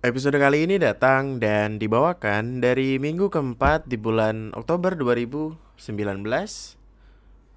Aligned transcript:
Episode 0.00 0.40
kali 0.40 0.64
ini 0.64 0.80
datang 0.80 1.36
dan 1.36 1.76
dibawakan 1.76 2.64
dari 2.64 2.96
minggu 2.96 3.28
keempat 3.28 3.84
di 3.84 4.00
bulan 4.00 4.48
Oktober 4.56 4.96
2019 4.96 5.76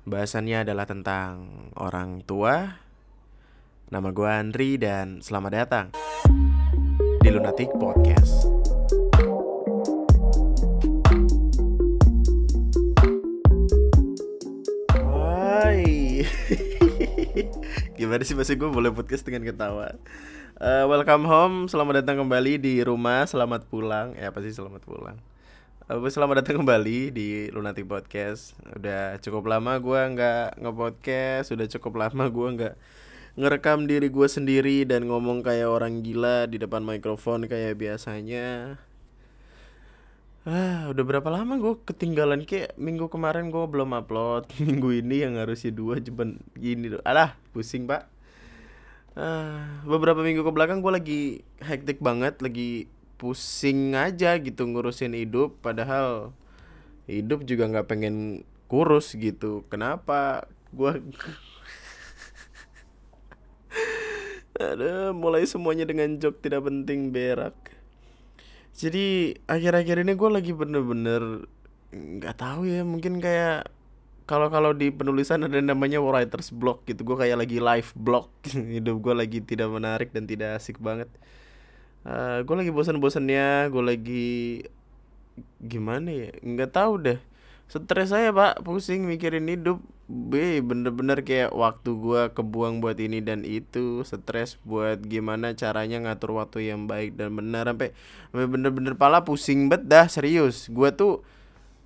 Bahasannya 0.04 0.68
adalah 0.68 0.84
tentang 0.84 1.72
orang 1.80 2.20
tua. 2.28 2.84
Nama 3.88 4.10
gue 4.12 4.28
Andri 4.28 4.76
dan 4.76 5.24
selamat 5.24 5.52
datang 5.56 5.88
di 7.24 7.32
Lunatic 7.32 7.72
Podcast. 7.80 8.52
Hai. 15.00 16.28
Gimana 17.96 18.28
sih 18.28 18.36
masih 18.36 18.60
gue 18.60 18.68
boleh 18.68 18.92
podcast 18.92 19.24
dengan 19.24 19.48
ketawa 19.48 19.96
Uh, 20.54 20.86
welcome 20.86 21.26
home, 21.26 21.66
selamat 21.66 22.06
datang 22.06 22.22
kembali 22.22 22.62
di 22.62 22.86
rumah, 22.86 23.26
selamat 23.26 23.66
pulang. 23.74 24.14
Ya 24.14 24.30
pasti 24.30 24.54
selamat 24.54 24.86
pulang. 24.86 25.18
Uh, 25.90 25.98
selamat 26.06 26.46
datang 26.46 26.62
kembali 26.62 27.10
di 27.10 27.50
Lunatic 27.50 27.90
Podcast. 27.90 28.54
Udah 28.70 29.18
cukup 29.18 29.50
lama 29.50 29.82
gue 29.82 29.98
nggak 30.14 30.62
nge-podcast, 30.62 31.58
udah 31.58 31.66
cukup 31.74 32.06
lama 32.06 32.30
gue 32.30 32.48
nggak 32.54 32.76
ngerekam 33.34 33.90
diri 33.90 34.14
gue 34.14 34.28
sendiri 34.30 34.86
dan 34.86 35.10
ngomong 35.10 35.42
kayak 35.42 35.66
orang 35.66 36.06
gila 36.06 36.46
di 36.46 36.62
depan 36.62 36.86
mikrofon 36.86 37.50
kayak 37.50 37.74
biasanya. 37.74 38.78
Ah, 40.46 40.86
udah 40.94 41.02
berapa 41.02 41.34
lama 41.34 41.58
gue 41.58 41.82
ketinggalan 41.82 42.46
kayak 42.46 42.78
minggu 42.78 43.10
kemarin 43.10 43.50
gue 43.50 43.66
belum 43.66 43.90
upload, 43.98 44.54
minggu 44.62 45.02
ini 45.02 45.26
yang 45.26 45.34
harusnya 45.34 45.74
dua 45.74 45.98
cuman 45.98 46.38
gini, 46.54 46.94
alah 47.02 47.34
pusing 47.58 47.90
pak. 47.90 48.13
Uh, 49.14 49.62
beberapa 49.86 50.26
minggu 50.26 50.42
ke 50.42 50.50
belakang 50.50 50.82
gue 50.82 50.90
lagi 50.90 51.22
hektik 51.62 52.02
banget, 52.02 52.42
lagi 52.42 52.90
pusing 53.22 53.94
aja 53.94 54.42
gitu 54.42 54.66
ngurusin 54.66 55.14
hidup. 55.14 55.62
Padahal 55.62 56.34
hidup 57.06 57.46
juga 57.46 57.70
nggak 57.70 57.88
pengen 57.90 58.46
kurus 58.66 59.14
gitu. 59.14 59.66
Kenapa? 59.70 60.50
Gue 60.74 60.98
ada 64.58 65.14
mulai 65.14 65.46
semuanya 65.46 65.86
dengan 65.86 66.18
jok 66.18 66.42
tidak 66.42 66.66
penting 66.66 67.14
berak. 67.14 67.54
Jadi 68.74 69.38
akhir-akhir 69.46 70.02
ini 70.02 70.18
gue 70.18 70.30
lagi 70.34 70.52
bener-bener 70.58 71.46
nggak 71.94 72.34
-bener, 72.34 72.42
tahu 72.42 72.66
ya 72.66 72.82
mungkin 72.82 73.22
kayak 73.22 73.70
kalau 74.24 74.48
kalau 74.48 74.72
di 74.72 74.88
penulisan 74.88 75.44
ada 75.44 75.60
namanya 75.60 76.00
writer's 76.00 76.50
block 76.50 76.88
gitu. 76.88 77.04
Gue 77.04 77.20
kayak 77.20 77.44
lagi 77.44 77.60
live 77.60 77.92
blog 77.96 78.32
hidup 78.76 79.04
gue 79.04 79.14
lagi 79.16 79.40
tidak 79.44 79.68
menarik 79.68 80.16
dan 80.16 80.24
tidak 80.24 80.60
asik 80.60 80.80
banget. 80.80 81.12
Uh, 82.08 82.44
gue 82.44 82.56
lagi 82.56 82.72
bosan-bosannya. 82.72 83.68
Gue 83.72 83.84
lagi 83.84 84.28
gimana 85.60 86.12
ya? 86.12 86.30
Nggak 86.40 86.72
tahu 86.72 86.94
deh. 87.04 87.20
Stres 87.68 88.16
saya 88.16 88.32
pak. 88.32 88.64
Pusing 88.64 89.04
mikirin 89.08 89.48
hidup. 89.48 89.84
B 90.04 90.60
bener-bener 90.60 91.24
kayak 91.24 91.56
waktu 91.56 91.96
gue 91.96 92.22
kebuang 92.32 92.80
buat 92.80 92.96
ini 93.00 93.20
dan 93.20 93.44
itu. 93.44 94.08
Stres 94.08 94.56
buat 94.64 95.04
gimana 95.04 95.52
caranya 95.56 96.00
ngatur 96.00 96.40
waktu 96.40 96.72
yang 96.72 96.88
baik 96.88 97.20
dan 97.20 97.36
benar. 97.36 97.68
Sampai 97.72 97.92
bener-bener 98.32 98.96
pala 98.96 99.28
pusing 99.28 99.68
bet 99.68 99.84
dah. 99.84 100.08
Serius. 100.08 100.72
Gue 100.72 100.96
tuh 100.96 101.24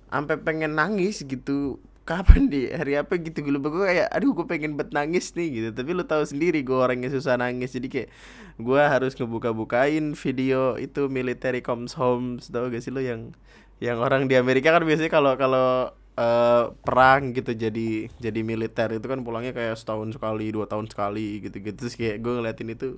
sampai 0.08 0.40
pengen 0.40 0.78
nangis 0.78 1.20
gitu 1.26 1.76
kapan 2.08 2.48
di 2.48 2.72
hari 2.72 2.96
apa 2.96 3.20
gitu 3.20 3.44
gue 3.44 3.52
lupa 3.52 3.68
gue 3.68 3.84
kayak 3.84 4.08
aduh 4.08 4.32
gue 4.32 4.48
pengen 4.48 4.80
bet 4.80 4.88
nangis 4.96 5.36
nih 5.36 5.48
gitu. 5.52 5.68
Tapi 5.76 5.90
lu 5.92 6.08
tahu 6.08 6.24
sendiri 6.24 6.64
gue 6.64 6.72
orangnya 6.72 7.12
susah 7.12 7.36
nangis. 7.36 7.76
Jadi 7.76 7.88
kayak 7.92 8.08
gue 8.56 8.80
harus 8.80 9.12
ngebuka 9.12 9.52
bukain 9.52 10.16
video 10.16 10.80
itu 10.80 11.12
military 11.12 11.60
comes 11.60 11.92
home. 11.92 12.40
Tau 12.40 12.72
gak 12.72 12.80
sih 12.80 12.88
lo 12.88 13.04
yang 13.04 13.36
yang 13.84 14.00
orang 14.00 14.24
di 14.24 14.40
Amerika 14.40 14.72
kan 14.72 14.88
biasanya 14.88 15.12
kalau 15.12 15.36
kalau 15.36 15.92
uh, 16.16 16.64
perang 16.80 17.36
gitu 17.36 17.52
jadi 17.52 18.08
jadi 18.16 18.40
militer 18.40 18.88
itu 18.96 19.06
kan 19.06 19.20
pulangnya 19.22 19.52
kayak 19.52 19.76
setahun 19.78 20.16
sekali 20.16 20.50
dua 20.50 20.66
tahun 20.66 20.90
sekali 20.90 21.44
gitu 21.44 21.60
gitu 21.60 21.76
terus 21.76 21.94
kayak 21.94 22.24
gue 22.24 22.32
ngeliatin 22.40 22.72
itu 22.72 22.88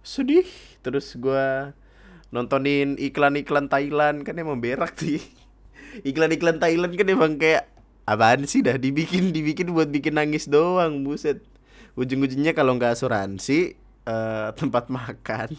sedih. 0.00 0.48
Terus 0.80 1.12
gue 1.20 1.76
nontonin 2.32 2.96
iklan-iklan 2.96 3.68
Thailand 3.68 4.24
kan 4.24 4.40
emang 4.40 4.56
berak 4.58 4.96
sih 4.96 5.20
iklan-iklan 6.08 6.56
Thailand 6.56 6.96
kan 6.96 7.06
emang 7.12 7.36
kayak 7.36 7.68
apaan 8.08 8.44
sih 8.46 8.60
dah? 8.64 8.76
Dibikin 8.78 9.30
dibikin 9.30 9.70
buat 9.70 9.88
bikin 9.88 10.18
nangis 10.18 10.46
doang 10.50 11.02
buset. 11.06 11.42
Ujung-ujungnya 11.94 12.56
kalau 12.56 12.76
nggak 12.76 12.96
asuransi 12.96 13.76
uh, 14.08 14.50
tempat 14.56 14.88
makan. 14.88 15.52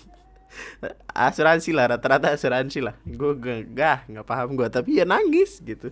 Asuransi 1.13 1.73
lah 1.73 1.97
rata-rata 1.97 2.33
asuransi 2.33 2.81
lah. 2.81 2.93
Gue 3.05 3.33
gak 3.37 4.05
nggak 4.09 4.25
paham 4.25 4.53
gue 4.53 4.67
tapi 4.69 5.01
ya 5.01 5.05
nangis 5.05 5.61
gitu. 5.61 5.89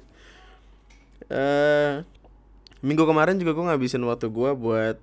Uh, 1.31 2.05
minggu 2.81 3.05
kemarin 3.05 3.37
juga 3.37 3.53
gue 3.53 3.65
ngabisin 3.69 4.01
waktu 4.05 4.27
gue 4.29 4.51
buat 4.57 4.97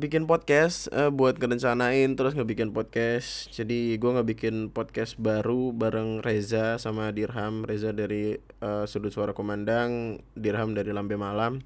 bikin 0.00 0.24
podcast 0.24 0.88
uh, 0.88 1.12
buat 1.12 1.36
ngerencanain 1.36 2.16
terus 2.16 2.32
ngebikin 2.32 2.72
podcast. 2.72 3.52
Jadi 3.52 4.00
gue 4.00 4.10
ngebikin 4.16 4.72
podcast 4.72 5.20
baru 5.20 5.76
bareng 5.76 6.24
Reza 6.24 6.80
sama 6.80 7.12
Dirham. 7.12 7.68
Reza 7.68 7.92
dari 7.92 8.40
uh, 8.64 8.88
sudut 8.88 9.12
suara 9.12 9.36
komandang 9.36 10.24
Dirham 10.32 10.72
dari 10.72 10.96
Lambe 10.96 11.20
Malam. 11.20 11.60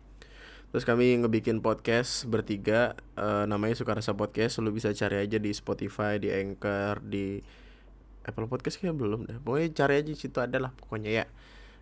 Terus 0.74 0.82
kami 0.82 1.22
ngebikin 1.22 1.62
podcast 1.62 2.26
bertiga 2.26 2.98
uh, 3.14 3.46
namanya 3.46 3.78
Sukarasa 3.78 4.18
Podcast. 4.18 4.58
Lu 4.58 4.74
bisa 4.74 4.90
cari 4.90 5.22
aja 5.22 5.38
di 5.38 5.54
Spotify 5.54 6.18
di 6.18 6.34
Anchor 6.34 6.98
di 6.98 7.38
Apple 8.26 8.50
Podcast 8.50 8.82
kayak 8.82 8.98
belum 8.98 9.30
dah 9.30 9.38
pokoknya 9.38 9.70
cari 9.70 9.94
aja 10.02 10.12
situ 10.18 10.42
ada 10.42 10.58
lah 10.58 10.74
pokoknya 10.74 11.10
ya 11.22 11.24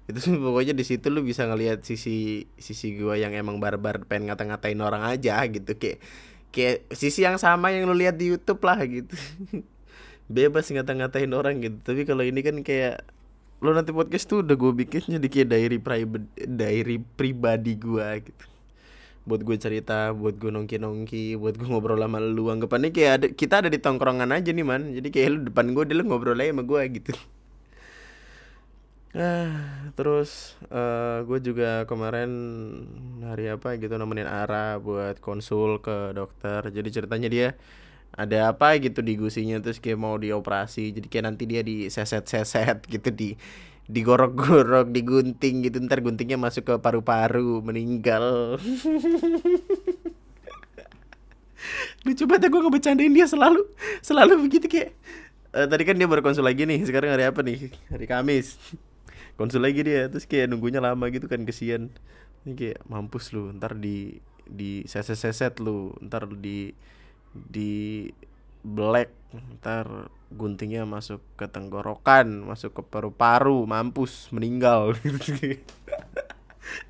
itu 0.04 0.18
sih 0.20 0.36
pokoknya 0.36 0.76
di 0.76 0.84
situ 0.84 1.08
lu 1.08 1.24
bisa 1.24 1.48
ngelihat 1.48 1.80
sisi 1.80 2.44
sisi 2.60 3.00
gua 3.00 3.16
yang 3.16 3.32
emang 3.32 3.56
barbar 3.56 4.04
pengen 4.04 4.28
ngata-ngatain 4.28 4.76
orang 4.84 5.00
aja 5.00 5.40
gitu 5.48 5.72
kayak 5.80 5.98
kayak 6.52 6.84
sisi 6.92 7.24
yang 7.24 7.40
sama 7.40 7.72
yang 7.72 7.88
lu 7.88 7.96
lihat 7.96 8.20
di 8.20 8.28
YouTube 8.28 8.60
lah 8.68 8.84
gitu 8.84 9.16
bebas 10.34 10.68
ngata-ngatain 10.68 11.32
orang 11.32 11.56
gitu 11.64 11.78
tapi 11.80 12.04
kalau 12.04 12.20
ini 12.20 12.44
kan 12.44 12.60
kayak 12.60 13.00
lu 13.64 13.72
nanti 13.72 13.96
podcast 13.96 14.28
tuh 14.28 14.44
udah 14.44 14.56
gue 14.60 14.72
bikin 14.84 15.08
jadi 15.08 15.26
kayak 15.32 15.48
diary 15.48 15.78
private 15.80 16.26
diary 16.36 17.00
pribadi 17.00 17.72
gua 17.80 18.20
gitu 18.20 18.44
buat 19.24 19.40
gue 19.40 19.56
cerita, 19.56 20.12
buat 20.12 20.36
gue 20.36 20.52
nongki-nongki, 20.52 21.40
buat 21.40 21.56
gue 21.56 21.64
ngobrol 21.64 21.96
sama 21.96 22.20
lu. 22.20 22.52
Anggapannya 22.52 22.92
kayak 22.92 23.12
ada, 23.16 23.26
kita 23.32 23.64
ada 23.64 23.68
di 23.72 23.80
tongkrongan 23.80 24.28
aja 24.28 24.52
nih 24.52 24.66
man. 24.68 24.92
Jadi 24.92 25.08
kayak 25.08 25.28
lu 25.32 25.38
depan 25.48 25.72
gue, 25.72 25.84
dia 25.88 25.96
lu 25.96 26.04
ngobrol 26.04 26.36
aja 26.36 26.52
sama 26.52 26.62
gue 26.68 26.80
gitu. 27.00 27.12
Ah, 29.14 29.94
terus 29.94 30.58
uh, 30.74 31.22
gue 31.22 31.38
juga 31.38 31.86
kemarin 31.86 32.30
hari 33.22 33.46
apa 33.46 33.78
gitu 33.78 33.94
nemenin 33.94 34.26
Ara 34.26 34.82
buat 34.82 35.22
konsul 35.22 35.78
ke 35.78 36.10
dokter. 36.18 36.66
Jadi 36.74 36.88
ceritanya 36.90 37.30
dia 37.30 37.48
ada 38.10 38.50
apa 38.50 38.74
gitu 38.82 39.06
di 39.06 39.14
gusinya 39.14 39.62
terus 39.62 39.78
kayak 39.78 40.02
mau 40.02 40.18
dioperasi. 40.18 40.90
Jadi 40.98 41.06
kayak 41.06 41.24
nanti 41.30 41.46
dia 41.46 41.62
diseset-seset 41.62 42.82
gitu 42.94 43.14
di 43.14 43.38
digorok-gorok, 43.86 44.90
digunting 44.90 45.62
gitu. 45.62 45.78
Ntar 45.78 46.02
guntingnya 46.02 46.34
masuk 46.34 46.66
ke 46.66 46.74
paru-paru, 46.82 47.62
meninggal. 47.62 48.58
Lucu 52.04 52.26
banget 52.26 52.44
ya 52.44 52.48
gue 52.52 52.60
ngebecandain 52.60 53.14
dia 53.16 53.24
selalu 53.24 53.64
Selalu 54.04 54.36
begitu 54.44 54.68
kayak 54.68 54.92
uh, 55.56 55.64
Tadi 55.64 55.82
kan 55.88 55.96
dia 55.96 56.04
berkonsul 56.04 56.44
lagi 56.44 56.68
nih 56.68 56.84
Sekarang 56.84 57.16
hari 57.16 57.24
apa 57.24 57.40
nih? 57.40 57.72
Hari 57.88 58.04
Kamis 58.04 58.60
konsul 59.34 59.66
lagi 59.66 59.82
dia. 59.82 60.06
Terus 60.08 60.24
kayak 60.24 60.54
nunggunya 60.54 60.78
lama 60.78 61.10
gitu 61.10 61.26
kan 61.26 61.42
kesian. 61.42 61.90
Ini 62.44 62.52
kayak 62.54 62.78
mampus 62.86 63.34
lu 63.34 63.50
ntar 63.56 63.76
di 63.78 64.22
di 64.44 64.84
seset 64.84 65.16
seset 65.16 65.56
lu 65.60 65.96
ntar 66.04 66.28
di 66.28 66.72
di 67.32 68.04
black 68.64 69.10
ntar 69.58 70.08
guntingnya 70.30 70.86
masuk 70.86 71.20
ke 71.36 71.50
tenggorokan 71.50 72.46
masuk 72.46 72.80
ke 72.80 72.82
paru-paru 72.86 73.66
mampus 73.66 74.30
meninggal. 74.30 74.94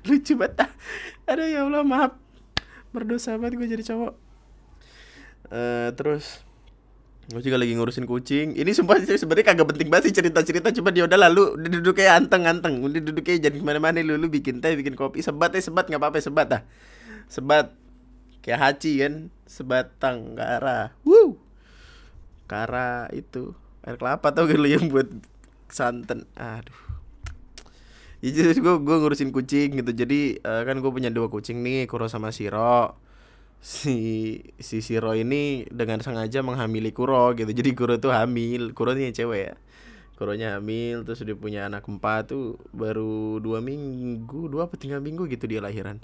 Lucu 0.07 0.33
banget 0.37 0.69
ada 1.25 1.43
ya 1.49 1.65
Allah 1.65 1.81
maaf. 1.81 2.13
Berdosa 2.93 3.35
banget 3.35 3.59
gue 3.59 3.67
jadi 3.67 3.83
cowok. 3.83 4.13
Uh, 5.45 5.93
terus 5.93 6.44
Gue 7.25 7.41
juga 7.41 7.57
lagi 7.57 7.73
ngurusin 7.73 8.05
kucing. 8.05 8.53
Ini 8.53 8.69
sumpah 8.69 9.01
sih 9.01 9.17
sebenarnya 9.17 9.49
kagak 9.49 9.73
penting 9.73 9.89
banget 9.89 10.13
sih 10.13 10.13
cerita-cerita 10.13 10.69
cuma 10.77 10.93
dia 10.93 11.09
udah 11.09 11.17
lalu 11.17 11.57
duduk 11.57 11.97
kayak 11.97 12.21
anteng-anteng, 12.21 12.85
udah 12.85 13.01
duduk 13.01 13.25
kayak 13.25 13.49
jadi 13.49 13.57
ke 13.57 13.65
mana-mana 13.65 13.97
lu, 14.05 14.13
lu 14.13 14.29
bikin 14.29 14.61
teh, 14.61 14.77
bikin 14.77 14.93
kopi, 14.93 15.25
sebat 15.25 15.49
ya 15.57 15.61
sebat 15.65 15.89
nggak 15.89 15.97
apa-apa 15.97 16.21
sebat 16.21 16.47
dah. 16.53 16.61
Sebat 17.25 17.73
kayak 18.45 18.61
haji 18.61 18.91
kan, 19.01 19.13
sebatang 19.49 20.37
kara. 20.37 20.93
Woo. 21.01 21.41
Kara 22.45 23.09
itu 23.09 23.57
air 23.81 23.97
kelapa 23.97 24.29
tau 24.29 24.45
gak 24.45 24.61
lu 24.61 24.69
yang 24.69 24.85
buat 24.85 25.09
santan. 25.65 26.29
Aduh. 26.37 26.77
Ya 28.21 28.29
jadi 28.37 28.61
gue 28.61 28.75
gue 28.85 28.95
ngurusin 29.01 29.33
kucing 29.33 29.81
gitu. 29.81 29.91
Jadi 29.97 30.45
uh, 30.45 30.61
kan 30.61 30.77
gue 30.77 30.91
punya 30.93 31.09
dua 31.09 31.25
kucing 31.33 31.65
nih, 31.65 31.89
Kuro 31.89 32.05
sama 32.05 32.29
Siro 32.29 33.01
si 33.61 33.97
si 34.59 34.79
Shiro 34.79 35.13
ini 35.13 35.65
dengan 35.71 35.99
sengaja 36.01 36.41
menghamili 36.41 36.91
Kuro 36.91 37.33
gitu. 37.37 37.49
Jadi 37.49 37.71
Kuro 37.75 37.97
tuh 37.97 38.11
hamil. 38.11 38.75
Kuro 38.75 38.95
ini 38.95 39.11
cewek 39.15 39.41
ya. 39.41 39.55
Kuronya 40.15 40.55
hamil 40.55 41.03
terus 41.03 41.27
dia 41.27 41.35
punya 41.35 41.67
anak 41.67 41.83
empat 41.91 42.31
tuh 42.31 42.55
baru 42.71 43.43
dua 43.43 43.59
minggu 43.59 44.47
dua 44.47 44.71
apa 44.71 44.79
tiga 44.79 45.03
minggu 45.03 45.27
gitu 45.27 45.43
dia 45.43 45.59
lahiran. 45.59 45.99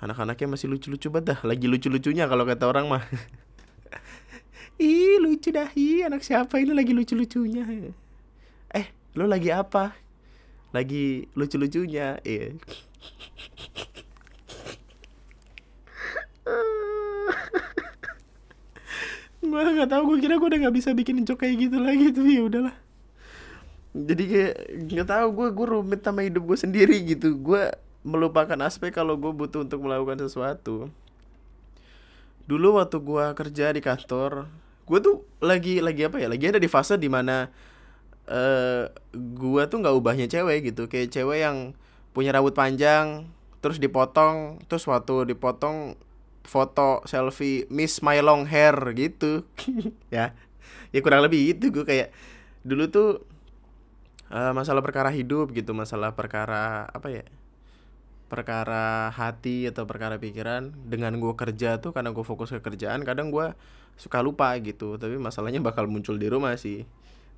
Anak-anaknya 0.00 0.56
masih 0.56 0.72
lucu-lucu 0.72 1.12
banget 1.12 1.36
dah. 1.36 1.38
Lagi 1.44 1.68
lucu-lucunya 1.68 2.24
kalau 2.24 2.48
kata 2.48 2.64
orang 2.64 2.88
mah. 2.88 3.04
Ih 4.80 5.20
lucu 5.20 5.52
dah. 5.52 5.68
Ih 5.76 6.08
anak 6.08 6.24
siapa 6.24 6.56
ini 6.56 6.72
lagi 6.72 6.96
lucu-lucunya? 6.96 7.68
Eh 8.72 8.86
lo 9.12 9.28
lagi 9.28 9.52
apa? 9.52 9.92
Lagi 10.72 11.28
lucu-lucunya. 11.36 12.24
Iya 12.24 12.56
gue 19.38 19.60
nggak 19.64 19.90
tahu 19.90 20.02
gue 20.12 20.18
kira 20.22 20.34
gue 20.36 20.48
udah 20.50 20.60
nggak 20.66 20.76
bisa 20.76 20.90
bikin 20.92 21.24
joke 21.24 21.46
kayak 21.46 21.68
gitu 21.68 21.78
lagi 21.80 22.10
tuh 22.12 22.26
ya 22.26 22.42
udahlah. 22.44 22.76
Jadi 23.96 24.24
kayak 24.28 24.54
nggak 24.92 25.08
tahu 25.08 25.26
gue 25.34 25.46
gue 25.54 25.66
rumit 25.66 26.00
sama 26.04 26.20
hidup 26.26 26.42
gue 26.44 26.58
sendiri 26.58 26.96
gitu. 27.06 27.34
Gue 27.38 27.72
melupakan 28.06 28.58
aspek 28.62 28.94
kalau 28.94 29.16
gue 29.16 29.32
butuh 29.32 29.64
untuk 29.64 29.82
melakukan 29.82 30.20
sesuatu. 30.20 30.92
Dulu 32.44 32.80
waktu 32.80 32.96
gue 33.00 33.24
kerja 33.34 33.72
di 33.72 33.80
kantor 33.80 34.48
gue 34.88 34.98
tuh 35.04 35.26
lagi 35.40 35.80
lagi 35.80 36.06
apa 36.06 36.16
ya? 36.20 36.28
Lagi 36.28 36.44
ada 36.54 36.60
di 36.60 36.68
fase 36.68 36.96
di 36.96 37.08
mana 37.08 37.48
uh, 38.28 38.84
gue 39.14 39.62
tuh 39.66 39.78
nggak 39.80 39.94
ubahnya 39.96 40.26
cewek 40.28 40.74
gitu. 40.74 40.86
Kayak 40.86 41.14
cewek 41.14 41.38
yang 41.44 41.72
punya 42.12 42.34
rambut 42.34 42.52
panjang 42.56 43.28
terus 43.58 43.82
dipotong 43.82 44.62
terus 44.70 44.86
waktu 44.86 45.34
dipotong 45.34 45.98
foto 46.48 47.04
selfie 47.04 47.68
Miss 47.68 48.00
My 48.00 48.24
Long 48.24 48.48
Hair 48.48 48.96
gitu. 48.96 49.44
Ya. 50.08 50.32
Ya 50.88 51.04
kurang 51.04 51.20
lebih 51.20 51.52
itu 51.52 51.68
gue 51.68 51.84
kayak 51.84 52.16
dulu 52.64 52.88
tuh 52.88 53.08
uh, 54.32 54.56
masalah 54.56 54.80
perkara 54.80 55.12
hidup 55.12 55.52
gitu 55.52 55.76
masalah 55.76 56.16
perkara 56.16 56.88
apa 56.88 57.12
ya 57.12 57.24
perkara 58.32 59.12
hati 59.12 59.68
atau 59.68 59.84
perkara 59.84 60.16
pikiran 60.16 60.72
dengan 60.88 61.16
gue 61.20 61.32
kerja 61.36 61.80
tuh 61.80 61.92
karena 61.92 62.12
gue 62.12 62.24
fokus 62.24 62.52
ke 62.52 62.60
kerjaan 62.60 63.04
kadang 63.04 63.28
gue 63.28 63.52
suka 64.00 64.24
lupa 64.24 64.52
gitu. 64.64 64.96
Tapi 64.96 65.20
masalahnya 65.20 65.60
bakal 65.60 65.84
muncul 65.88 66.16
di 66.16 66.28
rumah 66.32 66.56
sih 66.56 66.88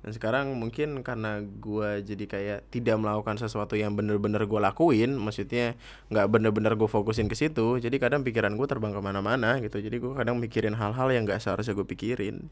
dan 0.01 0.11
sekarang 0.17 0.57
mungkin 0.57 1.05
karena 1.05 1.45
gue 1.45 2.01
jadi 2.01 2.25
kayak 2.25 2.59
tidak 2.73 2.97
melakukan 2.97 3.37
sesuatu 3.37 3.77
yang 3.77 3.93
bener-bener 3.93 4.49
gue 4.49 4.57
lakuin 4.57 5.13
maksudnya 5.13 5.77
nggak 6.09 6.25
bener-bener 6.25 6.73
gue 6.73 6.89
fokusin 6.89 7.29
ke 7.29 7.37
situ 7.37 7.77
jadi 7.77 8.01
kadang 8.01 8.25
pikiran 8.25 8.57
gue 8.57 8.67
terbang 8.69 8.93
ke 8.93 9.01
mana-mana 9.01 9.57
gitu. 9.59 9.81
Jadi 9.81 9.97
gue 9.97 10.11
kadang 10.13 10.37
mikirin 10.37 10.77
hal-hal 10.77 11.07
yang 11.11 11.23
nggak 11.25 11.41
seharusnya 11.41 11.73
gue 11.73 11.85
pikirin. 11.85 12.47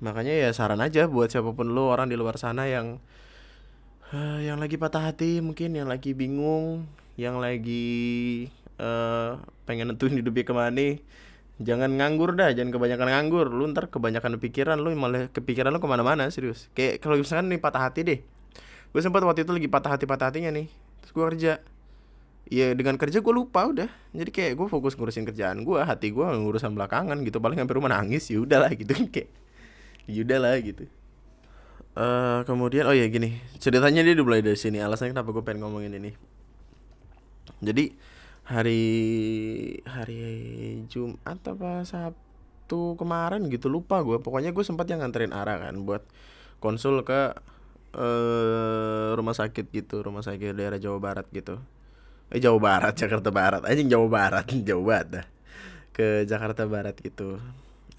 Makanya 0.00 0.32
ya 0.32 0.50
saran 0.50 0.80
aja 0.80 1.06
buat 1.06 1.28
siapa 1.28 1.52
pun 1.52 1.72
lo 1.72 1.92
orang 1.92 2.08
di 2.08 2.16
luar 2.16 2.40
sana 2.40 2.66
yang 2.66 2.98
uh, 4.12 4.38
yang 4.46 4.58
lagi 4.58 4.76
patah 4.80 5.12
hati 5.12 5.38
mungkin 5.44 5.76
yang 5.76 5.88
lagi 5.88 6.16
bingung 6.16 6.88
yang 7.20 7.36
lagi 7.36 8.48
uh, 8.80 9.36
pengen 9.68 9.92
nentuin 9.92 10.16
hidupnya 10.16 10.44
ke 10.46 10.54
mana 10.56 10.88
jangan 11.60 11.92
nganggur 11.92 12.32
dah 12.32 12.50
jangan 12.56 12.72
kebanyakan 12.72 13.08
nganggur. 13.12 13.46
Lu 13.52 13.68
ntar 13.70 13.92
kebanyakan 13.92 14.40
pikiran 14.40 14.80
lu 14.80 14.96
malah 14.96 15.28
kepikiran 15.30 15.70
lu 15.70 15.78
ke 15.78 15.88
mana-mana 15.88 16.26
serius. 16.32 16.72
Kayak 16.72 17.04
kalau 17.04 17.20
misalkan 17.20 17.52
nih 17.52 17.60
patah 17.60 17.82
hati 17.84 18.00
deh. 18.02 18.20
Gue 18.90 19.00
sempat 19.04 19.22
waktu 19.22 19.46
itu 19.46 19.52
lagi 19.54 19.68
patah 19.70 19.94
hati 19.94 20.04
patah 20.08 20.32
hatinya 20.32 20.50
nih. 20.50 20.66
Terus 21.04 21.12
gue 21.12 21.24
kerja. 21.36 21.52
Ya 22.50 22.74
dengan 22.74 22.98
kerja 22.98 23.22
gue 23.22 23.34
lupa 23.34 23.68
udah. 23.68 23.86
Jadi 24.10 24.30
kayak 24.34 24.52
gue 24.58 24.66
fokus 24.66 24.98
ngurusin 24.98 25.22
kerjaan 25.28 25.62
gue 25.62 25.78
hati 25.78 26.10
gue 26.10 26.24
ngurusan 26.24 26.74
belakangan 26.74 27.20
gitu. 27.22 27.38
Paling 27.38 27.60
sampai 27.60 27.76
rumah 27.76 27.92
nangis 27.92 28.26
ya 28.32 28.42
udahlah 28.42 28.72
gitu 28.74 28.90
kayak. 29.12 29.30
Ya 30.10 30.26
udahlah 30.26 30.58
gitu. 30.58 30.88
Uh, 31.94 32.42
kemudian 32.48 32.88
oh 32.88 32.96
ya 32.96 33.06
gini. 33.06 33.38
Ceritanya 33.60 34.02
dia 34.02 34.16
dimulai 34.16 34.42
dari 34.42 34.58
sini. 34.58 34.82
Alasannya 34.82 35.14
kenapa 35.14 35.30
gue 35.30 35.44
pengen 35.44 35.68
ngomongin 35.68 35.94
ini. 35.94 36.10
Jadi 37.60 37.94
hari 38.44 38.82
hari 39.86 40.22
Jumat 40.90 41.38
apa 41.44 41.86
Sabtu 41.86 42.98
kemarin 42.98 43.46
gitu 43.52 43.70
lupa 43.70 44.02
gue 44.02 44.18
pokoknya 44.18 44.50
gue 44.50 44.64
sempat 44.66 44.90
yang 44.90 45.04
nganterin 45.04 45.30
Ara 45.30 45.60
kan 45.60 45.86
buat 45.86 46.02
konsul 46.60 47.02
ke 47.06 47.34
uh, 47.96 49.10
rumah 49.16 49.34
sakit 49.34 49.70
gitu 49.70 50.02
rumah 50.04 50.22
sakit 50.22 50.54
daerah 50.54 50.78
Jawa 50.78 50.98
Barat 51.00 51.26
gitu. 51.32 51.58
Eh 52.30 52.38
Jawa 52.38 52.58
Barat 52.62 52.94
Jakarta 52.94 53.34
Barat. 53.34 53.62
Anjing 53.66 53.90
Jawa 53.90 54.06
Barat. 54.06 54.46
Jawa 54.68 54.82
Barat 54.82 55.08
dah. 55.10 55.26
Ke 55.90 56.22
Jakarta 56.28 56.68
Barat 56.68 56.94
gitu. 57.00 57.42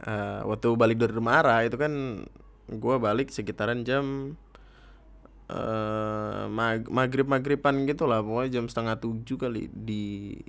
Uh, 0.02 0.42
waktu 0.50 0.68
balik 0.74 0.98
dari 0.98 1.14
rumah 1.14 1.44
Ara 1.44 1.68
itu 1.68 1.78
kan 1.78 2.26
gue 2.72 2.96
balik 2.98 3.30
sekitaran 3.30 3.84
jam 3.84 4.34
uh, 5.52 6.48
mag 6.48 6.88
maghrib 6.88 7.28
maghriban 7.28 7.84
gitu 7.84 8.08
lah 8.08 8.24
pokoknya 8.24 8.60
jam 8.60 8.66
setengah 8.72 8.96
tujuh 9.04 9.38
kali 9.38 9.68
di 9.68 10.40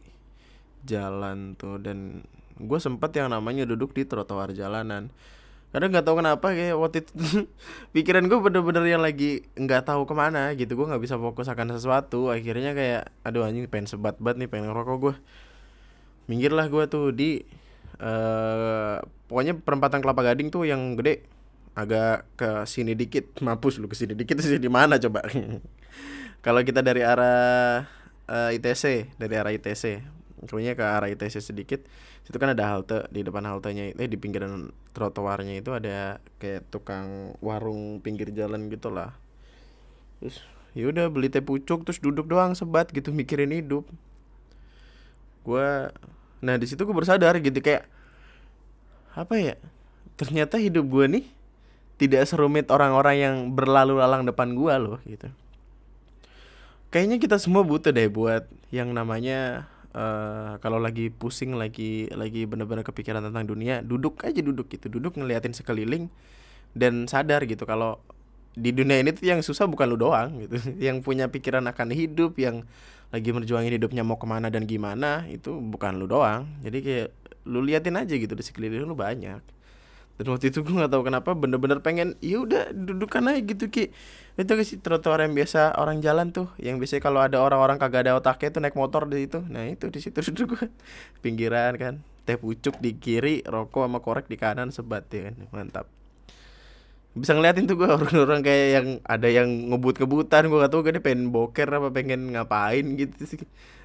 jalan 0.87 1.58
tuh. 1.58 1.82
Dan 1.82 2.22
gue 2.56 2.78
sempet 2.78 3.10
yang 3.19 3.34
namanya 3.34 3.66
duduk 3.66 3.93
di 3.93 4.06
trotoar 4.06 4.54
jalanan. 4.54 5.10
Karena 5.72 5.88
nggak 5.88 6.04
tahu 6.04 6.20
kenapa 6.20 6.52
kayak 6.52 6.76
waktu 6.76 7.00
itu 7.02 7.12
pikiran 7.96 8.28
gue 8.28 8.38
bener-bener 8.38 8.84
yang 8.87 9.02
lagi 9.02 9.43
nggak 9.58 9.88
tahu 9.88 10.06
ke 10.06 10.14
mana 10.14 10.54
gitu. 10.54 10.78
Gue 10.78 10.87
nggak 10.87 11.02
bisa 11.02 11.19
fokus 11.19 11.50
akan 11.50 11.75
sesuatu. 11.75 12.31
Akhirnya 12.31 12.72
kayak 12.76 13.10
aduh 13.26 13.43
anjing 13.43 13.66
pengen 13.66 13.90
sebat 13.90 14.20
bat 14.22 14.38
nih 14.38 14.46
pengen 14.46 14.70
ngerokok 14.70 14.96
gue 15.02 15.14
minggir 16.31 16.55
lah 16.55 16.70
gue 16.70 16.84
tuh 16.87 17.10
di 17.10 17.43
uh, 17.98 19.02
pokoknya 19.26 19.58
perempatan 19.58 20.00
kelapa 20.00 20.22
gading 20.22 20.55
tuh 20.55 20.64
yang 20.69 20.94
gede 20.94 21.26
agak 21.72 22.28
ke 22.36 22.50
sini 22.69 22.92
dikit. 22.96 23.36
Mampus 23.44 23.80
lu 23.80 23.88
ke 23.88 23.96
sini 23.96 24.12
dikit 24.16 24.40
sih 24.40 24.60
di 24.60 24.70
mana 24.70 25.00
coba? 25.00 25.24
Kalau 26.44 26.60
kita 26.66 26.82
dari 26.82 27.06
arah 27.06 27.86
uh, 28.26 28.50
eh, 28.50 28.58
ITC 28.58 29.14
dari 29.19 29.34
arah 29.38 29.54
ITC 29.54 30.02
kemudian 30.42 30.74
ke 30.74 30.82
arah 30.82 31.06
ITC 31.06 31.38
sedikit. 31.38 31.86
Situ 32.22 32.38
kan 32.38 32.54
ada 32.54 32.66
halte 32.66 33.06
di 33.10 33.22
depan 33.22 33.42
haltenya 33.46 33.94
eh 33.94 34.08
di 34.10 34.19
pinggiran 34.19 34.70
trotoarnya 34.94 35.58
itu 35.58 35.70
ada 35.74 36.22
kayak 36.38 36.70
tukang 36.70 37.34
warung 37.42 37.98
pinggir 37.98 38.30
jalan 38.30 38.70
gitu 38.70 38.94
lah 38.94 39.10
terus 40.22 40.38
yaudah 40.78 41.10
beli 41.10 41.26
teh 41.26 41.42
pucuk 41.42 41.82
terus 41.82 41.98
duduk 41.98 42.30
doang 42.30 42.54
sebat 42.54 42.90
gitu 42.94 43.10
mikirin 43.19 43.50
hidup. 43.50 43.86
Gue 45.42 45.90
nah 46.42 46.58
di 46.58 46.66
situ 46.66 46.82
gue 46.82 46.94
bersadar 46.94 47.38
gitu 47.42 47.58
kayak 47.58 47.86
apa 49.19 49.34
ya? 49.38 49.54
Ternyata 50.14 50.62
hidup 50.62 50.86
gue 50.86 51.04
nih 51.19 51.24
tidak 52.02 52.26
serumit 52.26 52.66
orang-orang 52.74 53.17
yang 53.22 53.34
berlalu 53.55 54.03
lalang 54.03 54.26
depan 54.26 54.58
gua 54.58 54.82
loh 54.82 54.98
gitu. 55.06 55.31
Kayaknya 56.91 57.22
kita 57.22 57.36
semua 57.38 57.62
butuh 57.62 57.94
deh 57.94 58.10
buat 58.10 58.50
yang 58.74 58.91
namanya 58.91 59.70
uh, 59.94 60.58
kalau 60.58 60.82
lagi 60.82 61.15
pusing 61.15 61.55
lagi 61.55 62.10
lagi 62.10 62.43
bener-bener 62.43 62.82
kepikiran 62.82 63.22
tentang 63.22 63.46
dunia 63.46 63.86
duduk 63.86 64.19
aja 64.26 64.43
duduk 64.43 64.67
gitu. 64.67 64.91
Duduk 64.91 65.15
ngeliatin 65.15 65.55
sekeliling 65.55 66.10
dan 66.74 67.06
sadar 67.06 67.46
gitu 67.46 67.62
kalau 67.62 68.03
di 68.53 68.74
dunia 68.74 68.98
ini 68.98 69.15
tuh 69.15 69.31
yang 69.31 69.41
susah 69.41 69.70
bukan 69.70 69.86
lu 69.86 69.96
doang 69.96 70.43
gitu. 70.43 70.58
Yang 70.91 71.06
punya 71.06 71.31
pikiran 71.31 71.65
akan 71.70 71.88
hidup 71.94 72.36
yang 72.36 72.67
lagi 73.08 73.32
merjuangin 73.32 73.72
hidupnya 73.72 74.05
mau 74.05 74.20
ke 74.20 74.29
mana 74.29 74.53
dan 74.53 74.69
gimana 74.69 75.24
itu 75.31 75.55
bukan 75.55 76.03
lu 76.03 76.10
doang. 76.10 76.50
Jadi 76.67 76.79
kayak 76.82 77.08
lu 77.46 77.62
liatin 77.62 77.94
aja 77.94 78.12
gitu 78.12 78.34
di 78.34 78.44
sekeliling 78.44 78.84
lu 78.84 78.93
banyak 78.98 79.61
dan 80.22 80.38
waktu 80.38 80.55
itu 80.55 80.62
gue 80.62 80.70
nggak 80.70 80.94
tahu 80.94 81.02
kenapa 81.02 81.34
bener-bener 81.34 81.82
pengen 81.82 82.14
ya 82.22 82.46
udah 82.46 82.70
dudukan 82.70 83.26
aja 83.26 83.43
gitu 83.43 83.67
ki. 83.67 83.91
Itu 84.38 84.55
sih 84.62 84.79
trotoar 84.79 85.26
yang 85.26 85.34
biasa 85.34 85.74
orang 85.74 85.98
jalan 85.98 86.31
tuh 86.31 86.46
yang 86.62 86.79
biasa 86.79 87.02
kalau 87.02 87.19
ada 87.19 87.43
orang-orang 87.43 87.74
kagak 87.82 88.06
ada 88.06 88.14
otaknya 88.14 88.55
tuh 88.55 88.62
naik 88.62 88.79
motor 88.79 89.10
di 89.10 89.26
situ. 89.26 89.43
Nah 89.50 89.67
itu 89.67 89.91
di 89.91 89.98
situ 89.98 90.22
duduk 90.31 90.55
gue 90.55 90.70
pinggiran 91.26 91.74
kan. 91.74 91.94
Teh 92.22 92.38
pucuk 92.38 92.79
di 92.79 92.94
kiri 92.94 93.43
rokok 93.43 93.82
sama 93.82 93.98
korek 93.98 94.31
di 94.31 94.38
kanan 94.38 94.70
sebat 94.70 95.10
ya 95.10 95.34
kan. 95.34 95.34
Mantap. 95.50 95.91
Bisa 97.19 97.34
ngeliatin 97.34 97.67
tuh 97.67 97.74
gue 97.74 97.91
orang-orang 97.91 98.46
kayak 98.46 98.69
yang 98.79 98.88
ada 99.02 99.26
yang 99.26 99.74
ngebut-ngebutan 99.74 100.46
gue 100.46 100.58
gak 100.62 100.70
tau 100.70 100.86
gue 100.86 101.02
pengen 101.02 101.34
boker 101.34 101.67
apa 101.67 101.91
pengen 101.91 102.31
ngapain 102.31 102.86
gitu 102.94 103.26
sih 103.26 103.43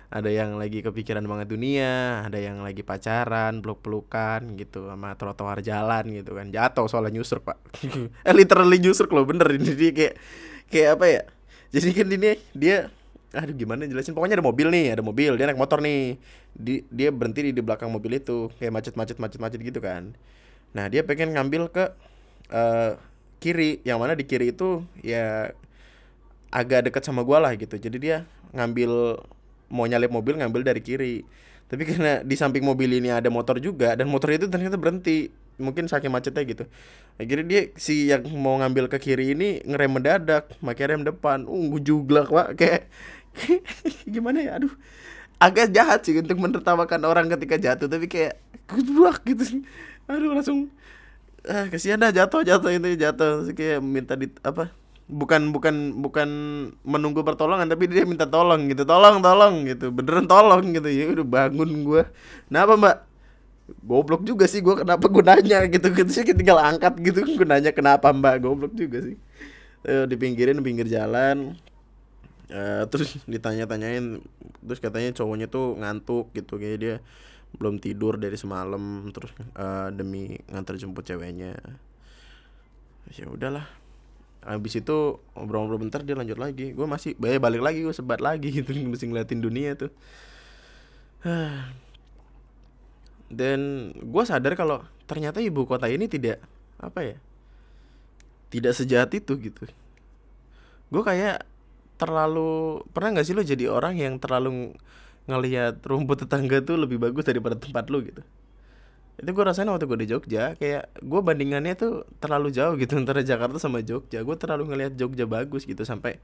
ada 0.08 0.32
yang 0.32 0.56
lagi 0.56 0.80
kepikiran 0.80 1.28
banget 1.28 1.52
dunia 1.52 2.24
ada 2.24 2.40
yang 2.40 2.64
lagi 2.64 2.80
pacaran 2.80 3.60
peluk-pelukan 3.60 4.56
gitu 4.56 4.88
sama 4.88 5.20
trotoar 5.20 5.60
jalan 5.60 6.08
gitu 6.16 6.32
kan. 6.32 6.48
Jatuh 6.48 6.88
soalnya 6.88 7.20
nyusruk 7.20 7.44
pak. 7.44 7.60
Eh 8.28 8.34
literally 8.36 8.80
nyusruk 8.80 9.12
loh 9.12 9.28
bener 9.28 9.52
ini. 9.60 9.76
Dia 9.76 9.92
kayak 9.92 10.14
kayak 10.72 10.90
apa 10.96 11.06
ya? 11.12 11.22
Jadi 11.76 11.90
kan 11.92 12.08
ini 12.08 12.40
dia 12.56 12.78
aduh 13.36 13.52
gimana 13.52 13.84
jelasin. 13.84 14.16
Pokoknya 14.16 14.40
ada 14.40 14.46
mobil 14.48 14.72
nih 14.72 14.96
ada 14.96 15.04
mobil 15.04 15.36
dia 15.36 15.46
naik 15.52 15.60
motor 15.60 15.84
nih. 15.84 16.16
Di, 16.56 16.88
dia 16.88 17.12
berhenti 17.12 17.52
di, 17.52 17.52
di 17.52 17.62
belakang 17.62 17.92
mobil 17.92 18.18
itu 18.18 18.48
kayak 18.58 18.80
macet-macet 18.80 19.20
macet-macet 19.20 19.60
gitu 19.60 19.84
kan. 19.84 20.16
Nah 20.72 20.88
dia 20.88 21.04
pengen 21.04 21.36
ngambil 21.36 21.68
ke 21.68 21.84
uh, 22.56 22.96
kiri. 23.44 23.84
Yang 23.84 23.98
mana 24.00 24.16
di 24.16 24.24
kiri 24.24 24.56
itu 24.56 24.88
ya 25.04 25.52
agak 26.48 26.88
dekat 26.88 27.04
sama 27.04 27.28
gua 27.28 27.44
lah 27.44 27.52
gitu. 27.60 27.76
Jadi 27.76 28.00
dia 28.00 28.24
ngambil 28.56 29.20
mau 29.72 29.86
nyalip 29.88 30.12
mobil 30.12 30.40
ngambil 30.40 30.62
dari 30.64 30.82
kiri. 30.84 31.16
Tapi 31.68 31.84
karena 31.84 32.24
di 32.24 32.36
samping 32.40 32.64
mobil 32.64 32.88
ini 32.88 33.12
ada 33.12 33.28
motor 33.28 33.60
juga 33.60 33.92
dan 34.00 34.08
motor 34.08 34.32
itu 34.32 34.48
ternyata 34.48 34.80
berhenti. 34.80 35.32
Mungkin 35.58 35.90
saking 35.90 36.14
macetnya 36.14 36.46
gitu. 36.46 36.64
Akhirnya 37.18 37.46
dia 37.50 37.62
si 37.76 38.14
yang 38.14 38.22
mau 38.38 38.62
ngambil 38.62 38.94
ke 38.94 39.02
kiri 39.02 39.34
ini 39.34 39.66
ngerem 39.66 39.90
mendadak 39.90 40.54
pakai 40.62 40.86
rem 40.94 41.02
depan. 41.02 41.50
Uh 41.50 41.76
juglak 41.82 42.30
pak. 42.30 42.48
Kayak, 42.56 42.82
gimana 44.14 44.38
ya? 44.46 44.52
Aduh. 44.62 44.72
Agak 45.38 45.74
jahat 45.74 46.06
sih 46.06 46.18
untuk 46.18 46.38
menertawakan 46.38 47.06
orang 47.06 47.30
ketika 47.30 47.62
jatuh 47.62 47.86
tapi 47.86 48.10
kayak 48.10 48.42
kedua 48.66 49.14
gitu 49.22 49.62
aduh 50.10 50.34
langsung 50.34 50.74
ah 51.46 51.70
kesian 51.70 52.02
dah 52.02 52.10
jatuh 52.10 52.42
jatuh 52.42 52.72
itu 52.74 52.98
jatuh. 52.98 53.50
Kayak 53.54 53.80
minta 53.84 54.14
di 54.14 54.30
apa 54.42 54.72
bukan 55.08 55.56
bukan 55.56 56.04
bukan 56.04 56.30
menunggu 56.84 57.24
pertolongan 57.24 57.72
tapi 57.72 57.88
dia 57.88 58.04
minta 58.04 58.28
tolong 58.28 58.68
gitu. 58.68 58.84
Tolong 58.84 59.24
tolong 59.24 59.64
gitu. 59.64 59.90
Beneran 59.90 60.28
tolong 60.28 60.64
gitu. 60.76 60.88
Ya 60.92 61.08
udah 61.16 61.28
bangun 61.28 61.72
gua. 61.88 62.04
Kenapa 62.52 62.74
mbak? 62.76 62.98
Goblok 63.84 64.22
juga 64.28 64.46
sih 64.52 64.60
gua. 64.60 64.84
Kenapa 64.84 65.08
gunanya 65.08 65.64
gitu? 65.72 65.88
Gitu 65.96 66.12
sih 66.12 66.24
tinggal 66.36 66.60
angkat 66.60 67.00
gitu. 67.00 67.24
Gunanya 67.40 67.72
kenapa 67.72 68.12
mbak? 68.12 68.44
Goblok 68.44 68.76
juga 68.76 69.08
sih. 69.08 69.16
Eh, 69.88 70.06
di 70.06 70.16
pinggirin 70.20 70.60
pinggir 70.60 70.92
jalan. 70.92 71.56
Eh, 72.52 72.84
terus 72.92 73.16
ditanya-tanyain. 73.24 74.20
Terus 74.64 74.80
katanya 74.84 75.16
cowoknya 75.16 75.48
tuh 75.48 75.80
ngantuk 75.80 76.36
gitu. 76.36 76.60
Kayak 76.60 76.78
dia 76.84 76.96
belum 77.56 77.80
tidur 77.80 78.20
dari 78.20 78.36
semalam. 78.36 79.08
Terus 79.16 79.32
eh, 79.56 79.88
demi 79.96 80.36
nganter 80.52 80.76
jemput 80.76 81.08
ceweknya. 81.08 81.56
Ya 83.16 83.24
udahlah 83.32 83.87
habis 84.48 84.80
itu 84.80 85.20
ngobrol-ngobrol 85.36 85.84
bentar 85.84 86.02
dia 86.08 86.16
lanjut 86.16 86.40
lagi. 86.40 86.72
Gue 86.72 86.88
masih 86.88 87.20
bayar 87.20 87.44
balik 87.44 87.60
lagi 87.60 87.84
gue 87.84 87.92
sebat 87.92 88.24
lagi 88.24 88.50
gitu 88.64 88.72
mesti 88.72 89.06
ngeliatin 89.12 89.44
dunia 89.44 89.76
tuh. 89.76 89.92
Dan 93.28 93.92
gue 93.92 94.24
sadar 94.24 94.56
kalau 94.56 94.88
ternyata 95.04 95.44
ibu 95.44 95.68
kota 95.68 95.92
ini 95.92 96.08
tidak 96.08 96.40
apa 96.80 97.00
ya 97.04 97.18
tidak 98.48 98.74
sejahat 98.74 99.12
itu 99.12 99.36
gitu. 99.36 99.68
Gue 100.88 101.04
kayak 101.04 101.44
terlalu 102.00 102.86
pernah 102.96 103.20
nggak 103.20 103.28
sih 103.28 103.36
lo 103.36 103.44
jadi 103.44 103.68
orang 103.68 104.00
yang 104.00 104.16
terlalu 104.22 104.78
ngelihat 105.28 105.84
rumput 105.84 106.24
tetangga 106.24 106.64
tuh 106.64 106.80
lebih 106.80 107.02
bagus 107.02 107.28
daripada 107.28 107.60
tempat 107.60 107.92
lo 107.92 108.00
gitu 108.00 108.24
itu 109.18 109.30
gue 109.34 109.44
rasain 109.44 109.66
waktu 109.66 109.90
gue 109.90 110.00
di 110.06 110.08
Jogja 110.14 110.54
kayak 110.62 111.02
gue 111.02 111.20
bandingannya 111.26 111.74
tuh 111.74 112.06
terlalu 112.22 112.54
jauh 112.54 112.78
gitu 112.78 112.98
antara 113.02 113.26
Jakarta 113.26 113.58
sama 113.58 113.82
Jogja. 113.82 114.22
Gue 114.22 114.38
terlalu 114.38 114.70
ngelihat 114.70 114.94
Jogja 114.94 115.26
bagus 115.26 115.66
gitu 115.66 115.82
sampai 115.82 116.22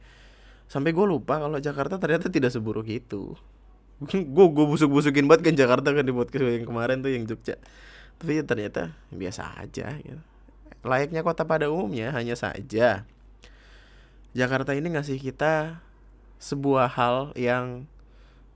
sampai 0.70 0.94
gue 0.94 1.06
lupa 1.06 1.42
kalau 1.42 1.58
Jakarta 1.58 1.98
ternyata 1.98 2.30
tidak 2.30 2.54
seburuk 2.54 2.86
itu. 2.86 3.34
Gue 4.04 4.46
gue 4.52 4.66
busuk 4.68 4.94
busukin 4.94 5.26
banget 5.26 5.52
kan 5.52 5.56
Jakarta 5.58 5.90
kan 5.90 6.06
di 6.06 6.14
podcast 6.14 6.46
yang 6.46 6.70
kemarin 6.70 7.02
tuh 7.02 7.10
yang 7.10 7.26
Jogja. 7.26 7.58
Tapi 8.22 8.40
ya 8.40 8.44
ternyata 8.46 8.94
biasa 9.10 9.58
aja 9.58 9.98
gitu. 9.98 10.22
Layaknya 10.84 11.24
kota 11.24 11.48
pada 11.48 11.72
umumnya 11.72 12.12
hanya 12.12 12.36
saja 12.36 13.08
Jakarta 14.34 14.74
ini 14.74 14.98
ngasih 14.98 15.22
kita 15.22 15.78
sebuah 16.42 16.90
hal 16.98 17.38
yang 17.38 17.86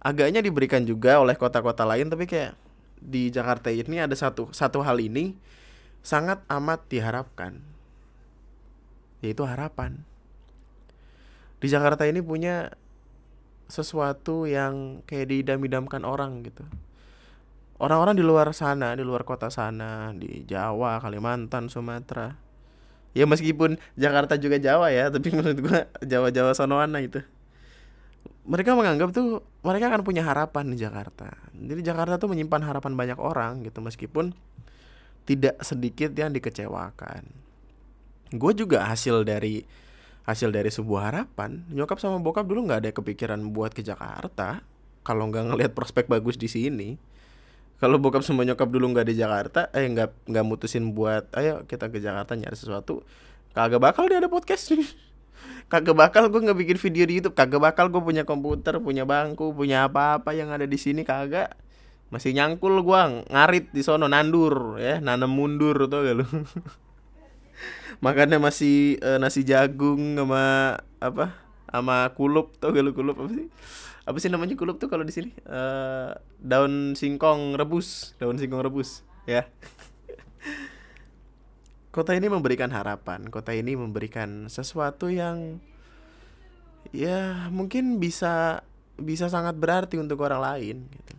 agaknya 0.02 0.42
diberikan 0.42 0.82
juga 0.84 1.22
oleh 1.22 1.38
kota-kota 1.38 1.86
lain 1.86 2.10
tapi 2.10 2.26
kayak 2.26 2.58
di 3.02 3.30
Jakarta 3.30 3.72
ini 3.72 4.02
ada 4.02 4.14
satu 4.14 4.50
satu 4.52 4.84
hal 4.84 5.00
ini 5.00 5.38
sangat 6.02 6.44
amat 6.48 6.88
diharapkan 6.88 7.60
yaitu 9.22 9.44
harapan. 9.44 10.06
Di 11.58 11.68
Jakarta 11.68 12.06
ini 12.06 12.22
punya 12.22 12.70
sesuatu 13.68 14.46
yang 14.46 15.04
kayak 15.10 15.34
diidam-idamkan 15.34 16.06
orang 16.06 16.46
gitu. 16.46 16.64
Orang-orang 17.78 18.18
di 18.18 18.26
luar 18.26 18.50
sana 18.54 18.94
di 18.98 19.06
luar 19.06 19.22
kota 19.26 19.50
sana 19.54 20.14
di 20.14 20.46
Jawa 20.46 21.02
Kalimantan 21.02 21.70
Sumatera. 21.70 22.38
Ya 23.18 23.26
meskipun 23.26 23.82
Jakarta 23.98 24.38
juga 24.38 24.62
Jawa 24.62 24.94
ya 24.94 25.10
tapi 25.10 25.34
menurut 25.38 25.60
gua 25.62 25.90
Jawa-Jawa 26.06 26.54
sonoana 26.54 27.02
itu 27.02 27.26
mereka 28.48 28.74
menganggap 28.74 29.12
tuh 29.12 29.44
mereka 29.60 29.92
akan 29.92 30.02
punya 30.08 30.24
harapan 30.24 30.72
di 30.72 30.80
Jakarta. 30.80 31.36
Jadi 31.52 31.84
Jakarta 31.84 32.16
tuh 32.16 32.32
menyimpan 32.32 32.64
harapan 32.64 32.96
banyak 32.96 33.20
orang 33.20 33.68
gitu 33.68 33.84
meskipun 33.84 34.32
tidak 35.28 35.60
sedikit 35.60 36.16
yang 36.16 36.32
dikecewakan. 36.32 37.28
Gue 38.32 38.52
juga 38.56 38.88
hasil 38.88 39.28
dari 39.28 39.68
hasil 40.24 40.56
dari 40.56 40.72
sebuah 40.72 41.12
harapan. 41.12 41.68
Nyokap 41.76 42.00
sama 42.00 42.24
bokap 42.24 42.48
dulu 42.48 42.64
nggak 42.72 42.88
ada 42.88 42.92
kepikiran 42.96 43.40
buat 43.52 43.76
ke 43.76 43.84
Jakarta 43.84 44.64
kalau 45.04 45.28
nggak 45.28 45.52
ngelihat 45.52 45.72
prospek 45.76 46.08
bagus 46.08 46.40
di 46.40 46.48
sini. 46.48 46.96
Kalau 47.78 48.02
bokap 48.02 48.26
sama 48.26 48.42
nyokap 48.48 48.72
dulu 48.72 48.90
nggak 48.96 49.08
di 49.08 49.16
Jakarta, 49.22 49.70
eh 49.70 49.86
nggak 49.86 50.26
nggak 50.26 50.46
mutusin 50.48 50.98
buat, 50.98 51.30
ayo 51.38 51.62
kita 51.70 51.94
ke 51.94 52.02
Jakarta 52.02 52.34
nyari 52.34 52.58
sesuatu, 52.58 53.06
kagak 53.54 53.78
bakal 53.78 54.10
dia 54.10 54.18
ada 54.18 54.26
podcast 54.26 54.74
kagak 55.68 55.96
bakal 55.96 56.32
gue 56.32 56.40
nggak 56.40 56.60
bikin 56.60 56.78
video 56.80 57.04
di 57.08 57.14
YouTube. 57.20 57.36
Kagak 57.36 57.60
bakal 57.60 57.92
gue 57.92 58.00
punya 58.00 58.24
komputer 58.24 58.80
punya 58.80 59.04
bangku 59.04 59.52
punya 59.52 59.88
apa-apa 59.88 60.32
yang 60.32 60.52
ada 60.52 60.64
di 60.64 60.80
sini 60.80 61.04
kagak. 61.04 61.56
Masih 62.08 62.32
nyangkul 62.32 62.80
gue 62.88 63.02
ngarit 63.28 63.68
di 63.76 63.84
sono 63.84 64.08
nandur 64.08 64.80
ya 64.80 65.04
nanam 65.04 65.28
mundur 65.28 65.92
tuh 65.92 66.08
gak 66.08 66.16
lu? 66.24 66.26
Makannya 68.04 68.40
masih 68.40 69.02
eh, 69.04 69.20
nasi 69.20 69.44
jagung 69.44 70.16
sama 70.16 70.78
apa 71.04 71.36
sama 71.68 72.08
kulup 72.16 72.56
tuh 72.64 72.72
gak 72.72 72.84
lu 72.84 72.96
kulup 72.96 73.20
apa 73.20 73.32
sih? 73.36 73.48
Apa 74.08 74.18
sih 74.24 74.32
namanya 74.32 74.56
kulup 74.56 74.80
tuh 74.80 74.88
kalau 74.88 75.04
di 75.04 75.12
sini? 75.12 75.36
Eh, 75.44 76.12
daun 76.40 76.96
singkong 76.96 77.60
rebus 77.60 78.16
daun 78.24 78.40
singkong 78.40 78.64
rebus 78.64 79.04
ya 79.28 79.44
kota 81.98 82.14
ini 82.14 82.30
memberikan 82.30 82.70
harapan 82.70 83.26
kota 83.34 83.58
ini 83.58 83.74
memberikan 83.74 84.54
sesuatu 84.54 85.10
yang 85.10 85.58
ya 86.94 87.50
mungkin 87.50 87.98
bisa 87.98 88.62
bisa 89.02 89.34
sangat 89.34 89.58
berarti 89.58 89.98
untuk 89.98 90.22
orang 90.22 90.46
lain 90.46 90.78
gitu. 90.94 91.14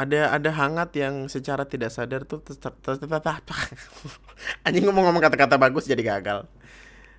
Ada 0.00 0.32
ada 0.32 0.50
hangat 0.56 0.96
yang 0.96 1.28
secara 1.28 1.68
tidak 1.68 1.92
sadar 1.92 2.24
tuh 2.24 2.40
anjing 4.64 4.84
ngomong-ngomong 4.88 5.20
kata-kata 5.20 5.60
bagus 5.60 5.84
jadi 5.84 6.00
gagal. 6.00 6.48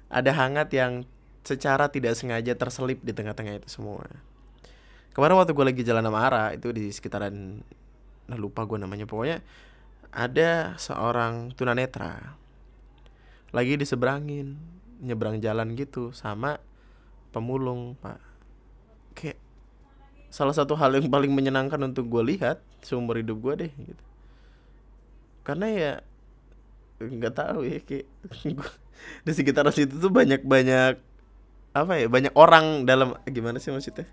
Ada 0.09 0.33
hangat 0.33 0.73
yang 0.73 1.05
secara 1.45 1.93
tidak 1.93 2.17
sengaja 2.17 2.57
terselip 2.57 2.97
di 3.05 3.13
tengah-tengah 3.13 3.61
itu 3.61 3.69
semua. 3.69 4.09
Kemarin 5.13 5.37
waktu 5.37 5.53
gue 5.53 5.65
lagi 5.65 5.81
jalan 5.85 6.01
sama 6.01 6.19
Ara 6.25 6.57
itu 6.57 6.73
di 6.73 6.89
sekitaran 6.89 7.61
nah 8.25 8.37
lupa 8.37 8.65
gue 8.65 8.81
namanya. 8.81 9.05
Pokoknya 9.05 9.45
ada 10.11 10.75
seorang 10.75 11.55
tunanetra 11.55 12.35
lagi 13.51 13.75
diseberangin 13.79 14.59
nyebrang 15.03 15.39
jalan 15.43 15.75
gitu 15.75 16.15
sama 16.15 16.59
pemulung 17.35 17.99
pak. 17.99 18.19
Kayak 19.15 19.39
salah 20.31 20.55
satu 20.55 20.75
hal 20.79 20.95
yang 20.95 21.11
paling 21.11 21.31
menyenangkan 21.31 21.79
untuk 21.83 22.07
gue 22.07 22.23
lihat 22.35 22.63
seumur 22.83 23.19
hidup 23.19 23.39
gue 23.43 23.67
deh 23.67 23.71
gitu. 23.71 24.03
Karena 25.43 25.67
ya 25.67 25.93
nggak 27.01 27.33
tahu 27.33 27.65
ya 27.65 27.79
kayak 27.81 28.07
di 29.25 29.31
sekitar 29.33 29.65
situ 29.73 29.97
tuh 29.97 30.13
banyak 30.13 30.45
banyak 30.45 31.01
apa 31.71 31.93
ya 31.97 32.07
banyak 32.11 32.35
orang 32.37 32.87
dalam 32.87 33.17
gimana 33.27 33.59
sih 33.59 33.71
maksudnya? 33.71 34.07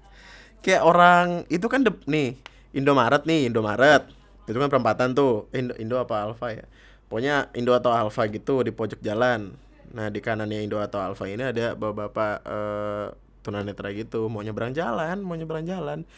Kayak 0.63 0.83
orang 0.83 1.27
itu 1.47 1.67
kan 1.71 1.87
dep- 1.87 2.07
nih 2.11 2.35
Indomaret 2.75 3.23
nih 3.23 3.47
Indomaret 3.47 4.18
itu 4.49 4.57
kan 4.57 4.73
perempatan 4.73 5.13
tuh 5.13 5.53
Indo, 5.53 5.77
Indo 5.77 5.97
apa 6.01 6.25
Alfa 6.25 6.57
ya? 6.57 6.65
Pokoknya 7.13 7.53
Indo 7.53 7.77
atau 7.77 7.93
Alfa 7.93 8.25
gitu 8.33 8.65
di 8.65 8.73
pojok 8.73 9.05
jalan. 9.05 9.53
Nah 9.93 10.09
di 10.09 10.25
kanannya 10.25 10.65
Indo 10.65 10.81
atau 10.81 11.01
Alfa 11.05 11.29
ini 11.29 11.45
ada 11.45 11.77
bapak-bapak 11.77 12.35
eh, 12.49 13.07
tunanetra 13.45 13.89
gitu 13.97 14.29
mau 14.29 14.45
nyebrang 14.45 14.73
jalan 14.73 15.21
mau 15.21 15.37
nyebrang 15.37 15.69
jalan. 15.69 16.09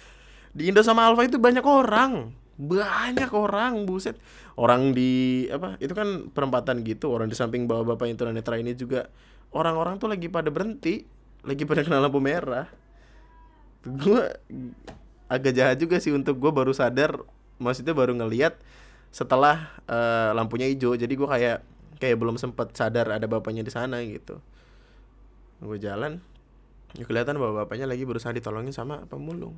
Di 0.55 0.71
Indo 0.71 0.83
sama 0.87 1.11
Alfa 1.11 1.27
itu 1.27 1.43
banyak 1.43 1.67
orang 1.67 2.31
banyak 2.61 3.31
orang 3.33 3.83
buset. 3.89 4.15
Orang 4.55 4.93
di 4.93 5.47
apa 5.49 5.81
itu 5.81 5.91
kan 5.97 6.29
perempatan 6.31 6.85
gitu 6.87 7.11
orang 7.11 7.27
di 7.27 7.35
samping 7.35 7.67
bapak-bapak 7.67 8.07
yang 8.07 8.19
tunanetra 8.21 8.55
ini 8.61 8.79
juga. 8.79 9.11
Orang-orang 9.51 9.99
tuh 9.99 10.07
lagi 10.07 10.31
pada 10.31 10.47
berhenti 10.55 11.03
lagi 11.43 11.65
pada 11.65 11.83
kena 11.83 11.99
lampu 11.99 12.21
merah. 12.23 12.69
Gue 13.83 14.29
agak 15.31 15.53
jahat 15.57 15.77
juga 15.81 15.97
sih 16.03 16.13
untuk 16.13 16.37
gue 16.37 16.53
baru 16.53 16.75
sadar 16.77 17.17
maksudnya 17.61 17.93
baru 17.93 18.17
ngeliat 18.17 18.57
setelah 19.13 19.71
eh, 19.87 20.31
lampunya 20.35 20.67
hijau. 20.67 20.97
Jadi 20.97 21.13
gue 21.15 21.29
kayak 21.29 21.63
kayak 22.01 22.17
belum 22.17 22.41
sempet 22.41 22.73
sadar 22.73 23.07
ada 23.13 23.29
bapaknya 23.29 23.61
di 23.61 23.71
sana 23.71 24.01
gitu. 24.03 24.41
Gue 25.61 25.77
jalan 25.77 26.19
ya 26.97 27.07
kelihatan 27.07 27.39
bahwa 27.39 27.63
bapaknya 27.63 27.87
lagi 27.87 28.03
berusaha 28.03 28.33
ditolongin 28.35 28.75
sama 28.75 29.05
pemulung. 29.07 29.55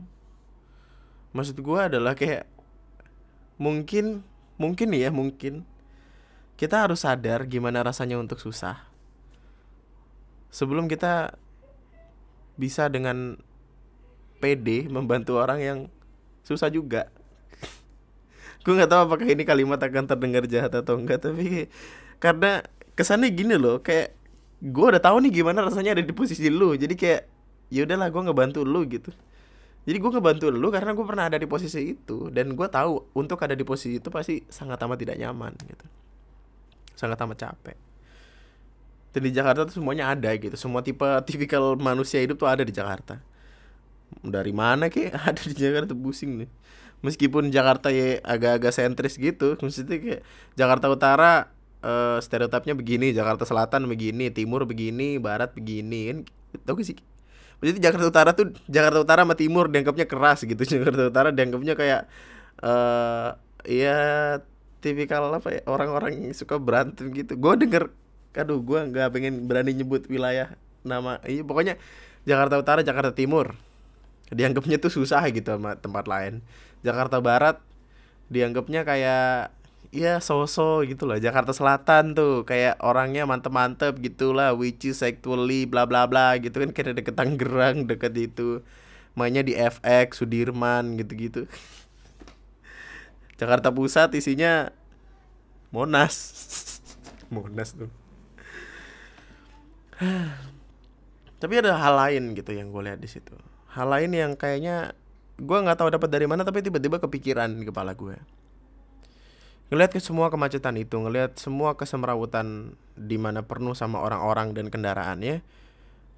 Maksud 1.33 1.57
gue 1.57 1.81
adalah 1.81 2.13
kayak 2.13 2.45
mungkin 3.57 4.27
mungkin 4.61 4.93
nih 4.93 5.09
ya 5.09 5.11
mungkin 5.15 5.65
kita 6.61 6.85
harus 6.85 7.07
sadar 7.07 7.49
gimana 7.49 7.81
rasanya 7.81 8.21
untuk 8.21 8.43
susah. 8.43 8.85
Sebelum 10.53 10.85
kita 10.85 11.39
bisa 12.61 12.93
dengan 12.93 13.41
pede 14.43 14.91
membantu 14.91 15.41
orang 15.41 15.61
yang 15.63 15.79
susah 16.45 16.69
juga 16.69 17.09
gue 18.63 18.73
nggak 18.79 18.91
tahu 18.91 19.01
apakah 19.11 19.27
ini 19.27 19.43
kalimat 19.43 19.79
akan 19.83 20.07
terdengar 20.07 20.47
jahat 20.47 20.71
atau 20.71 20.95
enggak 20.95 21.23
tapi 21.23 21.67
karena 22.23 22.63
kesannya 22.95 23.35
gini 23.35 23.59
loh 23.59 23.83
kayak 23.83 24.15
gue 24.63 24.87
udah 24.95 25.03
tahu 25.03 25.19
nih 25.27 25.43
gimana 25.43 25.67
rasanya 25.67 25.99
ada 25.99 26.05
di 26.07 26.15
posisi 26.15 26.47
lu 26.47 26.79
jadi 26.79 26.95
kayak 26.95 27.23
ya 27.73 27.89
udahlah 27.89 28.13
gue 28.13 28.23
ngebantu 28.29 28.61
lu 28.63 28.85
gitu. 28.87 29.11
Jadi 29.83 29.99
gue 29.99 30.11
ngebantu 30.15 30.47
lu 30.53 30.69
karena 30.71 30.95
gue 30.95 31.03
pernah 31.09 31.25
ada 31.27 31.41
di 31.41 31.49
posisi 31.49 31.97
itu 31.97 32.31
dan 32.31 32.55
gue 32.55 32.69
tahu 32.71 33.03
untuk 33.19 33.41
ada 33.43 33.57
di 33.57 33.67
posisi 33.67 33.99
itu 33.99 34.13
pasti 34.15 34.45
sangat 34.47 34.79
amat 34.87 35.01
tidak 35.01 35.17
nyaman 35.19 35.57
gitu. 35.67 35.87
Sangat 36.95 37.19
amat 37.25 37.39
capek. 37.41 37.79
Dan 39.11 39.21
di 39.27 39.31
Jakarta 39.35 39.67
tuh 39.67 39.75
semuanya 39.75 40.15
ada 40.15 40.31
gitu. 40.39 40.55
Semua 40.55 40.85
tipe 40.87 41.03
tipikal 41.27 41.75
manusia 41.75 42.23
hidup 42.23 42.39
tuh 42.39 42.47
ada 42.47 42.63
di 42.63 42.71
Jakarta. 42.71 43.19
Dari 44.23 44.53
mana 44.55 44.87
ke 44.87 45.11
ada 45.33 45.43
di 45.43 45.57
Jakarta 45.57 45.97
pusing 45.97 46.45
nih 46.45 46.51
meskipun 47.03 47.51
Jakarta 47.51 47.91
ya 47.91 48.23
agak-agak 48.23 48.73
sentris 48.73 49.19
gitu 49.19 49.59
maksudnya 49.59 49.99
kayak 49.99 50.21
Jakarta 50.55 50.87
Utara 50.89 51.53
uh, 51.83 52.19
stereotipnya 52.23 52.79
begini 52.79 53.11
Jakarta 53.13 53.45
Selatan 53.45 53.91
begini 53.91 54.31
Timur 54.31 54.65
begini 54.65 55.19
Barat 55.19 55.53
begini 55.53 56.01
kan 56.09 56.19
tau 56.65 56.79
gak 56.79 56.87
sih. 56.87 56.99
Jadi 57.63 57.79
Jakarta 57.79 58.07
Utara 58.11 58.31
tuh 58.35 58.51
Jakarta 58.67 58.99
Utara 58.99 59.23
sama 59.23 59.39
Timur 59.39 59.71
dianggapnya 59.71 60.07
keras 60.11 60.43
gitu. 60.43 60.59
Jakarta 60.75 61.03
Utara 61.09 61.29
dianggapnya 61.31 61.75
kayak 61.79 62.11
uh, 62.59 63.39
ya 63.63 63.99
tipikal 64.83 65.31
apa 65.31 65.49
ya 65.55 65.63
orang-orang 65.71 66.27
yang 66.31 66.35
suka 66.35 66.59
berantem 66.59 67.15
gitu. 67.15 67.39
Gue 67.39 67.55
denger 67.55 67.95
aduh 68.33 68.65
gue 68.65 68.81
nggak 68.89 69.13
pengen 69.13 69.45
berani 69.45 69.77
nyebut 69.77 70.09
wilayah 70.09 70.57
nama 70.89 71.21
iya 71.29 71.45
pokoknya 71.45 71.77
Jakarta 72.25 72.57
Utara 72.57 72.81
Jakarta 72.81 73.13
Timur 73.13 73.53
dianggapnya 74.33 74.81
tuh 74.81 74.91
susah 74.93 75.23
gitu 75.31 75.53
sama 75.55 75.77
tempat 75.77 76.09
lain. 76.09 76.41
Jakarta 76.81 77.21
Barat 77.21 77.61
dianggapnya 78.33 78.83
kayak 78.89 79.53
ya 79.93 80.19
so-so 80.25 80.81
gitu 80.89 81.05
lah. 81.05 81.21
Jakarta 81.21 81.53
Selatan 81.53 82.17
tuh 82.17 82.49
kayak 82.49 82.81
orangnya 82.81 83.29
mantep-mantep 83.29 84.01
gitu 84.01 84.33
lah 84.33 84.57
which 84.57 84.89
is 84.89 85.05
actually 85.05 85.69
bla 85.69 85.85
bla 85.85 86.09
bla 86.09 86.41
gitu 86.41 86.57
kan 86.65 86.73
kayak 86.73 87.05
deket 87.05 87.15
Tangerang 87.15 87.85
deket 87.85 88.17
itu. 88.17 88.65
Mainnya 89.13 89.45
di 89.45 89.53
FX 89.53 90.25
Sudirman 90.25 90.97
gitu-gitu. 90.97 91.45
Jakarta 93.37 93.69
Pusat 93.69 94.17
isinya 94.17 94.73
Monas. 95.69 96.17
Monas 97.35 97.77
tuh. 97.77 97.93
Tapi 101.43 101.55
ada 101.59 101.77
hal 101.77 101.95
lain 102.01 102.33
gitu 102.33 102.57
yang 102.57 102.73
gue 102.73 102.81
lihat 102.81 103.03
di 103.03 103.11
situ 103.11 103.52
hal 103.73 103.89
lain 103.89 104.13
yang 104.13 104.33
kayaknya 104.37 104.97
gue 105.41 105.59
nggak 105.59 105.81
tahu 105.81 105.89
dapat 105.89 106.09
dari 106.13 106.29
mana 106.29 106.45
tapi 106.45 106.61
tiba-tiba 106.61 107.01
kepikiran 107.01 107.49
di 107.57 107.65
kepala 107.67 107.97
gue 107.97 108.17
ngelihat 109.73 109.97
ke 109.97 110.01
semua 110.05 110.29
kemacetan 110.29 110.77
itu 110.77 111.01
ngelihat 111.01 111.41
semua 111.41 111.73
kesemrawutan 111.75 112.77
di 112.93 113.17
mana 113.17 113.41
penuh 113.41 113.73
sama 113.73 114.05
orang-orang 114.05 114.53
dan 114.53 114.69
kendaraannya 114.69 115.41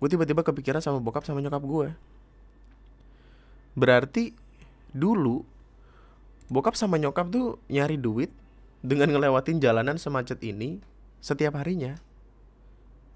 gue 0.02 0.08
tiba-tiba 0.10 0.42
kepikiran 0.42 0.82
sama 0.82 0.98
bokap 0.98 1.22
sama 1.22 1.38
nyokap 1.38 1.62
gue 1.62 1.88
berarti 3.78 4.34
dulu 4.90 5.46
bokap 6.50 6.78
sama 6.78 6.98
nyokap 6.98 7.30
tuh 7.30 7.58
nyari 7.70 7.98
duit 7.98 8.30
dengan 8.84 9.08
ngelewatin 9.10 9.58
jalanan 9.64 9.96
semacet 9.96 10.38
ini 10.44 10.78
setiap 11.24 11.56
harinya. 11.56 11.96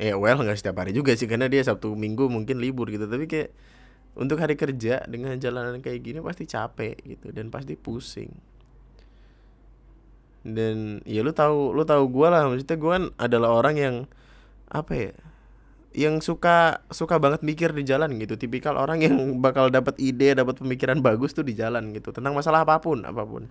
Ya 0.01 0.17
well 0.17 0.41
nggak 0.41 0.57
setiap 0.57 0.81
hari 0.81 0.97
juga 0.97 1.13
sih 1.13 1.29
karena 1.29 1.51
dia 1.51 1.61
sabtu 1.61 1.93
minggu 1.93 2.31
mungkin 2.31 2.63
libur 2.63 2.89
gitu 2.89 3.05
tapi 3.05 3.27
kayak 3.27 3.51
untuk 4.17 4.41
hari 4.41 4.57
kerja 4.57 5.05
dengan 5.05 5.37
jalanan 5.37 5.79
kayak 5.85 6.01
gini 6.01 6.19
pasti 6.25 6.49
capek 6.49 6.97
gitu 7.05 7.31
dan 7.31 7.53
pasti 7.53 7.77
pusing. 7.77 8.33
Dan 10.43 11.05
ya 11.05 11.21
lu 11.21 11.35
tahu 11.35 11.77
lu 11.77 11.85
tahu 11.85 12.09
gue 12.09 12.29
lah 12.31 12.49
maksudnya 12.49 12.77
gue 12.79 12.91
kan 12.91 13.05
adalah 13.21 13.51
orang 13.53 13.77
yang 13.77 13.95
apa 14.69 14.93
ya 14.95 15.13
yang 15.97 16.21
suka 16.21 16.85
suka 16.93 17.19
banget 17.19 17.43
mikir 17.43 17.71
di 17.75 17.87
jalan 17.87 18.17
gitu. 18.19 18.35
Tipikal 18.39 18.79
orang 18.79 19.03
yang 19.03 19.15
bakal 19.45 19.71
dapat 19.71 19.99
ide 20.03 20.35
dapat 20.35 20.59
pemikiran 20.63 20.99
bagus 21.03 21.35
tuh 21.35 21.47
di 21.47 21.55
jalan 21.59 21.93
gitu 21.93 22.15
tentang 22.15 22.33
masalah 22.33 22.65
apa 22.65 22.79
pun 22.83 23.05
apa 23.05 23.23
pun. 23.23 23.47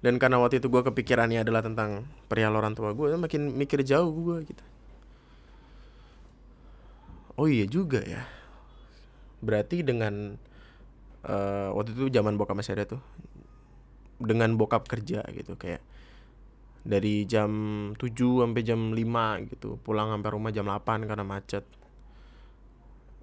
Dan 0.00 0.16
karena 0.16 0.40
waktu 0.40 0.64
itu 0.64 0.72
gue 0.72 0.80
kepikirannya 0.80 1.44
adalah 1.44 1.60
tentang 1.60 2.08
perihal 2.24 2.56
orang 2.56 2.72
tua 2.72 2.96
gue 2.96 3.12
makin 3.20 3.52
mikir 3.52 3.84
jauh 3.84 4.08
gue 4.08 4.48
gitu. 4.48 4.64
Oh 7.40 7.48
iya 7.48 7.64
juga 7.64 8.04
ya 8.04 8.39
berarti 9.40 9.84
dengan 9.84 10.36
uh, 11.24 11.72
waktu 11.76 11.96
itu 11.96 12.12
zaman 12.12 12.36
bokap 12.36 12.56
masih 12.56 12.76
ada 12.76 12.96
tuh 12.96 13.02
dengan 14.20 14.52
bokap 14.60 14.84
kerja 14.84 15.24
gitu 15.32 15.56
kayak 15.56 15.80
dari 16.80 17.28
jam 17.28 17.50
7 17.96 18.16
sampai 18.16 18.62
jam 18.64 18.92
5 18.92 19.52
gitu 19.52 19.76
pulang 19.84 20.12
sampai 20.16 20.30
rumah 20.32 20.52
jam 20.52 20.66
8 20.68 21.08
karena 21.08 21.24
macet. 21.24 21.64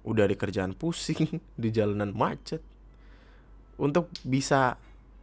Udah 0.06 0.30
di 0.30 0.38
kerjaan 0.38 0.78
pusing 0.78 1.42
di 1.62 1.68
jalanan 1.74 2.14
macet. 2.14 2.62
Untuk 3.78 4.10
bisa 4.22 4.78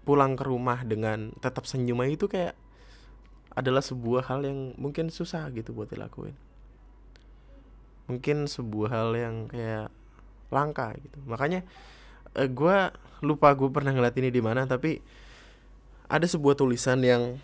pulang 0.07 0.35
ke 0.39 0.43
rumah 0.47 0.83
dengan 0.83 1.31
tetap 1.39 1.67
senyum 1.67 2.03
itu 2.07 2.27
kayak 2.27 2.55
adalah 3.55 3.79
sebuah 3.79 4.27
hal 4.27 4.43
yang 4.43 4.75
mungkin 4.75 5.07
susah 5.07 5.47
gitu 5.55 5.71
buat 5.71 5.87
dilakuin. 5.87 6.35
Mungkin 8.11 8.45
sebuah 8.51 8.89
hal 8.91 9.09
yang 9.15 9.35
kayak 9.47 9.89
langka 10.55 10.95
gitu 10.95 11.19
makanya 11.27 11.67
uh, 12.39 12.47
eh, 12.47 12.49
gue 12.49 12.77
lupa 13.19 13.51
gue 13.51 13.67
pernah 13.67 13.91
ngeliat 13.91 14.15
ini 14.15 14.31
di 14.31 14.39
mana 14.39 14.63
tapi 14.63 15.03
ada 16.07 16.23
sebuah 16.23 16.55
tulisan 16.55 17.03
yang 17.03 17.35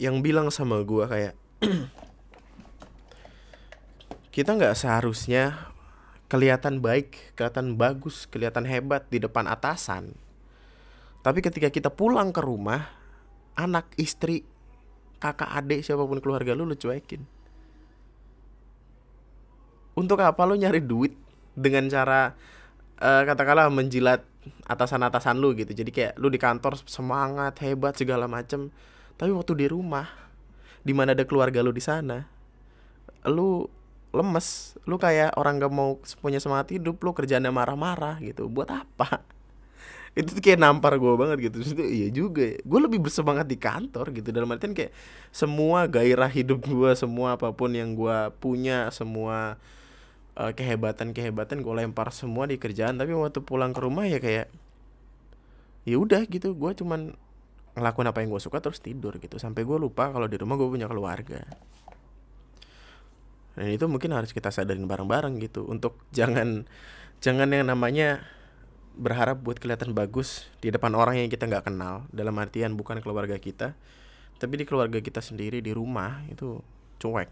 yang 0.00 0.24
bilang 0.24 0.48
sama 0.48 0.80
gue 0.80 1.04
kayak 1.04 1.34
kita 4.34 4.54
nggak 4.54 4.78
seharusnya 4.78 5.68
kelihatan 6.28 6.84
baik, 6.84 7.34
kelihatan 7.34 7.74
bagus, 7.74 8.28
kelihatan 8.28 8.68
hebat 8.68 9.08
di 9.08 9.18
depan 9.18 9.48
atasan. 9.48 10.12
Tapi 11.24 11.40
ketika 11.42 11.72
kita 11.72 11.90
pulang 11.90 12.30
ke 12.30 12.38
rumah, 12.44 12.92
anak, 13.56 13.90
istri, 13.98 14.44
kakak, 15.18 15.50
adik, 15.50 15.82
siapa 15.82 16.04
pun 16.04 16.20
keluarga 16.22 16.54
lu 16.54 16.68
lu 16.68 16.76
cuekin. 16.76 17.24
Untuk 19.98 20.22
apa 20.22 20.46
lu 20.46 20.54
nyari 20.54 20.78
duit 20.78 21.16
dengan 21.58 21.90
cara 21.90 22.38
uh, 23.02 23.22
katakanlah 23.26 23.66
menjilat 23.74 24.22
atasan-atasan 24.70 25.36
lu 25.36 25.58
gitu. 25.58 25.74
Jadi 25.74 25.90
kayak 25.90 26.12
lu 26.16 26.30
di 26.30 26.38
kantor 26.38 26.78
semangat 26.86 27.58
hebat 27.66 27.98
segala 27.98 28.30
macem. 28.30 28.70
Tapi 29.18 29.34
waktu 29.34 29.58
di 29.58 29.66
rumah 29.66 30.06
di 30.86 30.94
mana 30.94 31.12
ada 31.12 31.26
keluarga 31.26 31.58
lu 31.60 31.74
di 31.74 31.82
sana 31.82 32.38
lu 33.26 33.66
lemes. 34.14 34.78
Lu 34.88 34.96
kayak 34.96 35.36
orang 35.36 35.60
gak 35.60 35.72
mau 35.74 35.98
punya 36.22 36.40
semangat 36.40 36.72
hidup 36.72 37.02
lu 37.02 37.12
kerjanya 37.12 37.52
marah-marah 37.52 38.22
gitu. 38.22 38.48
Buat 38.48 38.72
apa? 38.72 39.20
Itu 40.18 40.38
tuh 40.38 40.42
kayak 40.42 40.62
nampar 40.62 40.96
gue 40.96 41.12
banget 41.18 41.50
gitu. 41.50 41.56
Itu 41.60 41.84
iya 41.84 42.08
juga 42.08 42.56
ya. 42.56 42.58
gue 42.62 42.80
lebih 42.80 43.04
bersemangat 43.04 43.46
di 43.50 43.58
kantor 43.60 44.14
gitu. 44.16 44.32
Dalam 44.32 44.48
artian 44.48 44.72
kayak 44.72 44.94
semua 45.34 45.84
gairah 45.90 46.30
hidup 46.30 46.64
gue 46.64 46.90
semua 46.96 47.36
apa 47.36 47.52
pun 47.52 47.70
yang 47.74 47.92
gue 47.92 48.18
punya 48.40 48.88
semua 48.94 49.60
uh, 50.38 50.52
kehebatan-kehebatan 50.54 51.60
gue 51.66 51.74
lempar 51.74 52.14
semua 52.14 52.46
di 52.46 52.56
kerjaan. 52.56 52.96
Tapi 52.96 53.10
waktu 53.12 53.42
pulang 53.42 53.74
ke 53.74 53.80
rumah 53.82 54.06
ya 54.06 54.22
kayak 54.22 54.46
ya 55.88 55.96
udah 55.98 56.22
gitu 56.28 56.54
gue 56.54 56.70
cuman 56.78 57.16
ngelakuin 57.78 58.08
apa 58.10 58.18
yang 58.22 58.30
gue 58.30 58.42
suka 58.42 58.62
terus 58.62 58.78
tidur 58.78 59.18
gitu. 59.18 59.36
Sampai 59.36 59.66
gue 59.66 59.76
lupa 59.76 60.14
kalau 60.14 60.30
di 60.30 60.38
rumah 60.38 60.54
gue 60.54 60.68
punya 60.70 60.86
keluarga. 60.86 61.42
Dan 63.58 63.74
itu 63.74 63.90
mungkin 63.90 64.14
harus 64.14 64.30
kita 64.30 64.54
sadarin 64.54 64.86
bareng-bareng 64.86 65.42
gitu. 65.42 65.66
Untuk 65.66 65.98
jangan 66.14 66.64
jangan 67.18 67.50
yang 67.50 67.66
namanya 67.66 68.22
berharap 68.98 69.42
buat 69.42 69.58
kelihatan 69.58 69.94
bagus 69.94 70.46
di 70.62 70.70
depan 70.70 70.94
orang 70.94 71.18
yang 71.18 71.28
kita 71.28 71.50
nggak 71.50 71.66
kenal. 71.66 72.06
Dalam 72.14 72.38
artian 72.38 72.78
bukan 72.78 73.02
keluarga 73.02 73.34
kita 73.36 73.74
tapi 74.38 74.54
di 74.54 74.64
keluarga 74.64 75.02
kita 75.02 75.18
sendiri 75.18 75.58
di 75.58 75.74
rumah 75.74 76.22
itu 76.30 76.62
cuek 77.02 77.26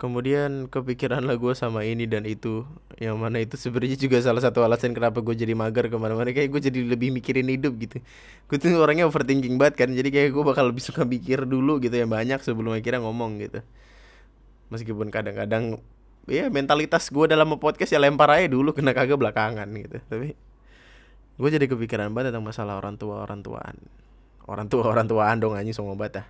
kemudian 0.00 0.66
kepikiran 0.66 1.22
lah 1.22 1.38
gue 1.38 1.54
sama 1.54 1.86
ini 1.86 2.10
dan 2.10 2.26
itu. 2.26 2.66
Yang 2.98 3.16
mana 3.18 3.38
itu 3.42 3.54
sebenarnya 3.54 3.98
juga 3.98 4.18
salah 4.18 4.42
satu 4.42 4.66
alasan 4.66 4.94
kenapa 4.96 5.22
gue 5.22 5.34
jadi 5.34 5.54
mager 5.54 5.88
ke 5.90 5.96
mana-mana. 5.96 6.34
Kayak 6.34 6.52
gue 6.52 6.60
jadi 6.72 6.78
lebih 6.86 7.14
mikirin 7.14 7.46
hidup 7.46 7.78
gitu. 7.78 8.02
Gue 8.50 8.56
tuh 8.58 8.74
orangnya 8.78 9.06
overthinking 9.06 9.56
banget 9.56 9.86
kan. 9.86 9.88
Jadi 9.94 10.08
kayak 10.10 10.34
gue 10.34 10.44
bakal 10.44 10.70
lebih 10.70 10.82
suka 10.82 11.06
mikir 11.06 11.46
dulu 11.46 11.78
gitu 11.78 11.94
yang 11.94 12.10
banyak 12.10 12.42
sebelum 12.42 12.74
akhirnya 12.74 13.00
ngomong 13.04 13.38
gitu. 13.42 13.60
Meskipun 14.74 15.12
kadang-kadang 15.12 15.78
ya 16.30 16.46
mentalitas 16.48 17.10
gue 17.10 17.26
dalam 17.26 17.58
podcast 17.58 17.90
ya 17.90 17.98
lempar 17.98 18.30
aja 18.30 18.46
dulu 18.46 18.74
kena 18.74 18.92
kagak 18.92 19.16
belakangan 19.16 19.70
gitu. 19.70 20.02
Tapi 20.10 20.34
gue 21.38 21.48
jadi 21.48 21.66
kepikiran 21.70 22.12
banget 22.12 22.34
tentang 22.34 22.44
masalah 22.44 22.76
orang 22.76 22.98
tua 22.98 23.22
orang 23.22 23.40
tuaan. 23.40 23.76
Orang 24.50 24.66
tua 24.66 24.82
orang 24.90 25.06
tuaan 25.06 25.38
dong 25.38 25.54
anjing 25.54 25.72
sama 25.72 25.94
obat 25.94 26.18
ah 26.18 26.26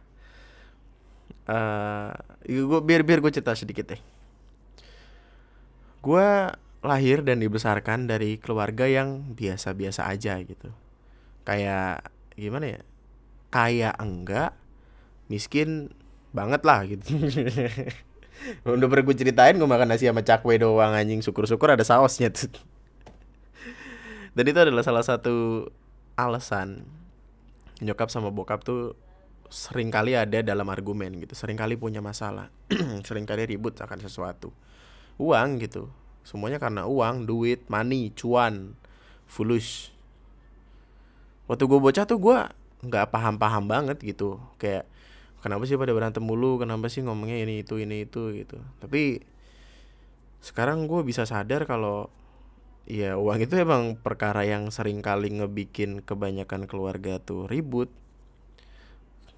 uh, 1.48 2.12
gue 2.46 2.80
biar 2.84 3.02
biar 3.02 3.18
gue 3.22 3.32
cerita 3.32 3.56
sedikit 3.56 3.92
deh. 3.92 4.02
Gue 6.02 6.50
lahir 6.82 7.22
dan 7.22 7.38
dibesarkan 7.38 8.10
dari 8.10 8.42
keluarga 8.42 8.90
yang 8.90 9.34
biasa-biasa 9.38 10.10
aja 10.10 10.38
gitu. 10.42 10.74
Kayak 11.46 12.10
gimana 12.34 12.78
ya? 12.78 12.80
Kaya 13.52 13.90
enggak 13.96 14.56
miskin 15.30 15.94
banget 16.34 16.62
lah 16.66 16.82
gitu. 16.88 17.16
Udah 18.66 18.88
pernah 18.90 19.04
gue 19.06 19.16
ceritain 19.16 19.54
gue 19.54 19.68
makan 19.68 19.94
nasi 19.94 20.10
sama 20.10 20.26
cakwe 20.26 20.58
doang 20.58 20.92
anjing. 20.92 21.22
Syukur-syukur 21.22 21.70
ada 21.70 21.86
sausnya 21.86 22.32
tuh. 22.34 22.50
Dan 24.32 24.44
itu 24.48 24.58
adalah 24.58 24.82
salah 24.82 25.04
satu 25.04 25.68
alasan 26.16 26.88
nyokap 27.82 28.08
sama 28.08 28.30
bokap 28.30 28.62
tuh 28.64 28.94
sering 29.52 29.92
kali 29.92 30.16
ada 30.16 30.40
dalam 30.40 30.64
argumen 30.72 31.12
gitu 31.20 31.36
sering 31.36 31.60
kali 31.60 31.76
punya 31.76 32.00
masalah 32.00 32.48
sering 33.08 33.28
kali 33.28 33.44
ribut 33.44 33.76
akan 33.76 34.00
sesuatu. 34.00 34.48
Uang 35.20 35.60
gitu 35.60 35.92
semuanya 36.24 36.56
karena 36.56 36.88
uang 36.88 37.28
duit 37.28 37.66
money 37.68 38.14
cuan 38.14 38.78
fulus 39.26 39.90
waktu 41.50 41.66
gue 41.66 41.78
bocah 41.82 42.06
tuh 42.06 42.16
gue 42.16 42.38
nggak 42.82 43.10
paham-paham 43.10 43.68
banget 43.68 43.98
gitu 44.00 44.40
kayak 44.56 44.88
kenapa 45.42 45.66
sih 45.66 45.74
pada 45.74 45.90
berantem 45.90 46.22
mulu? 46.22 46.56
Kenapa 46.62 46.86
sih 46.86 47.02
ngomongnya 47.02 47.42
ini 47.42 47.66
itu 47.66 47.82
ini 47.82 48.06
itu? 48.06 48.30
gitu. 48.32 48.62
Tapi 48.78 49.20
sekarang 50.38 50.86
gue 50.86 51.02
bisa 51.02 51.26
sadar 51.26 51.66
kalau 51.66 52.08
ya 52.86 53.18
uang 53.18 53.42
itu 53.42 53.58
emang 53.58 53.98
perkara 53.98 54.46
yang 54.46 54.70
sering 54.70 55.02
kali 55.02 55.30
ngebikin 55.34 56.02
kebanyakan 56.02 56.66
keluarga 56.66 57.22
tuh 57.22 57.46
ribut 57.46 57.90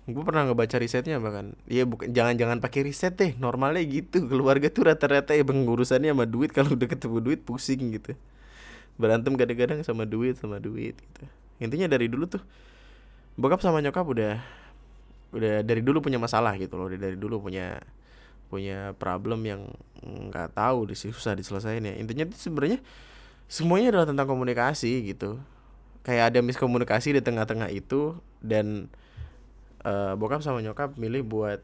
gue 0.04 0.20
pernah 0.20 0.44
ngebaca 0.44 0.76
risetnya 0.76 1.16
bahkan 1.16 1.56
ya 1.64 1.88
bukan 1.88 2.12
jangan-jangan 2.12 2.60
pakai 2.60 2.84
riset 2.84 3.16
deh 3.16 3.32
normalnya 3.40 3.80
gitu. 3.88 4.28
Keluarga 4.28 4.68
tuh 4.68 4.92
rata-rata 4.92 5.32
ya 5.32 5.44
urusannya 5.44 6.12
sama 6.12 6.28
duit 6.28 6.52
kalau 6.52 6.76
udah 6.76 6.88
ketemu 6.88 7.18
duit 7.24 7.40
pusing 7.40 7.96
gitu. 7.96 8.12
Berantem 9.00 9.32
kadang-kadang 9.32 9.80
sama 9.80 10.04
duit 10.04 10.36
sama 10.36 10.60
duit 10.60 10.92
gitu. 11.00 11.24
Intinya 11.56 11.88
dari 11.88 12.12
dulu 12.12 12.28
tuh 12.28 12.44
bokap 13.40 13.64
sama 13.64 13.80
nyokap 13.80 14.04
udah 14.04 14.44
udah 15.34 15.64
dari 15.64 15.80
dulu 15.80 16.04
punya 16.04 16.20
masalah 16.20 16.52
gitu 16.60 16.76
loh. 16.76 16.92
Dari 16.92 17.16
dulu 17.16 17.40
punya 17.40 17.80
punya 18.52 18.92
problem 19.00 19.40
yang 19.48 19.72
nggak 20.04 20.52
tahu 20.52 20.84
susah 20.92 21.32
diselesaikan 21.32 21.90
ya. 21.90 21.94
Intinya 21.96 22.28
tuh 22.28 22.36
sebenarnya 22.36 22.84
semuanya 23.48 23.96
adalah 23.96 24.06
tentang 24.12 24.28
komunikasi 24.28 25.00
gitu. 25.08 25.40
Kayak 26.04 26.36
ada 26.36 26.44
miskomunikasi 26.44 27.16
di 27.16 27.20
tengah-tengah 27.24 27.72
itu 27.72 28.20
dan 28.44 28.92
uh, 29.84 30.12
bokap 30.18 30.40
sama 30.40 30.64
nyokap 30.64 30.96
milih 30.96 31.22
buat 31.22 31.60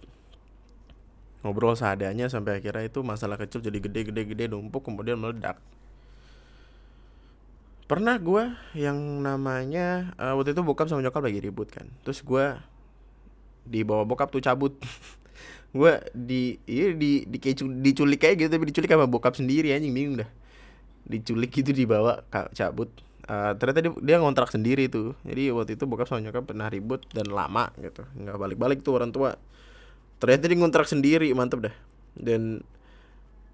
ngobrol 1.41 1.73
seadanya 1.73 2.29
sampai 2.29 2.61
akhirnya 2.61 2.85
itu 2.85 3.01
masalah 3.01 3.41
kecil 3.41 3.65
jadi 3.65 3.81
gede-gede-gede 3.81 4.53
numpuk 4.53 4.85
kemudian 4.85 5.17
meledak. 5.17 5.57
Pernah 7.89 8.23
gue 8.23 8.55
yang 8.79 8.95
namanya 9.25 10.15
uh, 10.21 10.39
waktu 10.39 10.55
itu 10.55 10.63
bokap 10.63 10.87
sama 10.87 11.03
nyokap 11.03 11.27
lagi 11.27 11.41
ribut 11.43 11.73
kan. 11.73 11.91
Terus 12.07 12.23
gue 12.23 12.55
di 13.67 13.83
bawah 13.83 14.07
bokap 14.07 14.31
tuh 14.31 14.45
cabut. 14.45 14.77
Gue 15.71 16.03
di 16.11 16.59
iya 16.67 16.91
di 16.91 17.23
di 17.31 17.39
diculik 17.63 18.19
kayak 18.19 18.43
gitu 18.43 18.51
tapi 18.51 18.75
diculik 18.75 18.91
sama 18.91 19.07
bokap 19.07 19.39
sendiri 19.39 19.71
anjing 19.71 19.95
bingung 19.95 20.19
dah. 20.19 20.31
Diculik 21.07 21.55
gitu 21.55 21.71
dibawa 21.71 22.27
cabut 22.59 22.91
uh, 23.31 23.53
ternyata 23.55 23.79
dia, 23.87 23.93
dia 24.03 24.17
ngontrak 24.19 24.51
sendiri 24.51 24.91
tuh. 24.91 25.15
Jadi 25.23 25.55
waktu 25.55 25.79
itu 25.79 25.87
bokap 25.87 26.11
sama 26.11 26.19
nyokap 26.19 26.51
pernah 26.51 26.67
ribut 26.67 27.07
dan 27.15 27.31
lama 27.31 27.71
gitu. 27.79 28.03
Nggak 28.19 28.37
balik-balik 28.37 28.83
tuh 28.83 28.99
orang 28.99 29.15
tua. 29.15 29.39
Ternyata 30.19 30.51
dia 30.51 30.59
ngontrak 30.59 30.91
sendiri 30.91 31.31
mantep 31.33 31.71
dah 31.71 31.77
dan 32.19 32.67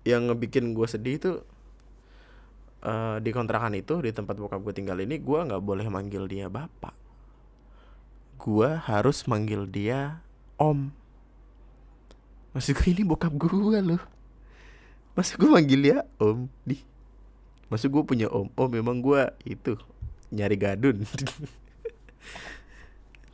yang 0.06 0.30
ngebikin 0.30 0.72
gue 0.72 0.86
sedih 0.86 1.16
tuh 1.18 1.36
uh, 2.86 3.18
di 3.18 3.30
kontrakan 3.34 3.74
itu 3.74 3.98
di 4.00 4.14
tempat 4.14 4.38
bokap 4.38 4.62
gue 4.62 4.74
tinggal 4.74 4.98
ini 5.02 5.18
gue 5.18 5.38
nggak 5.46 5.62
boleh 5.62 5.86
manggil 5.90 6.24
dia 6.30 6.46
bapak. 6.46 6.94
Gue 8.40 8.70
harus 8.86 9.26
manggil 9.26 9.66
dia 9.66 10.22
om. 10.56 10.90
Maksud 12.54 12.72
gue 12.78 12.88
ini 12.94 13.02
bokap 13.04 13.34
gue 13.34 13.50
loh. 13.82 14.02
Masa 15.16 15.36
gue 15.36 15.48
manggil 15.48 15.80
dia 15.80 15.98
om 16.20 16.48
di 16.62 16.95
Maksud 17.66 17.90
gue 17.90 18.02
punya 18.06 18.26
om 18.30 18.46
Oh 18.54 18.70
memang 18.70 19.02
gue 19.02 19.26
itu 19.42 19.74
Nyari 20.34 20.56
gadun. 20.58 21.06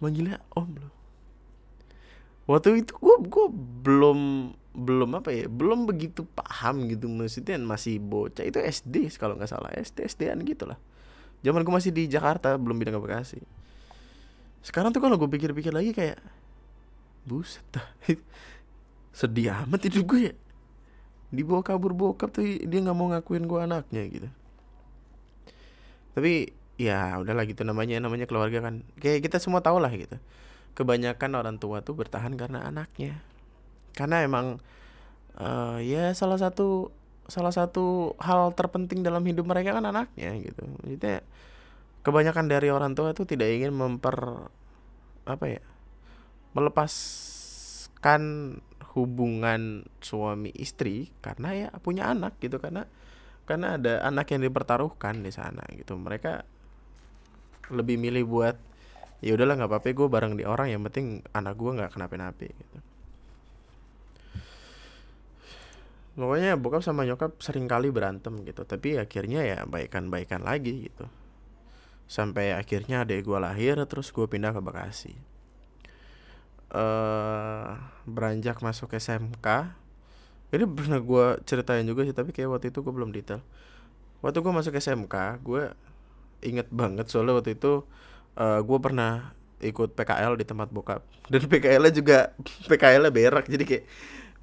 Manggilnya 0.03 0.43
om 0.53 0.69
loh. 0.77 0.93
Waktu 2.45 2.85
itu 2.85 2.93
gue 2.99 3.17
gue 3.31 3.47
belum 3.87 4.19
belum 4.73 5.11
apa 5.21 5.29
ya 5.31 5.53
belum 5.53 5.85
begitu 5.85 6.25
paham 6.33 6.89
gitu 6.91 7.09
maksudnya 7.09 7.57
masih 7.61 7.97
bocah. 8.03 8.45
Itu 8.45 8.61
SD 8.61 9.09
kalau 9.17 9.39
nggak 9.39 9.49
salah 9.49 9.73
SD 9.73 10.05
SDan 10.05 10.45
gitu 10.45 10.69
lah. 10.69 10.77
Zaman 11.43 11.65
gue 11.65 11.75
masih 11.75 11.95
di 11.95 12.11
Jakarta 12.11 12.55
belum 12.61 12.77
pindah 12.77 12.95
ke 12.95 13.01
Bekasi. 13.01 13.41
Sekarang 14.63 14.95
tuh 14.95 15.03
kalau 15.03 15.19
gue 15.19 15.27
pikir-pikir 15.27 15.75
lagi 15.75 15.91
kayak 15.91 16.23
buset 17.23 17.63
sedih 19.19 19.55
amat 19.67 19.87
hidup 19.87 20.05
gue 20.09 20.21
ya 20.31 20.35
dibawa 21.33 21.65
kabur 21.65 21.97
bokap 21.97 22.31
tuh 22.31 22.45
dia 22.45 22.79
nggak 22.85 22.97
mau 22.97 23.09
ngakuin 23.11 23.49
gue 23.49 23.61
anaknya 23.65 24.03
gitu. 24.07 24.29
Tapi 26.13 26.53
ya 26.77 27.17
udahlah 27.17 27.49
gitu 27.49 27.65
namanya 27.65 27.99
namanya 27.99 28.29
keluarga 28.29 28.61
kan. 28.61 28.85
Kayak 29.01 29.27
kita 29.27 29.41
semua 29.41 29.65
tahu 29.65 29.81
lah 29.81 29.91
gitu. 29.97 30.21
Kebanyakan 30.77 31.33
orang 31.41 31.57
tua 31.57 31.81
tuh 31.81 31.97
bertahan 31.97 32.37
karena 32.37 32.69
anaknya. 32.69 33.17
Karena 33.97 34.21
emang 34.21 34.61
uh, 35.41 35.81
ya 35.81 36.13
salah 36.13 36.37
satu 36.37 36.93
salah 37.33 37.55
satu 37.55 38.13
hal 38.21 38.53
terpenting 38.53 39.01
dalam 39.01 39.25
hidup 39.25 39.49
mereka 39.49 39.73
kan 39.73 39.89
anaknya 39.89 40.37
gitu. 40.37 40.63
Jadi 40.85 41.25
kebanyakan 42.05 42.45
dari 42.51 42.69
orang 42.69 42.93
tua 42.93 43.17
tuh 43.17 43.25
tidak 43.25 43.49
ingin 43.49 43.73
memper 43.73 44.51
apa 45.23 45.47
ya 45.47 45.63
melepaskan 46.53 48.23
hubungan 48.93 49.89
suami 50.05 50.53
istri 50.53 51.09
karena 51.25 51.49
ya 51.57 51.69
punya 51.81 52.13
anak 52.13 52.37
gitu 52.45 52.61
karena 52.61 52.85
karena 53.49 53.81
ada 53.81 54.05
anak 54.05 54.29
yang 54.31 54.45
dipertaruhkan 54.45 55.25
di 55.25 55.33
sana 55.33 55.65
gitu. 55.73 55.97
Mereka 55.97 56.45
lebih 57.73 57.97
milih 57.97 58.25
buat 58.29 58.57
ya 59.25 59.33
udahlah 59.33 59.57
nggak 59.57 59.71
apa-apa 59.71 59.89
gue 59.95 60.09
bareng 60.11 60.35
di 60.37 60.45
orang 60.45 60.69
yang 60.71 60.83
penting 60.85 61.25
anak 61.33 61.57
gue 61.57 61.71
nggak 61.73 61.91
kenapa-napa 61.97 62.47
gitu. 62.53 62.79
Pokoknya 66.13 66.61
bokap 66.61 66.85
sama 66.85 67.09
nyokap 67.09 67.41
sering 67.41 67.65
kali 67.65 67.89
berantem 67.89 68.45
gitu 68.45 68.69
tapi 68.69 69.01
akhirnya 69.01 69.41
ya 69.41 69.59
baikan-baikan 69.65 70.45
lagi 70.45 70.93
gitu. 70.93 71.09
Sampai 72.05 72.53
akhirnya 72.53 73.09
adek 73.09 73.25
gue 73.25 73.39
lahir 73.41 73.81
terus 73.89 74.13
gue 74.13 74.29
pindah 74.29 74.53
ke 74.53 74.61
Bekasi 74.61 75.32
uh, 76.73 77.77
beranjak 78.09 78.59
masuk 78.65 78.97
SMK 78.97 79.79
ini 80.53 80.69
pernah 80.69 81.01
gue 81.01 81.41
ceritain 81.49 81.85
juga 81.89 82.05
sih 82.05 82.13
tapi 82.13 82.29
kayak 82.37 82.49
waktu 82.53 82.69
itu 82.69 82.85
gue 82.85 82.93
belum 82.93 83.09
detail. 83.09 83.41
Waktu 84.21 84.45
gue 84.45 84.53
masuk 84.53 84.77
SMK 84.77 85.41
gue 85.41 85.73
inget 86.45 86.69
banget 86.69 87.09
soalnya 87.09 87.41
waktu 87.41 87.57
itu 87.57 87.89
uh, 88.37 88.43
eh, 88.45 88.61
gue 88.61 88.79
pernah 88.79 89.33
ikut 89.65 89.97
PKL 89.97 90.37
di 90.37 90.45
tempat 90.45 90.69
bokap. 90.69 91.01
Dan 91.33 91.49
PKL-nya 91.49 91.93
juga 91.97 92.19
PKL-nya 92.69 93.09
berak 93.09 93.49
jadi 93.49 93.65
kayak 93.65 93.85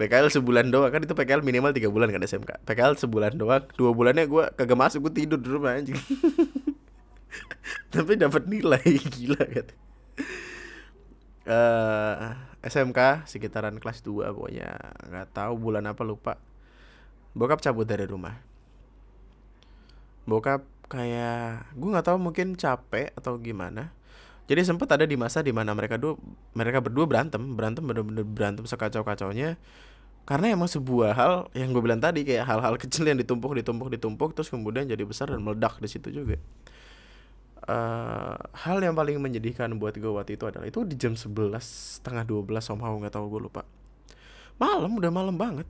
PKL 0.01 0.27
sebulan 0.33 0.73
doang. 0.73 0.89
Kan 0.89 1.05
itu 1.05 1.13
PKL 1.13 1.45
minimal 1.45 1.77
tiga 1.77 1.93
bulan 1.93 2.09
kan 2.09 2.25
SMK 2.25 2.65
PKL 2.65 2.97
sebulan 2.97 3.37
doang 3.37 3.61
dua 3.77 3.93
bulannya 3.93 4.25
gue 4.25 4.43
kagak 4.57 4.79
masuk 4.81 5.05
gue 5.09 5.23
tidur 5.25 5.37
di 5.37 5.49
rumah 5.53 5.77
anjing. 5.77 5.99
Tapi 7.93 8.17
dapat 8.17 8.49
nilai 8.49 8.81
gila 9.13 9.45
kan 9.45 9.67
uh, 11.47 12.35
eh, 12.59 12.67
SMK 12.67 13.29
sekitaran 13.29 13.77
kelas 13.79 14.03
2 14.03 14.35
pokoknya. 14.35 14.69
Nggak 15.07 15.27
tahu 15.31 15.53
bulan 15.55 15.87
apa 15.87 16.01
lupa. 16.03 16.33
Bokap 17.37 17.63
cabut 17.63 17.87
dari 17.87 18.03
rumah. 18.03 18.35
Bokap 20.27 20.65
kayak 20.89 21.71
gue 21.77 21.89
nggak 21.93 22.07
tahu 22.09 22.17
mungkin 22.17 22.57
capek 22.57 23.13
atau 23.15 23.37
gimana. 23.39 23.93
Jadi 24.49 24.65
sempat 24.65 24.89
ada 24.89 25.05
di 25.05 25.13
masa 25.13 25.45
di 25.45 25.53
mana 25.53 25.77
mereka 25.77 26.01
dua 26.01 26.17
mereka 26.57 26.81
berdua 26.81 27.05
berantem 27.05 27.53
berantem 27.53 27.85
bener-bener 27.85 28.25
berantem 28.25 28.65
sekacau 28.65 29.05
kacaunya 29.05 29.61
karena 30.29 30.53
emang 30.53 30.69
sebuah 30.69 31.17
hal 31.17 31.33
yang 31.57 31.73
gue 31.73 31.81
bilang 31.81 31.97
tadi 31.97 32.21
kayak 32.21 32.45
hal-hal 32.45 32.77
kecil 32.77 33.01
yang 33.09 33.17
ditumpuk 33.17 33.49
ditumpuk 33.57 33.89
ditumpuk 33.89 34.37
terus 34.37 34.53
kemudian 34.53 34.85
jadi 34.85 35.01
besar 35.01 35.33
dan 35.33 35.41
meledak 35.41 35.81
di 35.81 35.89
situ 35.89 36.13
juga 36.13 36.37
uh, 37.69 38.35
hal 38.65 38.81
yang 38.81 38.97
paling 38.97 39.21
menyedihkan 39.21 39.77
buat 39.77 39.93
gue 39.93 40.09
waktu 40.09 40.35
itu 40.35 40.49
adalah 40.49 40.65
itu 40.65 40.81
di 40.81 40.97
jam 40.97 41.13
11 41.13 41.53
setengah 42.01 42.25
12 42.25 42.49
somehow 42.65 42.97
nggak 42.97 43.13
tahu 43.13 43.29
gue 43.29 43.41
lupa. 43.45 43.61
Malam 44.57 44.97
udah 44.97 45.11
malam 45.13 45.37
banget. 45.37 45.69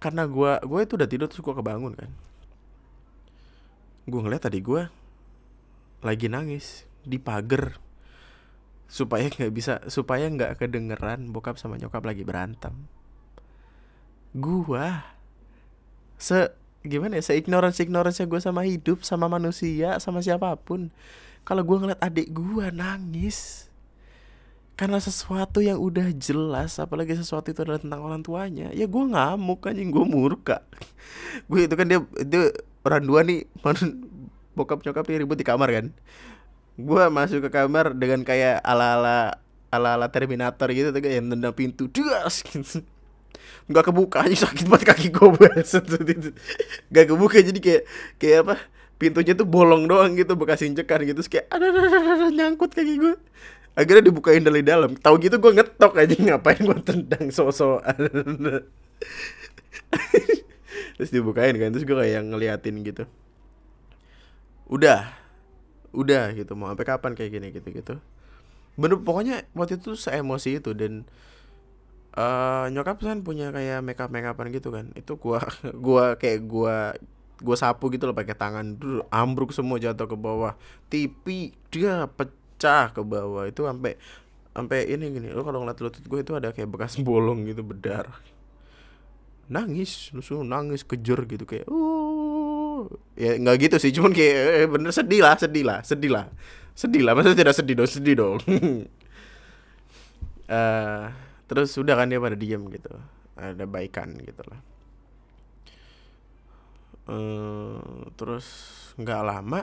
Karena 0.00 0.24
gue 0.26 0.52
gue 0.64 0.80
itu 0.82 0.92
udah 0.96 1.08
tidur 1.08 1.28
terus 1.28 1.44
gue 1.44 1.54
kebangun 1.54 1.92
kan. 1.94 2.10
Gue 4.08 4.20
ngeliat 4.24 4.48
tadi 4.48 4.58
gue 4.64 4.88
lagi 6.02 6.26
nangis 6.26 6.88
di 7.06 7.22
pagar 7.22 7.78
supaya 8.90 9.30
nggak 9.30 9.52
bisa 9.54 9.78
supaya 9.86 10.26
nggak 10.26 10.58
kedengeran 10.58 11.30
bokap 11.30 11.60
sama 11.60 11.78
nyokap 11.78 12.02
lagi 12.02 12.26
berantem. 12.26 12.74
Gue 14.34 14.82
se 16.18 16.61
gimana 16.82 17.18
ya 17.18 17.22
seignorance 17.22 17.78
ignorance 17.78 18.18
gue 18.18 18.40
sama 18.42 18.66
hidup 18.66 19.06
sama 19.06 19.30
manusia 19.30 19.98
sama 20.02 20.18
siapa 20.22 20.54
pun. 20.58 20.90
Kalau 21.42 21.62
gue 21.66 21.76
ngeliat 21.78 22.00
adik 22.02 22.30
gue 22.34 22.66
nangis. 22.74 23.70
Karena 24.74 24.98
sesuatu 24.98 25.62
yang 25.62 25.78
udah 25.78 26.10
jelas 26.16 26.80
apalagi 26.82 27.14
sesuatu 27.14 27.52
itu 27.52 27.60
adalah 27.62 27.78
tentang 27.78 28.02
orang 28.02 28.24
tuanya 28.24 28.72
ya 28.72 28.88
gue 28.88 29.04
ngamuk 29.04 29.62
anjing 29.68 29.94
gue 29.94 30.04
murka. 30.06 30.64
Gue 31.48 31.64
itu 31.70 31.74
kan 31.76 31.86
dia 31.88 32.00
itu 32.18 32.52
orang 32.84 33.02
dua 33.04 33.20
nih 33.24 33.48
bokap 34.56 34.84
nyokap 34.84 35.04
dia 35.06 35.22
ribut 35.22 35.38
di 35.38 35.46
kamar 35.46 35.70
kan. 35.70 35.86
Gue 36.80 37.04
masuk 37.12 37.46
ke 37.46 37.50
kamar 37.52 37.94
dengan 37.94 38.24
kayak 38.26 38.64
ala 38.64 38.96
ala 38.98 39.18
ala 39.72 39.96
ala 39.96 40.06
Terminator 40.12 40.68
gitu 40.72 40.92
tuh 40.92 41.00
yang 41.04 41.32
tendang 41.32 41.54
pintu 41.56 41.88
das 41.88 42.44
gitu 42.44 42.84
nggak 43.70 43.84
kebuka 43.88 44.26
aja 44.26 44.48
sakit 44.48 44.66
banget 44.66 44.84
kaki 44.92 45.08
gue 45.14 45.28
nggak 46.90 47.06
kebuka 47.08 47.36
jadi 47.40 47.60
kayak 47.62 47.82
kayak 48.18 48.38
apa 48.46 48.54
pintunya 49.00 49.34
tuh 49.34 49.48
bolong 49.48 49.90
doang 49.90 50.14
gitu 50.14 50.38
bekas 50.38 50.62
injekan 50.62 51.02
gitu. 51.02 51.18
Terus 51.18 51.30
kayak 51.30 51.46
ada 51.50 51.66
ada 51.74 52.30
nyangkut 52.30 52.70
kaki 52.70 52.94
gue 53.02 53.14
akhirnya 53.74 54.02
dibukain 54.06 54.44
dari 54.46 54.62
dalam. 54.62 54.94
Tahu 54.94 55.18
gitu 55.18 55.42
gue 55.42 55.52
ngetok 55.58 55.98
aja 55.98 56.14
ngapain 56.14 56.62
gue 56.62 56.78
tendang 56.86 57.26
sosok. 57.34 57.82
Terus 61.00 61.10
dibukain 61.10 61.58
kan 61.58 61.74
terus 61.74 61.82
gue 61.82 61.96
kayak 61.98 62.22
ngeliatin 62.22 62.78
gitu. 62.86 63.10
Udah 64.70 65.10
udah 65.90 66.30
gitu. 66.38 66.54
Mau 66.54 66.70
sampai 66.70 66.86
kapan 66.86 67.18
kayak 67.18 67.30
gini? 67.34 67.50
Gitu 67.50 67.68
gitu 67.74 67.98
bener 68.76 68.96
pokoknya 69.04 69.44
waktu 69.52 69.76
itu 69.76 69.92
seemosi 69.96 70.60
itu 70.60 70.72
dan 70.72 71.04
uh, 72.16 72.66
nyokap 72.72 73.00
kan 73.00 73.20
punya 73.20 73.52
kayak 73.52 73.80
makeup 73.84 74.10
makeupan 74.12 74.48
gitu 74.52 74.68
kan. 74.72 74.90
Itu 74.96 75.16
gua 75.16 75.40
gua 75.84 76.16
kayak 76.16 76.40
gua 76.46 76.96
gua 77.42 77.56
sapu 77.58 77.90
gitu 77.92 78.08
loh 78.08 78.16
pakai 78.16 78.36
tangan. 78.36 78.76
Dulu 78.76 79.08
ambruk 79.08 79.50
semua 79.52 79.80
jatuh 79.80 80.08
ke 80.08 80.16
bawah. 80.16 80.56
TV 80.92 81.52
dia 81.72 82.08
pecah 82.08 82.92
ke 82.92 83.02
bawah. 83.04 83.48
Itu 83.48 83.64
sampai 83.68 83.96
sampai 84.52 84.88
ini 84.88 85.08
gini. 85.12 85.28
Lo 85.32 85.44
kalau 85.44 85.64
ngeliat 85.64 85.80
lutut 85.80 86.04
gue 86.04 86.20
itu 86.20 86.32
ada 86.36 86.52
kayak 86.52 86.68
bekas 86.68 87.00
bolong 87.06 87.48
gitu 87.48 87.64
berdarah 87.64 88.16
nangis 89.52 90.08
langsung 90.16 90.48
nangis 90.48 90.80
kejer 90.80 91.28
gitu 91.28 91.44
kayak 91.44 91.68
uh. 91.68 92.88
Ya 93.14 93.38
nggak 93.38 93.68
gitu 93.68 93.76
sih 93.78 93.92
cuman 93.94 94.10
kayak 94.10 94.64
eh, 94.64 94.66
bener 94.66 94.90
sedih 94.90 95.20
lah 95.22 95.36
sedih 95.38 95.62
lah 95.62 95.78
sedih 95.84 96.10
lah. 96.10 96.26
Sedih 96.72 97.02
lah 97.04 97.12
maksudnya 97.14 97.46
tidak 97.46 97.54
sedih 97.54 97.74
dong 97.78 97.90
sedih 97.90 98.14
dong. 98.16 98.38
Uh, 100.48 101.06
terus 101.52 101.76
sudah 101.76 101.94
kan 101.94 102.08
dia 102.08 102.18
pada 102.18 102.34
diem 102.34 102.64
gitu. 102.72 102.92
Ada 103.36 103.64
baikan 103.68 104.16
gitu 104.20 104.42
lah 104.48 104.60
uh, 107.08 108.06
terus 108.14 108.46
nggak 109.00 109.22
lama 109.24 109.60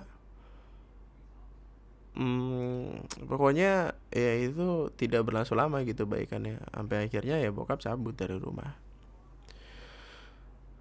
hmm, 2.18 3.06
pokoknya 3.30 3.96
ya 4.12 4.32
itu 4.42 4.92
tidak 5.00 5.24
berlangsung 5.30 5.56
lama 5.56 5.86
gitu 5.86 6.04
baikannya. 6.10 6.60
Sampai 6.74 7.08
akhirnya 7.08 7.40
ya 7.40 7.54
bokap 7.54 7.80
cabut 7.80 8.16
dari 8.18 8.36
rumah. 8.36 8.76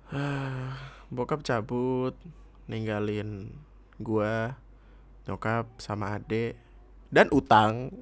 Bokap 1.15 1.45
cabut 1.45 2.17
ninggalin 2.69 3.53
gua 4.01 4.57
nyokap 5.29 5.69
sama 5.81 6.17
adek 6.17 6.57
dan 7.13 7.29
utang 7.33 7.93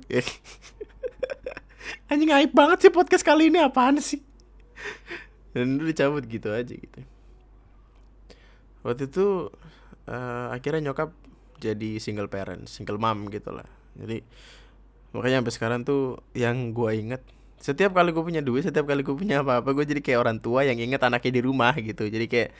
Anjing 2.10 2.30
aib 2.32 2.52
banget 2.52 2.86
sih 2.86 2.92
podcast 2.92 3.22
kali 3.26 3.50
ini 3.50 3.62
apaan 3.62 3.98
sih? 3.98 4.22
Dan 5.56 5.80
udah 5.80 5.94
cabut 5.96 6.24
gitu 6.28 6.52
aja 6.52 6.74
gitu. 6.74 7.00
Waktu 8.86 9.10
itu 9.10 9.50
uh, 10.06 10.46
akhirnya 10.54 10.92
nyokap 10.92 11.10
jadi 11.58 11.98
single 11.98 12.28
parent, 12.28 12.68
single 12.68 13.00
mom 13.00 13.26
gitu 13.32 13.50
lah. 13.50 13.66
Jadi 13.96 14.20
makanya 15.16 15.40
sampai 15.40 15.54
sekarang 15.54 15.80
tuh 15.82 16.20
yang 16.36 16.76
gue 16.76 16.92
inget 16.92 17.22
setiap 17.56 17.96
kali 17.96 18.12
gue 18.12 18.20
punya 18.20 18.44
duit, 18.44 18.68
setiap 18.68 18.84
kali 18.84 19.00
gue 19.00 19.16
punya 19.16 19.40
apa-apa, 19.40 19.72
gue 19.72 19.88
jadi 19.88 20.04
kayak 20.04 20.20
orang 20.20 20.38
tua 20.44 20.68
yang 20.68 20.76
inget 20.76 21.00
anaknya 21.00 21.40
di 21.40 21.42
rumah 21.42 21.72
gitu. 21.72 22.04
Jadi 22.04 22.28
kayak 22.28 22.52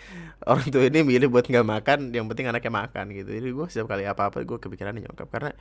orang 0.49 0.67
tua 0.73 0.89
ini 0.89 1.05
milih 1.05 1.29
buat 1.29 1.45
nggak 1.45 1.67
makan, 1.69 1.99
yang 2.17 2.25
penting 2.33 2.49
anaknya 2.49 2.73
makan 2.73 3.13
gitu. 3.13 3.29
Jadi 3.29 3.49
gue 3.53 3.67
setiap 3.69 3.93
kali 3.93 4.09
apa-apa 4.09 4.41
gue 4.41 4.57
kepikiran 4.57 4.97
nyokap 4.97 5.29
karena 5.29 5.53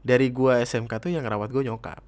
dari 0.00 0.32
gue 0.32 0.64
SMK 0.64 0.92
tuh 0.96 1.12
yang 1.12 1.28
rawat 1.28 1.52
gue 1.52 1.60
nyokap 1.60 2.00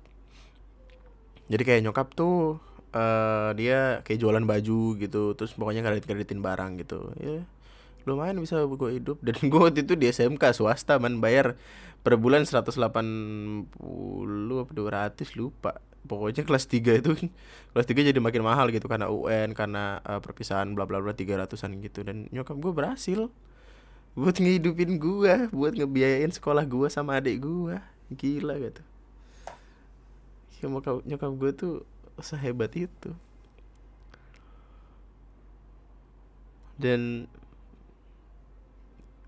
jadi 1.47 1.63
kayak 1.63 1.83
nyokap 1.87 2.09
tuh 2.13 2.59
uh, 2.91 3.51
dia 3.55 4.03
kayak 4.03 4.19
jualan 4.19 4.45
baju 4.45 4.81
gitu 4.99 5.23
terus 5.39 5.55
pokoknya 5.55 5.87
kredit 5.87 6.05
kreditin 6.07 6.41
barang 6.43 6.83
gitu. 6.83 7.13
Ya 7.19 7.47
lumayan 8.07 8.39
bisa 8.39 8.63
gue 8.63 8.91
hidup. 8.97 9.19
Dan 9.27 9.37
gue 9.51 9.61
waktu 9.61 9.83
itu 9.83 9.99
di 9.99 10.07
SMK 10.09 10.55
swasta 10.55 10.97
man 11.03 11.19
bayar 11.19 11.59
per 12.07 12.15
bulan 12.15 12.47
180 12.47 12.79
apa 12.79 13.01
200 14.73 15.39
lupa. 15.39 15.83
Pokoknya 16.07 16.47
kelas 16.47 16.71
3 16.71 17.03
itu 17.03 17.11
kelas 17.75 17.87
3 17.91 18.11
jadi 18.15 18.21
makin 18.23 18.47
mahal 18.47 18.71
gitu 18.71 18.87
karena 18.87 19.11
UN 19.11 19.59
karena 19.59 19.99
uh, 20.07 20.23
perpisahan 20.23 20.71
bla 20.79 20.87
bla 20.87 21.03
bla 21.03 21.13
300an 21.13 21.83
gitu. 21.83 22.07
Dan 22.07 22.31
nyokap 22.31 22.55
gue 22.63 22.73
berhasil 22.73 23.27
buat 24.17 24.33
ngehidupin 24.41 24.97
gue 24.97 25.53
buat 25.53 25.77
ngebiayain 25.77 26.33
sekolah 26.33 26.65
gue 26.65 26.89
sama 26.89 27.21
adik 27.21 27.45
gue 27.45 27.77
gila 28.17 28.57
gitu 28.57 28.81
ya 30.61 30.69
nyokap, 30.69 31.05
nyokap 31.05 31.31
gue 31.37 31.51
tuh 31.53 31.75
sehebat 32.21 32.73
itu. 32.77 33.11
Dan 36.77 37.29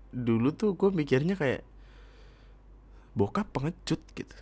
dulu 0.09 0.49
tuh 0.53 0.73
gue 0.73 0.89
mikirnya 0.89 1.37
kayak 1.37 1.61
bokap 3.17 3.49
pengecut 3.53 4.01
gitu. 4.13 4.37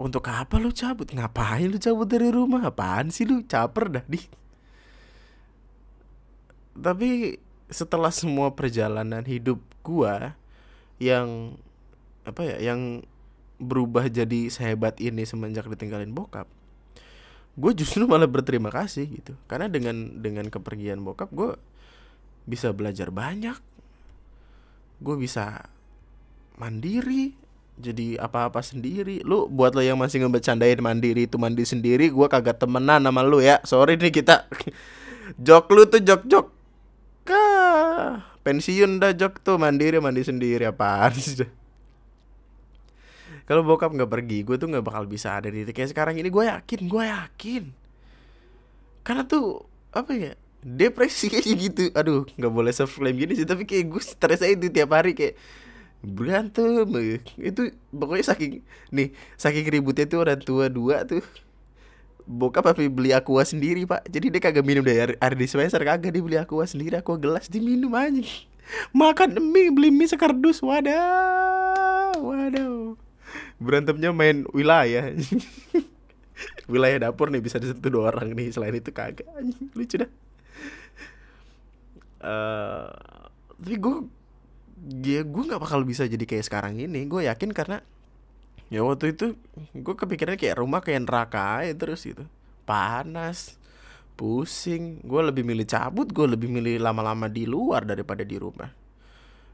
Untuk 0.00 0.24
apa 0.32 0.56
lu 0.56 0.72
cabut? 0.72 1.12
Ngapain 1.12 1.68
lu 1.68 1.76
cabut 1.76 2.08
dari 2.08 2.32
rumah? 2.32 2.64
Apaan 2.64 3.12
sih 3.12 3.28
lu? 3.28 3.44
Caper 3.44 4.00
dah 4.00 4.04
di. 4.08 4.16
Tapi 6.72 7.36
setelah 7.68 8.08
semua 8.08 8.50
perjalanan 8.56 9.22
hidup 9.28 9.60
gua 9.84 10.34
yang 10.96 11.54
apa 12.24 12.40
ya 12.44 12.56
yang 12.72 13.04
berubah 13.60 14.08
jadi 14.08 14.48
sehebat 14.48 14.96
ini 14.98 15.28
semenjak 15.28 15.68
ditinggalin 15.68 16.10
bokap 16.16 16.48
gue 17.60 17.72
justru 17.76 18.08
malah 18.08 18.30
berterima 18.30 18.72
kasih 18.72 19.04
gitu. 19.10 19.36
Karena 19.44 19.66
dengan 19.66 20.22
dengan 20.22 20.46
kepergian 20.48 21.04
bokap 21.04 21.28
gue 21.34 21.58
bisa 22.48 22.70
belajar 22.70 23.12
banyak. 23.12 23.58
Gue 25.00 25.16
bisa 25.20 25.68
mandiri 26.56 27.36
jadi 27.80 28.16
apa-apa 28.16 28.64
sendiri. 28.64 29.20
Lu 29.26 29.44
buat 29.50 29.76
lo 29.76 29.84
yang 29.84 30.00
masih 30.00 30.24
ngebecandain 30.24 30.80
mandiri 30.80 31.28
itu 31.28 31.36
mandi 31.36 31.68
sendiri 31.68 32.08
gue 32.08 32.26
kagak 32.32 32.56
temenan 32.56 33.04
sama 33.04 33.20
lu 33.20 33.44
ya. 33.44 33.58
Sorry 33.68 34.00
nih 34.00 34.12
kita. 34.14 34.48
Jok 35.46 35.70
lu 35.70 35.86
tuh 35.86 36.02
jok 36.02 36.26
jok. 36.26 36.46
Kah 37.22 38.34
pensiun 38.42 38.98
dah 38.98 39.14
jok 39.14 39.38
tuh. 39.46 39.62
Mandiri 39.62 40.02
mandi 40.02 40.26
sendiri. 40.26 40.66
Apaan 40.66 41.14
sih 41.14 41.59
kalau 43.50 43.66
bokap 43.66 43.90
nggak 43.90 44.06
pergi 44.06 44.46
gue 44.46 44.54
tuh 44.54 44.70
nggak 44.70 44.86
bakal 44.86 45.10
bisa 45.10 45.34
ada 45.34 45.50
di 45.50 45.66
kayak 45.66 45.90
sekarang. 45.90 46.14
Ini 46.14 46.30
gue 46.30 46.44
yakin 46.46 46.80
gue 46.86 47.02
yakin. 47.02 47.64
Karena 49.02 49.26
tuh 49.26 49.66
apa 49.90 50.14
ya 50.14 50.38
depresi 50.62 51.26
kayak 51.26 51.58
gitu. 51.58 51.82
Aduh 51.98 52.30
nggak 52.38 52.52
boleh 52.54 52.70
self 52.70 52.94
claim 52.94 53.18
gini 53.18 53.34
sih 53.34 53.42
tapi 53.42 53.66
kayak 53.66 53.90
gue 53.90 54.02
stres 54.06 54.46
aja 54.46 54.54
itu 54.54 54.70
tiap 54.70 54.94
hari 54.94 55.18
kayak 55.18 55.34
berantem. 55.98 56.86
Itu 57.42 57.74
pokoknya 57.90 58.30
saking 58.30 58.62
nih 58.94 59.10
saking 59.34 59.66
ributnya 59.66 60.06
tuh 60.06 60.22
orang 60.22 60.38
tua 60.38 60.70
dua 60.70 61.02
tuh. 61.02 61.26
Bokap 62.30 62.70
tapi 62.70 62.86
beli 62.86 63.10
aqua 63.10 63.42
sendiri 63.42 63.82
pak. 63.82 64.06
Jadi 64.06 64.30
dia 64.30 64.38
kagak 64.46 64.62
minum 64.62 64.86
dari 64.86 65.18
air 65.18 65.34
dispenser 65.34 65.82
kagak 65.82 66.14
dia 66.14 66.22
beli 66.22 66.38
aqua 66.38 66.62
sendiri 66.70 67.02
aqua 67.02 67.18
gelas 67.18 67.50
diminum 67.50 67.90
aja 67.98 68.22
makan 68.94 69.42
mie 69.42 69.74
beli 69.74 69.90
mie 69.90 70.06
sekardus. 70.06 70.62
Wadah 70.62 72.14
waduh 72.14 73.09
berantemnya 73.60 74.10
main 74.10 74.48
wilayah. 74.50 75.12
Wilayah 76.72 77.10
dapur 77.10 77.28
nih 77.28 77.44
bisa 77.44 77.60
disentuh 77.60 77.92
dua 77.92 78.14
orang 78.16 78.32
nih. 78.32 78.48
Selain 78.48 78.72
itu 78.72 78.88
kagak. 78.90 79.28
Lucu 79.76 80.00
dah. 80.00 80.10
Uh, 82.20 82.88
tapi 83.60 83.76
gue 83.76 83.96
ya 85.04 85.20
gue 85.24 85.42
nggak 85.44 85.60
bakal 85.60 85.84
bisa 85.84 86.08
jadi 86.08 86.24
kayak 86.24 86.48
sekarang 86.48 86.80
ini. 86.80 87.04
Gue 87.04 87.28
yakin 87.28 87.52
karena 87.52 87.84
ya 88.72 88.80
waktu 88.80 89.12
itu 89.12 89.36
gue 89.76 89.94
kepikirannya 89.94 90.40
kayak 90.40 90.56
rumah 90.56 90.80
kayak 90.80 91.04
neraka 91.04 91.60
aja 91.60 91.76
terus 91.76 92.00
gitu. 92.08 92.24
Panas 92.64 93.60
pusing. 94.16 95.04
Gue 95.04 95.20
lebih 95.20 95.44
milih 95.44 95.68
cabut 95.68 96.08
gue 96.08 96.24
lebih 96.24 96.48
milih 96.48 96.80
lama-lama 96.80 97.28
di 97.28 97.44
luar 97.44 97.84
daripada 97.84 98.24
di 98.24 98.40
rumah. 98.40 98.72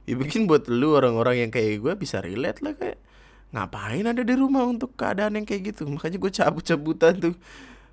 Ya 0.06 0.14
bikin 0.14 0.46
buat 0.46 0.70
lu 0.70 0.94
orang-orang 0.94 1.42
yang 1.42 1.50
kayak 1.50 1.82
gue 1.82 1.92
bisa 1.98 2.22
relate 2.22 2.62
lah 2.62 2.78
kayak 2.78 2.98
ngapain 3.54 4.04
ada 4.06 4.22
di 4.22 4.35
rumah 4.35 4.66
untuk 4.66 4.94
keadaan 4.98 5.38
yang 5.38 5.46
kayak 5.46 5.74
gitu? 5.74 5.87
Makanya 5.87 6.18
gue 6.18 6.32
cabut-cabutan 6.32 7.14
tuh. 7.18 7.35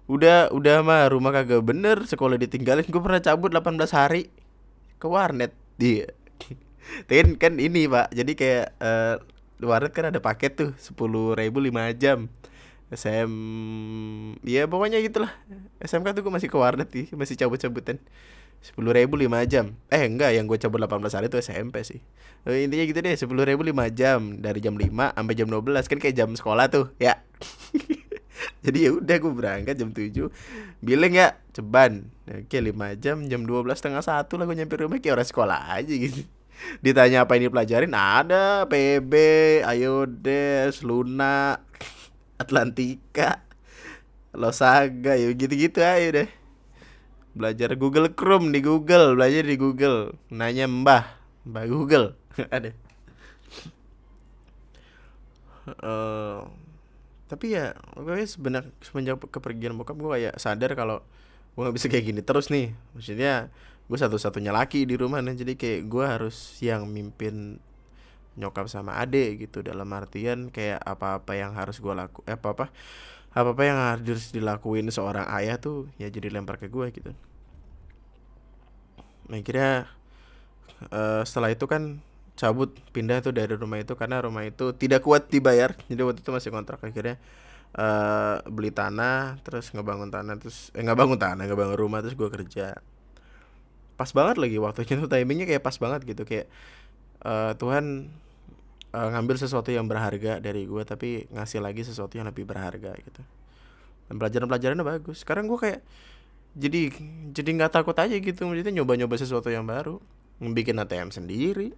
Udah 0.10 0.52
udah 0.52 0.84
mah 0.84 1.08
rumah 1.10 1.32
kagak 1.32 1.64
bener. 1.64 2.04
Sekolah 2.06 2.36
ditinggalin. 2.38 2.86
Gue 2.88 3.02
pernah 3.02 3.22
cabut 3.22 3.50
18 3.54 3.78
hari. 3.94 4.30
Ke 4.98 5.06
warnet. 5.10 5.54
Dia 5.82 6.10
tapi 7.08 7.36
kan 7.40 7.58
ini 7.58 7.88
pak. 7.88 8.12
Jadi 8.12 8.32
kayak 8.36 8.76
uh, 8.80 9.16
warnet 9.64 9.94
kan 9.96 10.12
ada 10.12 10.20
paket 10.20 10.54
tuh. 10.60 10.72
sepuluh 10.80 11.34
ribu 11.38 11.64
lima 11.64 11.90
jam. 11.96 12.28
SM 12.94 13.32
ya 14.46 14.70
pokoknya 14.70 15.02
gitulah. 15.02 15.34
SMK 15.82 16.14
tuh 16.14 16.22
gue 16.22 16.34
masih 16.34 16.50
ke 16.52 16.58
warnet 16.60 16.90
sih. 16.94 17.06
Masih 17.16 17.40
cabut-cabutan 17.40 17.98
sepuluh 18.64 18.96
ribu 18.96 19.20
lima 19.20 19.44
jam. 19.44 19.76
Eh 19.92 20.08
enggak 20.08 20.32
yang 20.32 20.48
gue 20.48 20.56
cabut 20.56 20.80
18 20.80 21.04
hari 21.12 21.28
itu 21.28 21.38
SMP 21.44 21.84
sih. 21.84 22.00
Eh, 22.48 22.64
intinya 22.64 22.84
gitu 22.88 23.00
deh 23.04 23.16
sepuluh 23.20 23.44
ribu 23.44 23.68
lima 23.68 23.92
jam 23.92 24.40
dari 24.40 24.64
jam 24.64 24.80
5 24.80 24.88
sampai 24.88 25.36
jam 25.36 25.48
12 25.52 25.92
kan 25.92 25.98
kayak 26.00 26.16
jam 26.16 26.30
sekolah 26.32 26.72
tuh 26.72 26.88
ya. 26.96 27.20
Jadi 28.64 28.88
ya 28.88 28.92
udah 28.96 29.16
gue 29.20 29.34
berangkat 29.36 29.76
jam 29.76 29.92
7 29.92 30.32
bilang 30.80 31.12
ya 31.12 31.36
ceban. 31.52 32.08
Oke 32.24 32.64
lima 32.64 32.96
jam 32.96 33.28
jam 33.28 33.44
12 33.44 33.68
setengah 33.76 34.00
satu 34.00 34.40
lah 34.40 34.48
gue 34.48 34.56
nyampe 34.56 34.80
rumah 34.80 35.04
kayak 35.04 35.20
orang 35.20 35.28
sekolah 35.28 35.60
aja 35.76 35.92
gitu. 35.92 36.24
Ditanya 36.80 37.28
apa 37.28 37.36
ini 37.36 37.52
pelajarin 37.52 37.92
ada 37.92 38.64
PB 38.72 39.14
Ayodes 39.68 40.80
Luna 40.88 41.60
Atlantika 42.40 43.44
Losaga 44.32 45.20
ya 45.20 45.30
gitu-gitu 45.36 45.84
aja 45.84 46.24
deh 46.24 46.43
belajar 47.34 47.74
Google 47.74 48.14
Chrome 48.14 48.54
di 48.54 48.62
Google 48.62 49.18
belajar 49.18 49.44
di 49.44 49.58
Google. 49.58 50.14
Nanya 50.30 50.70
mbah 50.70 51.18
mbah 51.44 51.66
Google. 51.66 52.14
Ada. 52.56 52.72
Uh, 55.64 56.44
tapi 57.32 57.56
ya 57.56 57.74
gue 57.96 58.20
sebenarnya 58.28 58.70
semenjak 58.84 59.18
kepergian 59.32 59.74
bokap 59.74 59.96
gue 59.96 60.12
kayak 60.20 60.36
sadar 60.38 60.76
kalau 60.76 61.00
gue 61.56 61.62
gak 61.64 61.76
bisa 61.76 61.88
kayak 61.90 62.06
gini 62.14 62.22
terus 62.22 62.54
nih. 62.54 62.72
Maksudnya 62.94 63.50
gue 63.90 63.98
satu-satunya 64.00 64.54
laki 64.54 64.86
di 64.88 64.96
rumah 64.96 65.20
nih 65.20 65.44
jadi 65.44 65.54
kayak 65.58 65.82
gue 65.90 66.06
harus 66.06 66.58
yang 66.64 66.88
mimpin 66.88 67.58
nyokap 68.38 68.70
sama 68.70 69.02
ade 69.02 69.42
gitu. 69.42 69.66
Dalam 69.66 69.90
artian 69.94 70.54
kayak 70.54 70.82
apa-apa 70.82 71.34
yang 71.34 71.58
harus 71.58 71.82
gue 71.82 71.94
laku 71.94 72.22
eh, 72.30 72.38
apa 72.38 72.70
apa 73.34 73.50
apa 73.58 73.64
yang 73.66 73.78
harus 73.82 74.30
dilakuin 74.30 74.94
seorang 74.94 75.26
ayah 75.42 75.58
tuh 75.58 75.90
ya 75.98 76.06
jadi 76.10 76.30
lempar 76.30 76.62
ke 76.62 76.70
gue 76.70 76.86
gitu. 76.94 77.12
Nah 79.30 79.38
akhirnya 79.42 79.90
uh, 80.94 81.26
setelah 81.26 81.50
itu 81.50 81.66
kan 81.66 81.98
cabut 82.38 82.74
pindah 82.94 83.22
tuh 83.26 83.34
dari 83.34 83.54
rumah 83.54 83.82
itu 83.82 83.94
karena 83.98 84.22
rumah 84.22 84.46
itu 84.46 84.74
tidak 84.78 85.02
kuat 85.02 85.34
dibayar. 85.34 85.74
Jadi 85.90 86.02
waktu 86.06 86.22
itu 86.22 86.30
masih 86.30 86.50
kontrak 86.54 86.78
akhirnya 86.86 87.18
uh, 87.74 88.42
beli 88.46 88.70
tanah 88.70 89.42
terus 89.42 89.74
ngebangun 89.74 90.14
tanah 90.14 90.38
terus 90.38 90.70
eh 90.78 90.82
nggak 90.86 90.98
bangun 90.98 91.18
tanah 91.18 91.44
ngebangun 91.50 91.78
rumah 91.78 92.06
terus 92.06 92.14
gue 92.14 92.30
kerja. 92.30 92.78
Pas 93.98 94.10
banget 94.14 94.38
lagi 94.38 94.58
waktunya 94.62 94.94
tuh 95.02 95.10
timingnya 95.10 95.46
kayak 95.50 95.64
pas 95.66 95.78
banget 95.78 96.06
gitu 96.06 96.22
kayak 96.26 96.50
uh, 97.26 97.58
Tuhan 97.58 98.14
uh, 98.94 99.10
ngambil 99.12 99.36
sesuatu 99.42 99.74
yang 99.74 99.90
berharga 99.90 100.38
dari 100.38 100.70
gue 100.70 100.84
tapi 100.86 101.26
ngasih 101.34 101.60
lagi 101.60 101.82
sesuatu 101.82 102.16
yang 102.16 102.30
lebih 102.30 102.46
berharga 102.46 102.94
gitu. 103.02 103.22
Dan 104.08 104.16
pelajaran-pelajarannya 104.22 104.86
bagus. 104.86 105.26
Sekarang 105.26 105.50
gue 105.50 105.60
kayak 105.60 105.82
jadi 106.54 106.94
jadi 107.34 107.50
nggak 107.58 107.74
takut 107.74 107.98
aja 107.98 108.14
gitu. 108.14 108.46
Jadi 108.46 108.70
nyoba-nyoba 108.78 109.18
sesuatu 109.18 109.50
yang 109.50 109.66
baru 109.66 109.98
bikin 110.40 110.78
ATM 110.78 111.10
sendiri 111.10 111.74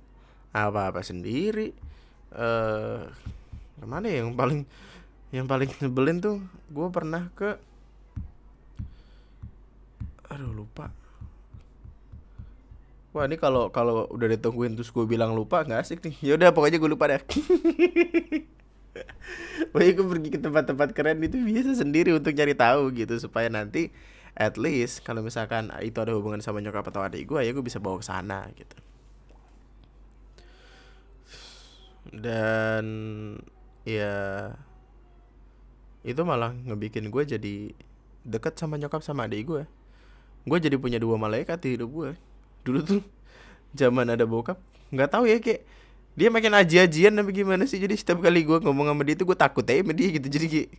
apa-apa 0.51 1.03
sendiri. 1.03 1.71
Eh 2.35 2.39
uh, 2.39 3.03
ke 3.75 3.85
mana 3.87 4.07
ya 4.07 4.23
yang 4.23 4.35
paling 4.35 4.63
yang 5.31 5.47
paling 5.47 5.71
nyebelin 5.79 6.19
tuh? 6.19 6.37
Gue 6.71 6.87
pernah 6.91 7.31
ke 7.35 7.55
aduh 10.25 10.51
lupa 10.51 10.91
Wah 13.15 13.31
ini 13.31 13.39
kalau 13.39 13.71
kalau 13.71 14.11
udah 14.11 14.27
ditungguin 14.35 14.75
terus 14.75 14.91
gue 14.91 15.07
bilang 15.07 15.31
lupa 15.31 15.63
nggak 15.63 15.87
asik 15.87 16.03
nih. 16.03 16.15
Ya 16.19 16.35
udah 16.35 16.51
pokoknya 16.51 16.83
gue 16.83 16.91
lupa 16.91 17.07
deh. 17.07 17.23
Pokoknya 19.71 19.91
gue 19.95 20.07
pergi 20.07 20.29
ke 20.35 20.39
tempat-tempat 20.39 20.89
keren 20.91 21.23
itu 21.23 21.39
biasa 21.39 21.79
sendiri 21.79 22.11
untuk 22.11 22.35
cari 22.35 22.51
tahu 22.55 22.91
gitu 22.91 23.15
supaya 23.19 23.47
nanti 23.47 23.91
at 24.35 24.59
least 24.59 25.03
kalau 25.07 25.23
misalkan 25.23 25.71
itu 25.79 25.95
ada 25.99 26.11
hubungan 26.11 26.43
sama 26.43 26.59
nyokap 26.59 26.91
atau 26.91 27.07
adik 27.07 27.23
gue 27.27 27.39
ya 27.39 27.55
gue 27.55 27.63
bisa 27.63 27.79
bawa 27.79 28.03
ke 28.03 28.05
sana 28.07 28.51
gitu. 28.51 28.75
Dan 32.11 32.85
ya 33.87 34.15
itu 36.03 36.19
malah 36.27 36.51
ngebikin 36.51 37.07
gue 37.07 37.23
jadi 37.23 37.55
deket 38.27 38.59
sama 38.59 38.75
nyokap 38.75 38.99
sama 39.07 39.23
adik 39.31 39.47
gue. 39.47 39.63
Gue 40.43 40.59
jadi 40.59 40.75
punya 40.75 40.99
dua 40.99 41.15
malaikat 41.15 41.63
di 41.63 41.79
hidup 41.79 41.91
gue 41.95 42.11
dulu 42.65 42.79
tuh 42.81 43.01
zaman 43.77 44.09
ada 44.09 44.25
bokap 44.25 44.57
nggak 44.89 45.09
tahu 45.13 45.29
ya 45.29 45.37
kayak 45.37 45.61
dia 46.15 46.31
makin 46.31 46.55
aji-ajian 46.55 47.11
tapi 47.11 47.35
gimana 47.35 47.67
sih. 47.67 47.75
Jadi 47.75 47.91
setiap 47.99 48.23
kali 48.23 48.47
gue 48.47 48.63
ngomong 48.63 48.87
sama 48.87 49.03
dia 49.03 49.19
tuh 49.19 49.27
gue 49.27 49.37
takut 49.37 49.67
aja 49.67 49.83
sama 49.83 49.91
dia 49.91 50.07
gitu. 50.15 50.27
Jadi 50.31 50.47
kayak 50.47 50.69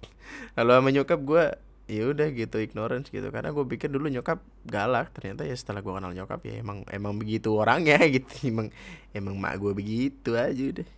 kalau 0.57 0.72
sama 0.81 0.88
nyokap 0.88 1.20
gue 1.20 1.44
ya 1.87 2.03
udah 2.09 2.29
gitu 2.33 2.57
ignorance 2.57 3.12
gitu. 3.12 3.29
Karena 3.29 3.53
gue 3.53 3.64
pikir 3.68 3.92
dulu 3.92 4.09
nyokap 4.09 4.40
galak 4.64 5.12
ternyata 5.12 5.44
ya 5.44 5.53
setelah 5.53 5.85
gue 5.85 5.92
kenal 5.92 6.16
nyokap 6.16 6.40
ya 6.40 6.64
emang 6.64 6.88
emang 6.88 7.20
begitu 7.20 7.53
orangnya 7.53 8.01
gitu. 8.16 8.49
Emang 8.49 8.72
emang 9.12 9.37
mak 9.37 9.61
gue 9.61 9.77
begitu 9.77 10.33
aja 10.33 10.64
udah. 10.72 10.88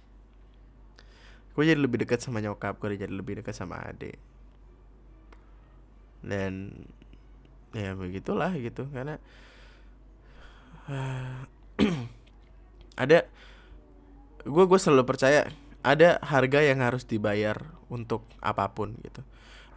Gue 1.58 1.62
jadi 1.66 1.80
lebih 1.82 2.06
dekat 2.06 2.22
sama 2.22 2.38
nyokap 2.38 2.78
gue 2.78 2.94
jadi 2.94 3.10
lebih 3.10 3.42
dekat 3.42 3.58
sama 3.58 3.82
ade 3.82 4.14
dan 6.22 6.74
ya 7.74 7.94
begitulah 7.94 8.50
gitu 8.58 8.90
karena 8.90 9.22
ada 13.02 13.28
gue 14.42 14.64
gue 14.64 14.78
selalu 14.80 15.04
percaya 15.04 15.52
ada 15.84 16.18
harga 16.24 16.60
yang 16.64 16.80
harus 16.82 17.06
dibayar 17.06 17.56
untuk 17.92 18.24
apa 18.42 18.68
pun 18.72 18.96
gitu. 19.04 19.22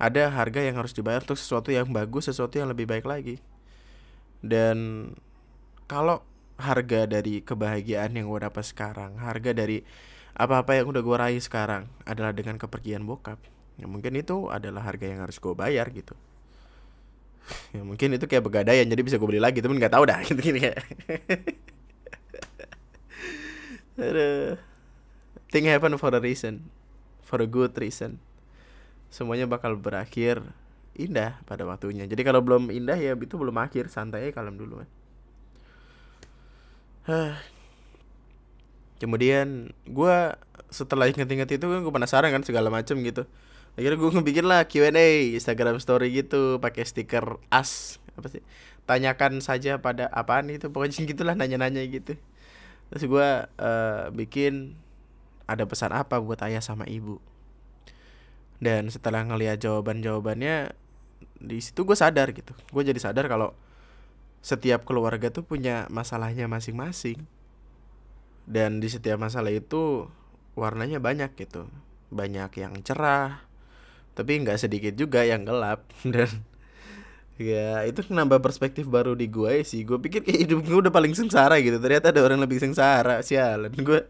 Ada 0.02 0.34
harga 0.34 0.65
yang 0.65 0.82
harus 0.82 0.97
dibayar 0.97 1.21
untuk 1.21 1.38
sesuatu 1.38 1.69
yang 1.69 1.91
bagus 1.93 2.26
sesuatu 2.32 2.58
yang 2.58 2.74
lebih 2.74 2.89
baik 2.89 3.06
lagi. 3.06 3.38
Dan 4.41 5.13
kalau 5.86 6.26
harga 6.62 7.10
dari 7.10 7.41
kebahagiaan 7.41 8.15
yang 8.15 8.30
gue 8.30 8.39
dapat 8.45 8.63
sekarang 8.63 9.17
harga 9.17 9.52
dari 9.52 9.82
apa-apa 10.38 10.78
yang 10.80 10.88
udah 10.93 11.02
gue 11.04 11.17
raih 11.17 11.41
sekarang 11.41 11.89
adalah 12.06 12.32
dengan 12.32 12.56
kepergian 12.56 13.04
bokap 13.04 13.41
ya 13.76 13.89
mungkin 13.89 14.15
itu 14.15 14.47
adalah 14.47 14.86
harga 14.86 15.10
yang 15.10 15.26
harus 15.26 15.41
gue 15.41 15.52
bayar 15.58 15.89
gitu 15.91 16.13
ya 17.75 17.82
mungkin 17.84 18.15
itu 18.15 18.25
kayak 18.30 18.43
begadaian 18.45 18.88
jadi 18.88 19.01
bisa 19.01 19.17
gue 19.17 19.27
beli 19.27 19.41
lagi 19.41 19.60
tapi 19.60 19.75
nggak 19.75 19.93
tahu 19.93 20.04
dah 20.08 20.19
gitu 20.27 20.39
gini 20.39 20.71
ya 20.71 20.75
Aduh. 24.01 24.58
Thing 25.51 25.67
happen 25.67 25.93
for 25.99 26.10
a 26.10 26.21
reason. 26.23 26.71
For 27.21 27.38
a 27.43 27.47
good 27.47 27.75
reason. 27.77 28.17
Semuanya 29.12 29.45
bakal 29.45 29.77
berakhir 29.77 30.41
Indah 30.95 31.39
pada 31.47 31.63
waktunya. 31.67 32.08
Jadi 32.08 32.23
kalau 32.23 32.41
belum 32.43 32.71
indah 32.71 32.97
ya 32.97 33.15
itu 33.15 33.36
belum 33.38 33.56
akhir 33.62 33.88
Santai 33.91 34.32
kalem 34.34 34.58
dulu 34.60 34.84
Kemudian 39.01 39.71
Gue 39.88 40.36
setelah 40.71 41.12
inget-inget 41.12 41.60
itu 41.60 41.65
kan 41.67 41.80
gue 41.84 41.93
penasaran 41.93 42.32
kan 42.32 42.43
segala 42.47 42.71
macem 42.71 42.95
gitu 43.04 43.27
akhirnya 43.79 43.97
gue 43.97 44.12
ngebikin 44.19 44.45
lah 44.47 44.67
Q&A 44.67 45.36
Instagram 45.36 45.79
story 45.79 46.12
gitu 46.12 46.60
pakai 46.60 46.84
stiker 46.84 47.39
as 47.47 48.01
apa 48.19 48.27
sih? 48.27 48.43
Tanyakan 48.84 49.39
saja 49.39 49.79
pada 49.79 50.12
apaan 50.12 50.51
itu 50.51 50.67
pokoknya 50.67 51.05
gitulah 51.12 51.36
nanya-nanya 51.38 51.84
gitu. 51.88 52.19
Terus 52.91 53.03
gue 53.07 53.29
uh, 53.47 54.03
bikin 54.12 54.75
ada 55.47 55.63
pesan 55.63 55.95
apa 55.95 56.19
buat 56.19 56.39
ayah 56.43 56.60
sama 56.60 56.84
ibu. 56.88 57.23
Dan 58.62 58.91
setelah 58.91 59.25
ngeliat 59.25 59.57
jawaban 59.57 60.03
jawabannya 60.03 60.75
di 61.41 61.57
situ 61.63 61.88
gue 61.88 61.97
sadar 61.97 62.36
gitu. 62.36 62.51
Gue 62.69 62.84
jadi 62.84 62.99
sadar 62.99 63.25
kalau 63.31 63.55
setiap 64.43 64.84
keluarga 64.84 65.31
tuh 65.31 65.47
punya 65.47 65.88
masalahnya 65.88 66.45
masing-masing. 66.51 67.24
Dan 68.45 68.84
di 68.84 68.91
setiap 68.91 69.17
masalah 69.22 69.53
itu 69.53 70.11
warnanya 70.59 70.99
banyak 70.99 71.32
gitu. 71.39 71.72
Banyak 72.11 72.51
yang 72.59 72.76
cerah 72.84 73.51
tapi 74.12 74.43
nggak 74.43 74.59
sedikit 74.59 74.93
juga 74.95 75.24
yang 75.24 75.47
gelap. 75.47 75.88
Dan 76.14 76.30
ya 77.41 77.82
itu 77.89 78.05
nambah 78.05 78.43
perspektif 78.43 78.86
baru 78.86 79.16
di 79.16 79.32
gue 79.32 79.64
sih. 79.64 79.88
Gue 79.88 79.97
pikir 79.97 80.22
kayak 80.22 80.39
hidup 80.47 80.59
gue 80.62 80.78
udah 80.88 80.93
paling 80.93 81.16
sengsara 81.16 81.57
gitu. 81.64 81.80
Ternyata 81.80 82.12
ada 82.12 82.22
orang 82.22 82.39
lebih 82.43 82.59
sengsara. 82.59 83.24
Sialan. 83.24 83.72
Gue 83.80 84.07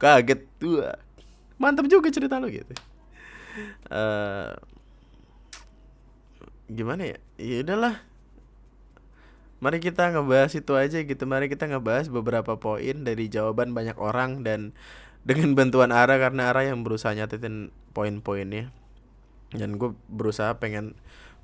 kaget. 0.00 0.40
Tuh 0.58 0.82
mantap 1.60 1.86
juga 1.86 2.10
cerita 2.10 2.40
lo 2.40 2.48
gitu. 2.48 2.72
Uh, 3.92 4.56
gimana 6.72 7.12
ya? 7.12 7.18
Ya 7.36 7.60
udahlah. 7.62 8.00
Mari 9.62 9.78
kita 9.78 10.10
ngebahas 10.10 10.58
itu 10.58 10.74
aja 10.74 10.98
gitu. 10.98 11.22
Mari 11.22 11.46
kita 11.46 11.70
ngebahas 11.70 12.10
beberapa 12.10 12.58
poin 12.58 13.06
dari 13.06 13.30
jawaban 13.30 13.70
banyak 13.70 13.94
orang 13.94 14.42
dan 14.42 14.74
dengan 15.22 15.54
bantuan 15.54 15.94
Ara 15.94 16.18
karena 16.18 16.50
Ara 16.50 16.66
yang 16.66 16.82
berusaha 16.82 17.14
nyatetin 17.14 17.70
poin-poinnya 17.94 18.74
dan 19.56 19.76
gue 19.76 19.92
berusaha 20.08 20.56
pengen 20.56 20.96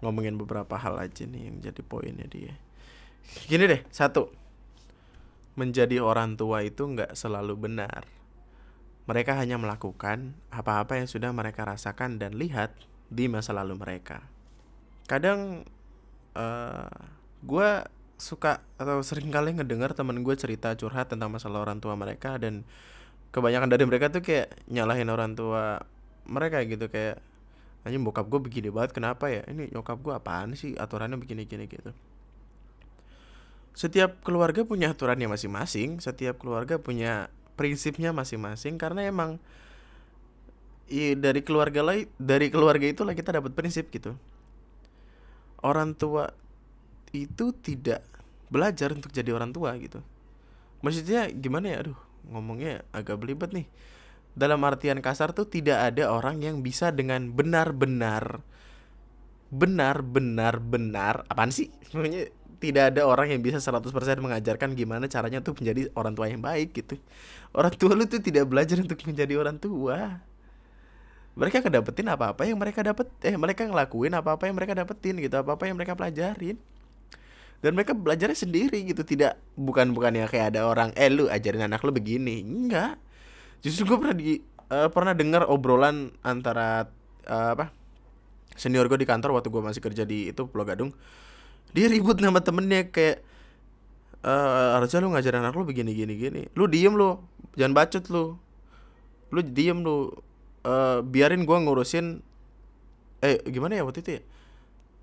ngomongin 0.04 0.38
beberapa 0.38 0.78
hal 0.78 0.96
aja 1.00 1.26
nih 1.26 1.50
yang 1.50 1.56
jadi 1.60 1.82
poinnya 1.82 2.26
dia 2.30 2.54
gini 3.50 3.68
deh 3.68 3.82
satu 3.92 4.32
menjadi 5.58 5.98
orang 5.98 6.38
tua 6.38 6.62
itu 6.62 6.86
nggak 6.86 7.18
selalu 7.18 7.58
benar. 7.58 8.06
Mereka 9.10 9.34
hanya 9.34 9.58
melakukan 9.58 10.38
apa-apa 10.54 11.02
yang 11.02 11.10
sudah 11.10 11.34
mereka 11.34 11.66
rasakan 11.66 12.22
dan 12.22 12.38
lihat 12.38 12.70
di 13.10 13.26
masa 13.26 13.50
lalu 13.50 13.74
mereka. 13.74 14.22
Kadang 15.10 15.66
uh, 16.38 17.02
gue 17.42 17.70
suka 18.18 18.62
atau 18.78 19.02
sering 19.02 19.34
kali 19.34 19.58
ngedengar 19.58 19.98
temen 19.98 20.22
gue 20.22 20.34
cerita 20.38 20.70
curhat 20.78 21.10
tentang 21.10 21.34
masalah 21.34 21.66
orang 21.66 21.82
tua 21.82 21.98
mereka 21.98 22.38
dan 22.38 22.62
kebanyakan 23.34 23.70
dari 23.70 23.84
mereka 23.86 24.14
tuh 24.14 24.22
kayak 24.22 24.54
nyalahin 24.70 25.10
orang 25.10 25.34
tua 25.34 25.82
mereka 26.28 26.62
gitu 26.66 26.86
kayak 26.86 27.18
anjing 27.88 28.04
bokap 28.04 28.28
gue 28.28 28.40
begini 28.44 28.68
banget 28.68 28.92
kenapa 28.92 29.32
ya? 29.32 29.42
Ini 29.48 29.72
nyokap 29.72 29.98
gue 30.04 30.12
apaan 30.12 30.52
sih? 30.52 30.76
Aturannya 30.76 31.16
begini-gini 31.16 31.64
gitu. 31.64 31.90
Setiap 33.72 34.20
keluarga 34.20 34.62
punya 34.68 34.92
aturannya 34.92 35.30
masing-masing 35.30 36.02
setiap 36.02 36.36
keluarga 36.42 36.76
punya 36.76 37.32
prinsipnya 37.56 38.12
masing-masing 38.12 38.76
karena 38.76 39.06
emang 39.08 39.40
i, 40.90 41.14
dari 41.14 41.40
keluarga 41.42 41.82
lain 41.82 42.10
dari 42.18 42.52
keluarga 42.52 42.84
itulah 42.84 43.16
kita 43.16 43.40
dapat 43.40 43.56
prinsip 43.56 43.88
gitu. 43.88 44.12
Orang 45.64 45.96
tua 45.96 46.30
itu 47.10 47.50
tidak 47.64 48.04
belajar 48.52 48.92
untuk 48.92 49.10
jadi 49.10 49.32
orang 49.32 49.50
tua 49.50 49.74
gitu. 49.80 50.04
Maksudnya 50.84 51.32
gimana 51.32 51.72
ya? 51.72 51.76
Aduh 51.86 51.98
ngomongnya 52.28 52.84
agak 52.92 53.16
belibet 53.18 53.50
nih 53.56 53.66
dalam 54.38 54.62
artian 54.62 55.02
kasar 55.02 55.34
tuh 55.34 55.50
tidak 55.50 55.92
ada 55.92 56.14
orang 56.14 56.38
yang 56.38 56.62
bisa 56.62 56.94
dengan 56.94 57.34
benar-benar 57.34 58.46
benar-benar 59.50 60.62
benar 60.62 61.26
apaan 61.26 61.50
sih? 61.50 61.74
Sebenarnya 61.90 62.30
tidak 62.62 62.94
ada 62.94 63.02
orang 63.06 63.34
yang 63.34 63.42
bisa 63.42 63.58
100% 63.58 63.90
mengajarkan 64.18 64.78
gimana 64.78 65.10
caranya 65.10 65.42
tuh 65.42 65.58
menjadi 65.58 65.90
orang 65.98 66.14
tua 66.14 66.30
yang 66.30 66.42
baik 66.42 66.70
gitu. 66.74 66.94
Orang 67.50 67.74
tua 67.74 67.98
lu 67.98 68.06
tuh 68.06 68.22
tidak 68.22 68.46
belajar 68.46 68.78
untuk 68.78 68.98
menjadi 69.02 69.34
orang 69.38 69.58
tua. 69.58 70.22
Mereka 71.38 71.62
kedapetin 71.62 72.06
apa-apa 72.10 72.46
yang 72.46 72.58
mereka 72.58 72.82
dapet 72.82 73.06
eh 73.22 73.34
mereka 73.38 73.62
ngelakuin 73.66 74.10
apa-apa 74.10 74.50
yang 74.50 74.54
mereka 74.58 74.74
dapetin 74.74 75.18
gitu 75.22 75.34
apa-apa 75.38 75.70
yang 75.70 75.78
mereka 75.78 75.94
pelajarin. 75.94 76.58
Dan 77.58 77.74
mereka 77.74 77.90
belajarnya 77.94 78.38
sendiri 78.38 78.86
gitu 78.86 79.02
tidak 79.02 79.34
bukan 79.58 79.90
bukan 79.90 80.14
ya 80.14 80.26
kayak 80.30 80.54
ada 80.54 80.66
orang 80.66 80.94
eh 80.94 81.10
lu 81.10 81.26
ajarin 81.30 81.66
anak 81.70 81.82
lu 81.82 81.94
begini. 81.94 82.42
Enggak 82.42 83.07
justru 83.62 83.88
gue 83.90 83.98
pernah 83.98 84.16
di 84.16 84.38
uh, 84.70 84.88
pernah 84.92 85.14
dengar 85.16 85.48
obrolan 85.48 86.12
antara 86.22 86.86
uh, 87.26 87.50
apa 87.56 87.72
senior 88.58 88.90
gue 88.90 88.98
di 88.98 89.08
kantor 89.08 89.38
waktu 89.38 89.48
gue 89.50 89.62
masih 89.62 89.82
kerja 89.82 90.02
di 90.02 90.34
itu 90.34 90.42
Pulau 90.50 90.66
Gadung. 90.66 90.90
Dia 91.70 91.86
ribut 91.86 92.18
sama 92.18 92.40
temennya 92.42 92.88
kayak 92.88 93.22
uh, 94.24 94.80
harusnya 94.80 95.04
lu 95.04 95.12
ngajarin 95.14 95.44
anak 95.44 95.54
lu 95.54 95.64
begini 95.68 95.94
gini 95.94 96.14
gini. 96.18 96.42
Lu 96.58 96.66
diem 96.66 96.94
lu. 96.96 97.22
Jangan 97.54 97.74
bacot 97.76 98.04
lu. 98.10 98.34
Lu 99.30 99.40
diem 99.44 99.78
lu. 99.78 100.10
Uh, 100.66 101.00
biarin 101.06 101.46
gue 101.46 101.54
ngurusin 101.54 102.20
eh 103.22 103.38
gimana 103.46 103.78
ya 103.78 103.82
waktu 103.86 104.00
itu 104.02 104.10
ya? 104.18 104.22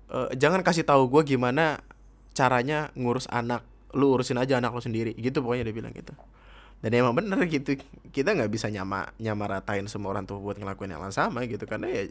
Uh, 0.06 0.28
jangan 0.36 0.60
kasih 0.60 0.84
tahu 0.84 1.08
gue 1.08 1.36
gimana 1.36 1.80
caranya 2.36 2.92
ngurus 2.92 3.26
anak 3.32 3.64
lu 3.96 4.12
urusin 4.12 4.36
aja 4.36 4.60
anak 4.60 4.76
lu 4.76 4.82
sendiri. 4.84 5.16
Gitu 5.16 5.40
pokoknya 5.40 5.64
dia 5.64 5.74
bilang 5.74 5.96
gitu 5.96 6.12
dan 6.84 6.90
emang 6.92 7.16
bener 7.16 7.40
gitu 7.48 7.80
kita 8.12 8.36
nggak 8.36 8.52
bisa 8.52 8.68
nyama 8.68 9.44
ratain 9.48 9.88
semua 9.88 10.12
orang 10.12 10.28
tua 10.28 10.40
buat 10.40 10.56
ngelakuin 10.60 10.92
yang 10.92 11.02
sama 11.12 11.44
gitu. 11.48 11.64
Karena 11.64 11.88
ya 11.88 12.04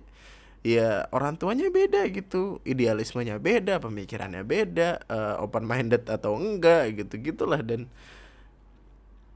ya 0.66 0.90
orang 1.14 1.38
tuanya 1.38 1.70
beda 1.70 2.10
gitu 2.10 2.58
idealismenya 2.66 3.38
beda 3.38 3.78
pemikirannya 3.78 4.42
beda 4.42 5.06
uh, 5.06 5.36
open 5.46 5.70
minded 5.70 6.10
atau 6.10 6.38
enggak 6.38 6.98
gitu 6.98 7.22
gitulah. 7.22 7.62
Dan 7.62 7.88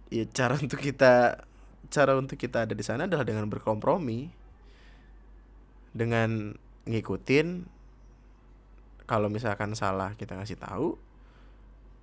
ya 0.09 0.25
cara 0.33 0.57
untuk 0.57 0.81
kita 0.81 1.45
cara 1.89 2.13
untuk 2.17 2.37
kita 2.37 2.65
ada 2.69 2.73
di 2.73 2.85
sana 2.85 3.05
adalah 3.09 3.25
dengan 3.25 3.49
berkompromi 3.49 4.29
dengan 5.93 6.53
ngikutin 6.85 7.65
kalau 9.09 9.25
misalkan 9.29 9.73
salah 9.73 10.13
kita 10.13 10.37
ngasih 10.37 10.61
tahu 10.61 11.08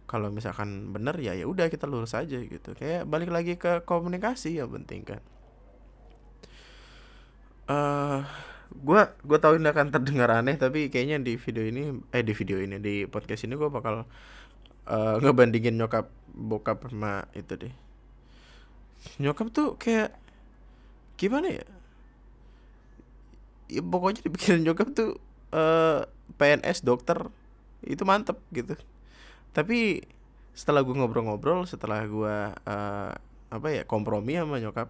kalau 0.07 0.31
misalkan 0.31 0.95
bener 0.95 1.19
ya 1.19 1.35
ya 1.35 1.51
udah 1.51 1.67
kita 1.67 1.91
lurus 1.91 2.15
aja 2.15 2.39
gitu. 2.39 2.73
Kayak 2.79 3.11
balik 3.11 3.31
lagi 3.35 3.59
ke 3.59 3.83
komunikasi 3.83 4.59
yang 4.59 4.71
penting 4.71 5.03
kan. 5.03 5.23
Uh, 7.67 8.23
gua 8.79 9.11
gue 9.27 9.39
tahu 9.43 9.59
ini 9.59 9.67
akan 9.67 9.91
terdengar 9.91 10.31
aneh 10.31 10.55
tapi 10.55 10.87
kayaknya 10.87 11.19
di 11.19 11.35
video 11.35 11.67
ini 11.67 11.99
eh 12.15 12.23
di 12.23 12.31
video 12.31 12.63
ini 12.63 12.79
di 12.79 13.03
podcast 13.11 13.43
ini 13.51 13.59
gue 13.59 13.67
bakal 13.67 14.07
uh, 14.87 15.15
ngebandingin 15.19 15.75
nyokap 15.75 16.07
bokap 16.31 16.87
sama 16.87 17.27
itu 17.35 17.59
deh. 17.59 17.75
Nyokap 19.19 19.51
tuh 19.51 19.75
kayak 19.75 20.15
gimana 21.19 21.51
ya? 21.51 21.67
Ya 23.67 23.83
pokoknya 23.83 24.23
dipikirin 24.23 24.63
nyokap 24.63 24.95
tuh 24.95 25.19
uh, 25.51 25.59
eh, 25.59 26.01
PNS 26.39 26.87
dokter 26.87 27.19
itu 27.83 28.03
mantep 28.07 28.39
gitu 28.55 28.79
tapi 29.53 30.01
setelah 30.57 30.81
gue 30.81 30.97
ngobrol-ngobrol 30.97 31.69
setelah 31.69 32.01
gue 32.09 32.37
uh, 32.65 33.13
apa 33.53 33.69
ya 33.71 33.83
kompromi 33.85 34.41
sama 34.41 34.57
nyokap 34.57 34.89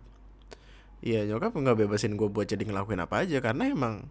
ya 1.05 1.27
nyokap 1.27 1.53
nggak 1.53 1.77
bebasin 1.85 2.15
gue 2.15 2.29
buat 2.31 2.47
jadi 2.47 2.63
ngelakuin 2.63 3.03
apa 3.03 3.27
aja. 3.27 3.43
Karena 3.43 3.69
emang 3.69 4.07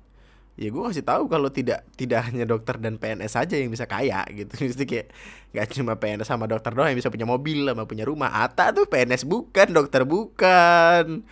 ya 0.56 0.72
gue 0.72 0.84
kasih 0.88 1.04
tahu 1.04 1.28
kalau 1.28 1.52
tidak 1.52 1.84
tidak 2.00 2.32
hanya 2.32 2.48
dokter 2.48 2.80
dan 2.80 2.96
PNS 2.96 3.36
saja 3.36 3.60
yang 3.60 3.72
bisa 3.72 3.88
kaya 3.88 4.24
gitu. 4.32 4.52
Mesti 4.68 4.86
kayak 4.88 5.08
nggak 5.56 5.66
cuma 5.76 5.96
PNS 5.96 6.28
sama 6.28 6.48
dokter 6.48 6.72
doang 6.76 6.92
yang 6.92 7.00
bisa 7.00 7.12
punya 7.12 7.28
mobil 7.28 7.68
sama 7.68 7.84
punya 7.88 8.06
rumah. 8.08 8.32
Ata 8.32 8.76
tuh 8.76 8.88
PNS 8.88 9.24
bukan 9.28 9.68
dokter 9.72 10.04
bukan. 10.04 11.24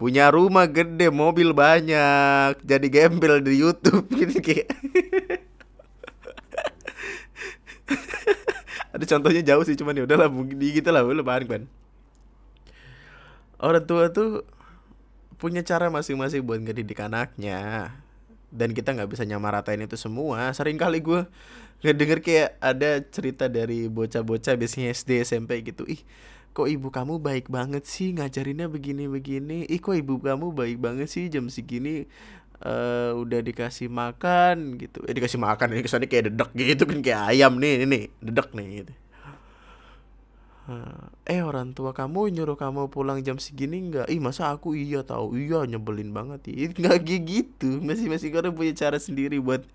Punya 0.00 0.32
rumah 0.32 0.64
gede 0.64 1.12
mobil 1.12 1.52
banyak. 1.52 2.64
Jadi 2.64 2.86
gembel 2.88 3.44
di 3.44 3.60
YouTube 3.60 4.08
gitu 4.20 4.40
kayak 4.40 4.68
ada 9.00 9.06
contohnya 9.08 9.40
jauh 9.40 9.64
sih 9.64 9.74
cuman 9.80 9.96
ya 9.96 10.04
udahlah 10.04 10.28
di 10.28 10.76
gitu 10.76 10.92
lah 10.92 11.00
lu 11.00 11.24
paham 11.24 11.48
kan 11.48 11.62
orang 13.60 13.84
tua 13.84 14.12
tuh 14.12 14.44
punya 15.40 15.64
cara 15.64 15.88
masing-masing 15.88 16.44
buat 16.44 16.60
ngedidik 16.60 17.00
anaknya. 17.00 17.88
Dan 18.52 18.76
kita 18.76 18.92
nggak 18.92 19.08
bisa 19.08 19.24
nyamaratain 19.24 19.80
itu 19.80 19.96
semua. 19.96 20.52
Sering 20.52 20.76
kali 20.76 21.00
gue 21.00 21.24
nggak 21.80 21.96
denger 21.96 22.18
kayak 22.20 22.50
ada 22.60 23.00
cerita 23.08 23.48
dari 23.48 23.88
bocah-bocah 23.88 24.52
biasanya 24.60 24.92
SD 24.92 25.24
SMP 25.24 25.64
gitu. 25.64 25.88
Ih 25.88 26.04
kok 26.52 26.66
ibu 26.66 26.92
kamu 26.92 27.22
baik 27.22 27.46
banget 27.48 27.88
sih 27.88 28.12
ngajarinnya 28.12 28.68
begini-begini? 28.68 29.64
Ih 29.64 29.80
kok 29.80 29.96
ibu 29.96 30.20
kamu 30.20 30.52
baik 30.52 30.76
banget 30.76 31.08
sih 31.08 31.32
jam 31.32 31.48
segini 31.48 32.04
uh, 32.64 33.12
udah 33.16 33.40
dikasih 33.40 33.88
makan 33.88 34.76
gitu. 34.76 35.04
Eh 35.08 35.14
dikasih 35.16 35.40
makan 35.40 35.76
ini 35.76 35.82
kesannya 35.84 36.08
kayak 36.08 36.32
dedek 36.32 36.50
gitu 36.56 36.84
kan 36.84 36.98
kayak 37.00 37.22
ayam 37.32 37.56
nih 37.56 37.84
ini 37.88 38.00
dedek 38.20 38.52
nih 38.52 38.84
gitu. 38.84 38.92
Eh 41.26 41.42
orang 41.42 41.74
tua 41.74 41.90
kamu 41.90 42.30
nyuruh 42.30 42.54
kamu 42.54 42.94
pulang 42.94 43.18
jam 43.26 43.42
segini 43.42 43.90
nggak? 43.90 44.06
Ih 44.06 44.22
masa 44.22 44.54
aku 44.54 44.78
iya 44.78 45.02
tahu? 45.02 45.34
Iya 45.34 45.66
nyebelin 45.66 46.14
banget. 46.14 46.46
Ya 46.46 46.70
nggak 46.70 46.98
gitu. 47.26 47.82
Masih 47.82 48.06
masih 48.06 48.30
orang 48.38 48.54
punya 48.54 48.70
cara 48.76 49.02
sendiri 49.02 49.42
buat 49.42 49.66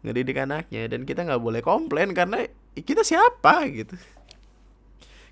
ngedidik 0.00 0.38
anaknya 0.40 0.88
dan 0.88 1.02
kita 1.04 1.26
nggak 1.26 1.42
boleh 1.42 1.60
komplain 1.60 2.16
karena 2.16 2.48
kita 2.72 3.04
siapa? 3.04 3.66
gitu. 3.68 3.98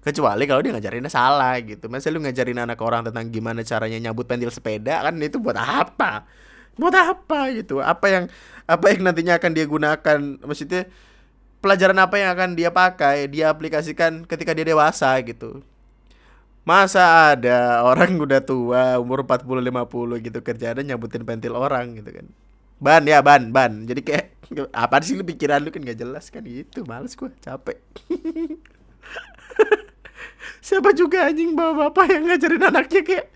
Kecuali 0.05 0.45
kalau 0.45 0.61
dia 0.61 0.77
ngajarinnya 0.77 1.11
salah 1.11 1.57
gitu. 1.65 1.89
Masa 1.89 2.13
lu 2.13 2.21
ngajarin 2.21 2.61
anak 2.61 2.79
orang 2.85 3.09
tentang 3.09 3.27
gimana 3.33 3.65
caranya 3.65 3.97
nyabut 4.11 4.29
pentil 4.29 4.53
sepeda 4.53 5.01
kan 5.01 5.17
itu 5.19 5.41
buat 5.41 5.57
apa 5.57 6.29
buat 6.77 6.93
apa 6.93 7.51
gitu? 7.57 7.81
Apa 7.81 8.07
yang 8.13 8.25
apa 8.69 8.85
yang 8.93 9.01
nantinya 9.09 9.41
akan 9.41 9.51
dia 9.57 9.65
gunakan? 9.65 10.19
Maksudnya 10.45 10.89
pelajaran 11.65 11.99
apa 11.99 12.15
yang 12.21 12.31
akan 12.37 12.51
dia 12.55 12.71
pakai 12.71 13.27
dia 13.33 13.49
aplikasikan 13.51 14.29
ketika 14.29 14.53
dia 14.53 14.69
dewasa 14.69 15.17
gitu. 15.25 15.65
Masa 16.67 17.33
ada 17.33 17.83
orang 17.83 18.15
udah 18.25 18.41
tua 18.45 19.01
umur 19.01 19.25
40 19.25 19.65
50 19.65 20.25
gitu 20.31 20.39
kerjanya 20.45 20.83
nyabutin 20.95 21.25
pentil 21.25 21.57
orang 21.57 21.97
gitu 21.97 22.11
kan. 22.13 22.27
Ban 22.77 23.03
ya 23.09 23.25
ban 23.25 23.49
ban. 23.51 23.89
Jadi 23.89 24.01
kayak 24.05 24.37
apa 24.85 25.01
sih 25.01 25.17
lu 25.17 25.25
pikiran 25.25 25.65
lu 25.65 25.73
kan 25.73 25.81
gak 25.81 25.99
jelas 25.99 26.29
kan? 26.29 26.45
Gitu 26.45 26.85
males 26.85 27.17
gua 27.17 27.33
capek. 27.41 27.81
Siapa 30.67 30.91
juga 30.99 31.31
anjing 31.31 31.55
bawa 31.55 31.89
bapak 31.89 32.11
yang 32.11 32.27
ngajarin 32.27 32.67
anaknya 32.67 33.03
kayak 33.07 33.27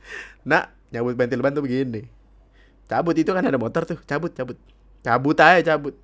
nak 0.42 0.74
nyabut 0.90 1.14
pentil 1.14 1.38
ban 1.38 1.54
tuh 1.54 1.62
begini 1.62 2.19
cabut 2.90 3.14
itu 3.14 3.30
kan 3.30 3.46
ada 3.46 3.54
motor 3.54 3.86
tuh. 3.86 3.98
Cabut 4.02 4.34
cabut. 4.34 4.58
Cabut 5.06 5.38
aja 5.38 5.78
cabut. 5.78 5.94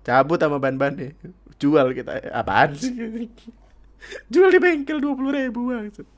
Cabut 0.00 0.40
sama 0.40 0.56
ban-ban 0.56 0.96
nih 0.96 1.12
jual 1.60 1.92
kita. 1.92 2.32
Apaan 2.32 2.72
sih? 2.72 2.88
Jual 4.32 4.48
di 4.48 4.56
bengkel 4.56 4.96
dua 4.96 5.12
puluh 5.12 5.36
ribu 5.36 5.68
maksud 5.68 6.08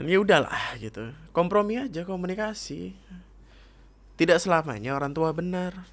ya 0.00 0.16
udahlah 0.16 0.80
gitu. 0.80 1.12
Kompromi 1.36 1.76
aja 1.76 2.08
komunikasi. 2.08 2.96
Tidak 4.16 4.38
selamanya 4.40 4.96
orang 4.96 5.12
tua 5.12 5.36
benar. 5.36 5.84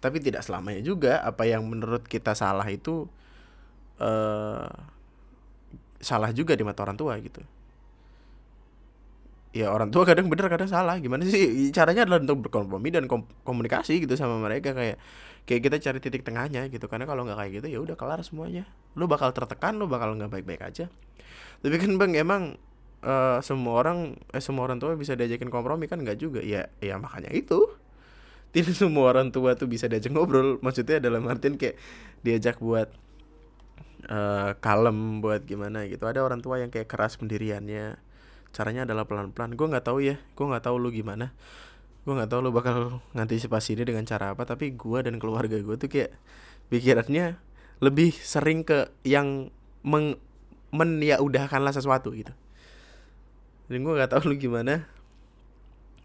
Tapi 0.00 0.18
tidak 0.18 0.42
selamanya 0.42 0.80
juga 0.80 1.20
apa 1.20 1.44
yang 1.44 1.62
menurut 1.68 2.08
kita 2.08 2.32
salah 2.32 2.66
itu 2.72 3.06
uh, 4.00 4.66
salah 6.02 6.32
juga 6.34 6.58
di 6.58 6.64
mata 6.66 6.82
orang 6.82 6.98
tua 6.98 7.14
gitu 7.22 7.38
ya 9.52 9.68
orang 9.68 9.92
tua 9.92 10.08
kadang 10.08 10.26
bener 10.32 10.48
kadang 10.48 10.68
salah. 10.68 10.96
Gimana 10.98 11.22
sih? 11.28 11.70
Caranya 11.70 12.08
adalah 12.08 12.24
untuk 12.24 12.48
berkompromi 12.48 12.88
dan 12.88 13.04
kom 13.06 13.28
komunikasi 13.44 14.00
gitu 14.02 14.16
sama 14.16 14.40
mereka. 14.40 14.72
Kayak 14.72 14.96
kayak 15.44 15.60
kita 15.68 15.76
cari 15.78 15.98
titik 16.00 16.22
tengahnya 16.24 16.66
gitu. 16.72 16.88
Karena 16.88 17.04
kalau 17.04 17.28
nggak 17.28 17.38
kayak 17.38 17.52
gitu 17.62 17.66
ya 17.68 17.78
udah 17.84 17.96
kelar 17.96 18.20
semuanya. 18.24 18.64
Lu 18.96 19.04
bakal 19.06 19.30
tertekan 19.36 19.76
lu 19.76 19.86
bakal 19.86 20.16
nggak 20.16 20.32
baik-baik 20.32 20.64
aja. 20.64 20.88
Tapi 21.62 21.76
kan 21.78 21.94
bang 22.00 22.12
emang 22.18 22.42
uh, 23.04 23.38
semua 23.44 23.78
orang 23.78 24.18
eh 24.34 24.42
semua 24.42 24.66
orang 24.66 24.80
tua 24.80 24.96
bisa 24.96 25.12
diajakin 25.14 25.52
kompromi 25.52 25.86
kan? 25.86 26.00
Nggak 26.00 26.18
juga. 26.18 26.40
Ya 26.40 26.72
ya 26.80 26.96
makanya 26.96 27.30
itu. 27.30 27.68
Tidak 28.52 28.76
semua 28.76 29.16
orang 29.16 29.32
tua 29.32 29.56
tuh 29.56 29.68
bisa 29.68 29.88
diajak 29.88 30.12
ngobrol. 30.12 30.60
Maksudnya 30.60 31.00
dalam 31.00 31.24
artian 31.24 31.56
kayak 31.56 31.76
diajak 32.20 32.60
buat 32.60 32.92
uh, 34.08 34.52
kalem 34.60 35.24
buat 35.24 35.44
gimana 35.44 35.88
gitu. 35.88 36.04
Ada 36.04 36.20
orang 36.20 36.44
tua 36.44 36.60
yang 36.60 36.68
kayak 36.68 36.88
keras 36.88 37.16
pendiriannya 37.16 38.11
caranya 38.52 38.84
adalah 38.84 39.08
pelan-pelan. 39.08 39.56
Gue 39.56 39.66
nggak 39.66 39.84
tahu 39.88 39.98
ya 40.04 40.20
gue 40.20 40.46
nggak 40.46 40.64
tahu 40.64 40.76
lu 40.78 40.92
gimana. 40.92 41.32
Gue 42.04 42.12
nggak 42.14 42.30
tahu 42.30 42.40
lu 42.44 42.50
bakal 42.52 43.00
ngantisipasi 43.16 43.80
ini 43.80 43.84
dengan 43.88 44.04
cara 44.04 44.36
apa 44.36 44.44
tapi 44.44 44.76
gue 44.76 44.98
dan 45.02 45.16
keluarga 45.16 45.56
gue 45.58 45.76
tuh 45.80 45.88
kayak 45.88 46.12
pikirannya 46.68 47.40
lebih 47.82 48.14
sering 48.14 48.62
ke 48.62 48.92
yang 49.02 49.50
meng 49.82 50.14
men 50.72 51.02
ya 51.02 51.18
udahkanlah 51.18 51.74
sesuatu 51.74 52.12
gitu. 52.14 52.32
Dan 53.66 53.82
gue 53.82 53.92
nggak 53.96 54.12
tahu 54.12 54.32
lu 54.32 54.36
gimana. 54.38 54.86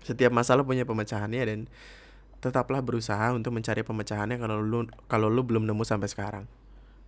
Setiap 0.07 0.31
masalah 0.31 0.63
punya 0.63 0.87
pemecahannya 0.87 1.43
dan 1.43 1.59
tetaplah 2.39 2.79
berusaha 2.79 3.33
untuk 3.33 3.51
mencari 3.51 3.81
pemecahannya 3.83 4.37
kalau 4.39 4.61
lu 4.63 4.87
kalau 5.11 5.27
lu 5.27 5.43
belum 5.43 5.67
nemu 5.67 5.83
sampai 5.83 6.07
sekarang. 6.07 6.45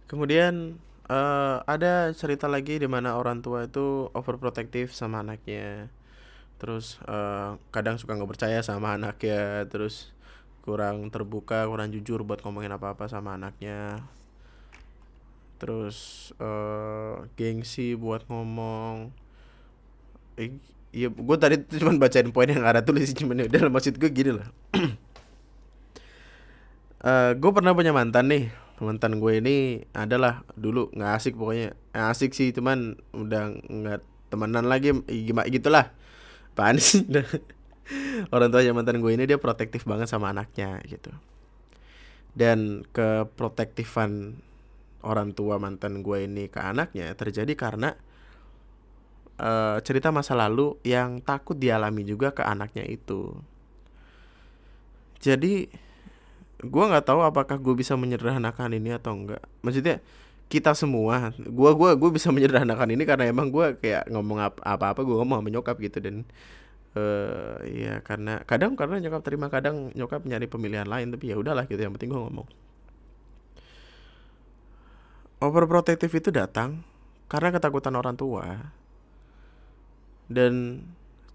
Kemudian 0.10 0.82
uh, 1.10 1.66
ada 1.66 2.14
cerita 2.14 2.46
lagi 2.46 2.78
di 2.78 2.88
mana 2.88 3.18
orang 3.18 3.42
tua 3.42 3.66
itu 3.68 4.08
overprotective 4.14 4.94
sama 4.94 5.26
anaknya. 5.26 5.90
Terus 6.62 7.02
uh, 7.10 7.58
kadang 7.74 7.98
suka 7.98 8.16
nggak 8.16 8.32
percaya 8.32 8.60
sama 8.62 8.94
anaknya. 8.98 9.66
Terus 9.68 10.14
kurang 10.64 11.10
terbuka 11.10 11.66
kurang 11.66 11.90
jujur 11.90 12.22
buat 12.22 12.46
ngomongin 12.46 12.72
apa 12.72 12.94
apa 12.94 13.10
sama 13.10 13.36
anaknya. 13.36 14.06
Terus 15.60 16.30
uh, 16.40 17.26
gengsi 17.36 17.98
buat 17.98 18.24
ngomong. 18.30 19.12
Eh, 20.40 20.56
iya 20.94 21.08
gue 21.10 21.38
tadi 21.38 21.56
cuma 21.82 21.94
bacain 21.98 22.30
poin 22.34 22.50
yang 22.50 22.66
ada 22.66 22.82
tulis 22.82 23.14
cuman 23.14 23.44
ya 23.44 23.46
udah 23.46 23.62
maksud 23.70 23.98
gue 24.02 24.10
gini 24.10 24.32
lah 24.34 24.48
uh, 27.04 27.32
gue 27.38 27.52
pernah 27.54 27.76
punya 27.78 27.94
mantan 27.94 28.26
nih 28.30 28.44
mantan 28.80 29.20
gue 29.20 29.44
ini 29.44 29.84
adalah 29.92 30.44
dulu 30.56 30.92
nggak 30.96 31.12
asik 31.20 31.36
pokoknya. 31.36 31.76
Asik 31.92 32.32
sih 32.36 32.56
cuman 32.56 33.00
udah 33.12 33.60
nggak 33.68 34.00
temenan 34.32 34.66
lagi 34.68 34.96
gimana 35.08 35.48
gitulah. 35.48 35.92
Apaan 36.54 36.76
orang 38.36 38.50
tua 38.52 38.76
mantan 38.76 39.00
gue 39.00 39.12
ini 39.16 39.24
dia 39.24 39.40
protektif 39.40 39.88
banget 39.88 40.12
sama 40.12 40.36
anaknya 40.36 40.84
gitu. 40.88 41.12
Dan 42.36 42.84
keprotektifan 42.92 44.40
orang 45.04 45.32
tua 45.32 45.56
mantan 45.56 46.04
gue 46.04 46.28
ini 46.28 46.52
ke 46.52 46.60
anaknya 46.60 47.16
terjadi 47.16 47.56
karena 47.56 47.96
uh, 49.40 49.80
cerita 49.80 50.12
masa 50.12 50.36
lalu 50.36 50.76
yang 50.84 51.24
takut 51.24 51.56
dialami 51.56 52.04
juga 52.04 52.36
ke 52.36 52.44
anaknya 52.44 52.84
itu. 52.86 53.34
Jadi 55.20 55.68
gue 56.60 56.84
nggak 56.92 57.06
tahu 57.08 57.24
apakah 57.24 57.56
gue 57.56 57.74
bisa 57.76 57.96
menyederhanakan 57.96 58.76
ini 58.76 58.96
atau 58.96 59.16
enggak 59.16 59.44
maksudnya 59.64 60.04
kita 60.50 60.74
semua 60.74 61.30
gue 61.38 61.72
gua 61.78 61.94
gue 61.94 62.10
bisa 62.10 62.34
menyederhanakan 62.34 62.90
ini 62.98 63.06
karena 63.06 63.30
emang 63.30 63.54
gue 63.54 63.78
kayak 63.78 64.10
ngomong 64.10 64.42
apa 64.42 64.98
apa 64.98 65.00
gue 65.06 65.16
ngomong 65.22 65.46
sama 65.46 65.50
nyokap 65.54 65.78
gitu. 65.78 66.02
Dan 66.02 66.26
uh, 66.98 67.62
ya 67.70 68.02
karena 68.02 68.42
kadang 68.50 68.74
karena 68.74 68.98
nyokap 68.98 69.22
terima 69.22 69.48
kadang 69.54 69.94
nyokap 69.94 70.26
nyari 70.26 70.50
pemilihan 70.50 70.90
lain 70.90 71.14
tapi 71.14 71.30
ya 71.30 71.38
udahlah 71.38 71.70
gitu 71.70 71.78
yang 71.78 71.94
penting 71.94 72.10
gue 72.10 72.18
ngomong. 72.18 72.50
Overprotective 75.40 76.12
itu 76.18 76.34
datang 76.34 76.82
karena 77.30 77.54
ketakutan 77.54 77.94
orang 77.94 78.18
tua. 78.18 78.74
Dan 80.26 80.84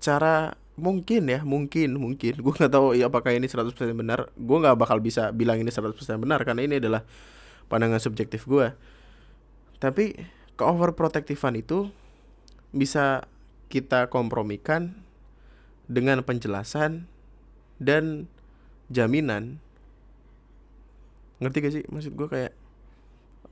cara 0.03 0.59
mungkin 0.75 1.23
ya 1.31 1.41
mungkin 1.47 1.97
mungkin. 1.99 2.35
Gue 2.41 2.53
nggak 2.55 2.73
tahu 2.73 2.99
ya 2.99 3.07
apakah 3.11 3.35
ini 3.35 3.47
100% 3.47 3.71
benar. 3.95 4.31
Gue 4.35 4.57
nggak 4.59 4.77
bakal 4.79 4.99
bisa 4.99 5.31
bilang 5.31 5.59
ini 5.63 5.71
100% 5.71 5.95
benar 6.19 6.43
karena 6.43 6.63
ini 6.67 6.83
adalah 6.83 7.07
pandangan 7.71 8.03
subjektif 8.03 8.45
gue 8.45 8.77
tapi 9.85 10.17
ke 10.57 10.65
overprotectivan 10.65 11.61
itu 11.61 11.93
bisa 12.73 13.29
kita 13.69 14.09
kompromikan 14.09 14.97
dengan 15.85 16.25
penjelasan 16.25 17.05
dan 17.77 18.31
jaminan. 18.89 19.61
Ngerti 21.43 21.59
gak 21.61 21.75
sih 21.77 21.85
maksud 21.93 22.17
gue 22.17 22.29
kayak 22.33 22.53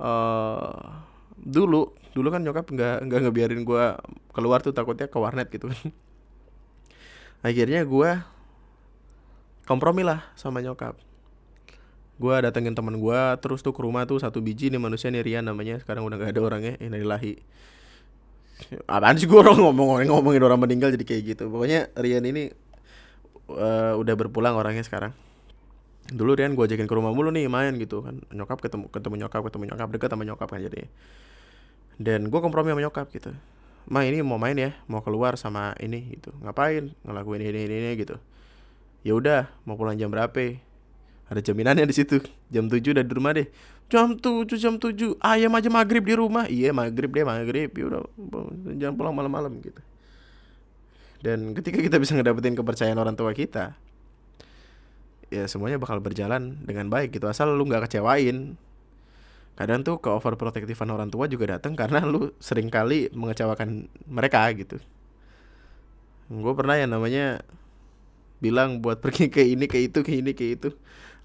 uh, 0.00 1.04
dulu 1.36 1.92
dulu 2.16 2.28
kan 2.32 2.40
nyokap 2.40 2.64
nggak 2.64 2.96
nggak 3.08 3.20
ngebiarin 3.28 3.68
gue 3.68 3.84
keluar 4.32 4.64
tuh 4.64 4.72
takutnya 4.72 5.12
ke 5.12 5.18
warnet 5.20 5.48
gitu 5.52 5.68
kan 5.68 5.92
akhirnya 7.43 7.82
gue 7.82 8.11
kompromi 9.66 10.03
lah 10.07 10.24
sama 10.38 10.62
nyokap. 10.62 10.97
Gue 12.16 12.34
datengin 12.38 12.74
teman 12.74 12.97
gue 12.97 13.20
terus 13.43 13.61
tuh 13.66 13.74
ke 13.74 13.82
rumah 13.82 14.07
tuh 14.07 14.22
satu 14.22 14.38
biji 14.38 14.70
nih 14.70 14.78
manusia 14.78 15.11
nih 15.11 15.22
Rian 15.26 15.45
namanya. 15.47 15.82
Sekarang 15.82 16.07
udah 16.07 16.16
gak 16.18 16.32
ada 16.32 16.40
orangnya 16.43 16.74
ini 16.78 17.03
lahi. 17.03 17.34
Apaan 18.86 19.18
sih 19.18 19.26
gue 19.26 19.38
orang 19.38 19.59
ngomong 19.59 20.07
ngomongin 20.07 20.43
orang 20.47 20.61
meninggal 20.62 20.95
jadi 20.95 21.05
kayak 21.05 21.22
gitu. 21.34 21.45
Pokoknya 21.51 21.90
Rian 21.99 22.22
ini 22.22 22.55
uh, 23.51 23.99
udah 23.99 24.14
berpulang 24.14 24.55
orangnya 24.55 24.86
sekarang. 24.86 25.11
Dulu 26.14 26.38
Rian 26.38 26.55
gue 26.55 26.62
ajakin 26.62 26.86
ke 26.86 26.95
rumah 26.95 27.11
mulu 27.11 27.34
nih 27.34 27.51
main 27.51 27.74
gitu 27.74 28.07
kan. 28.07 28.22
Nyokap 28.30 28.62
ketemu 28.62 28.86
ketemu 28.86 29.26
nyokap 29.26 29.43
ketemu 29.51 29.64
nyokap 29.74 29.88
deket 29.90 30.09
sama 30.14 30.22
nyokap 30.22 30.47
kan 30.47 30.62
jadi 30.62 30.86
dan 32.01 32.28
gue 32.28 32.40
kompromi 32.40 32.72
sama 32.72 32.82
nyokap 32.82 33.07
gitu 33.12 33.30
ma 33.90 34.06
ini 34.06 34.22
mau 34.22 34.38
main 34.38 34.54
ya 34.54 34.70
mau 34.86 35.02
keluar 35.02 35.34
sama 35.34 35.74
ini 35.82 36.18
gitu. 36.18 36.30
Ngapain? 36.42 36.94
Ngelakuin 37.02 37.42
ini 37.42 37.60
ini, 37.66 37.74
ini 37.78 37.90
gitu. 37.98 38.16
Ya 39.02 39.18
udah 39.18 39.50
mau 39.66 39.74
pulang 39.74 39.98
jam 39.98 40.10
berapa? 40.10 40.58
Ada 41.26 41.40
jaminannya 41.40 41.88
di 41.88 41.94
situ. 41.96 42.20
Jam 42.52 42.68
7 42.68 42.92
udah 42.92 43.04
di 43.04 43.12
rumah 43.12 43.32
deh. 43.32 43.48
Jam 43.88 44.14
7 44.20 44.46
jam 44.60 44.76
7 44.76 45.18
ayam 45.18 45.52
aja 45.56 45.68
maghrib 45.72 46.04
di 46.04 46.14
rumah. 46.14 46.44
Iya 46.46 46.70
maghrib 46.76 47.10
deh 47.10 47.24
maghrib. 47.24 47.70
Ya 47.72 47.84
udah 47.88 48.02
jangan 48.76 48.94
pulang 48.94 49.14
malam-malam 49.16 49.58
gitu. 49.64 49.80
Dan 51.22 51.54
ketika 51.54 51.78
kita 51.78 51.96
bisa 52.02 52.18
ngedapetin 52.18 52.58
kepercayaan 52.58 52.98
orang 52.98 53.14
tua 53.14 53.30
kita 53.30 53.78
ya 55.32 55.48
semuanya 55.48 55.80
bakal 55.80 55.96
berjalan 56.04 56.60
dengan 56.62 56.92
baik 56.92 57.16
gitu. 57.16 57.24
Asal 57.30 57.56
lu 57.56 57.64
nggak 57.64 57.88
kecewain 57.88 58.60
kadang 59.53 59.84
tuh 59.84 60.00
ke 60.00 60.09
overprotektifan 60.09 60.88
orang 60.88 61.12
tua 61.12 61.28
juga 61.28 61.59
datang 61.59 61.76
karena 61.76 62.03
lu 62.03 62.32
sering 62.40 62.72
kali 62.72 63.12
mengecewakan 63.12 63.88
mereka 64.09 64.48
gitu. 64.57 64.80
Gue 66.32 66.55
pernah 66.57 66.80
ya 66.80 66.88
namanya 66.88 67.44
bilang 68.40 68.80
buat 68.80 68.98
pergi 69.05 69.28
ke 69.28 69.44
ini 69.44 69.68
ke 69.68 69.78
itu 69.80 70.00
ke 70.00 70.12
ini 70.18 70.32
ke 70.32 70.57
itu. 70.57 70.72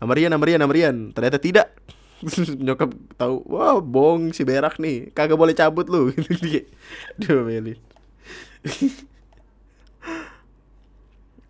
Amarian 0.04 0.36
Amarian 0.36 0.62
Amarian 0.62 0.96
ternyata 1.16 1.40
tidak. 1.42 1.74
Nyokap 2.66 2.92
tahu 3.18 3.46
wah 3.46 3.78
bong 3.80 4.34
si 4.34 4.42
berak 4.44 4.82
nih. 4.82 5.14
Kagak 5.14 5.38
boleh 5.38 5.56
cabut 5.56 5.86
lu. 5.88 6.10
Dia. 7.22 7.42
Melin 7.42 7.78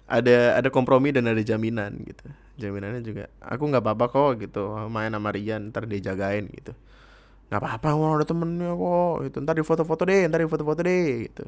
ada 0.07 0.55
ada 0.55 0.69
kompromi 0.71 1.11
dan 1.11 1.27
ada 1.27 1.43
jaminan 1.43 1.91
gitu 2.07 2.25
jaminannya 2.57 3.01
juga 3.05 3.29
aku 3.39 3.63
nggak 3.69 3.83
apa-apa 3.85 4.05
kok 4.09 4.29
gitu. 4.41 4.75
Main 4.89 5.13
sama 5.13 5.29
Rian 5.31 5.69
ntar 5.69 5.85
dia 5.85 6.01
jagain 6.01 6.49
gitu. 6.49 6.73
Nggak 7.47 7.59
apa-apa 7.63 7.87
mau 7.95 8.17
ada 8.17 8.25
temennya 8.27 8.73
kok 8.73 9.15
itu 9.29 9.37
ntar 9.45 9.55
di 9.55 9.63
foto-foto 9.63 10.03
deh 10.03 10.27
ntar 10.27 10.41
di 10.43 10.49
foto-foto 10.49 10.81
deh 10.81 11.29
gitu. 11.29 11.43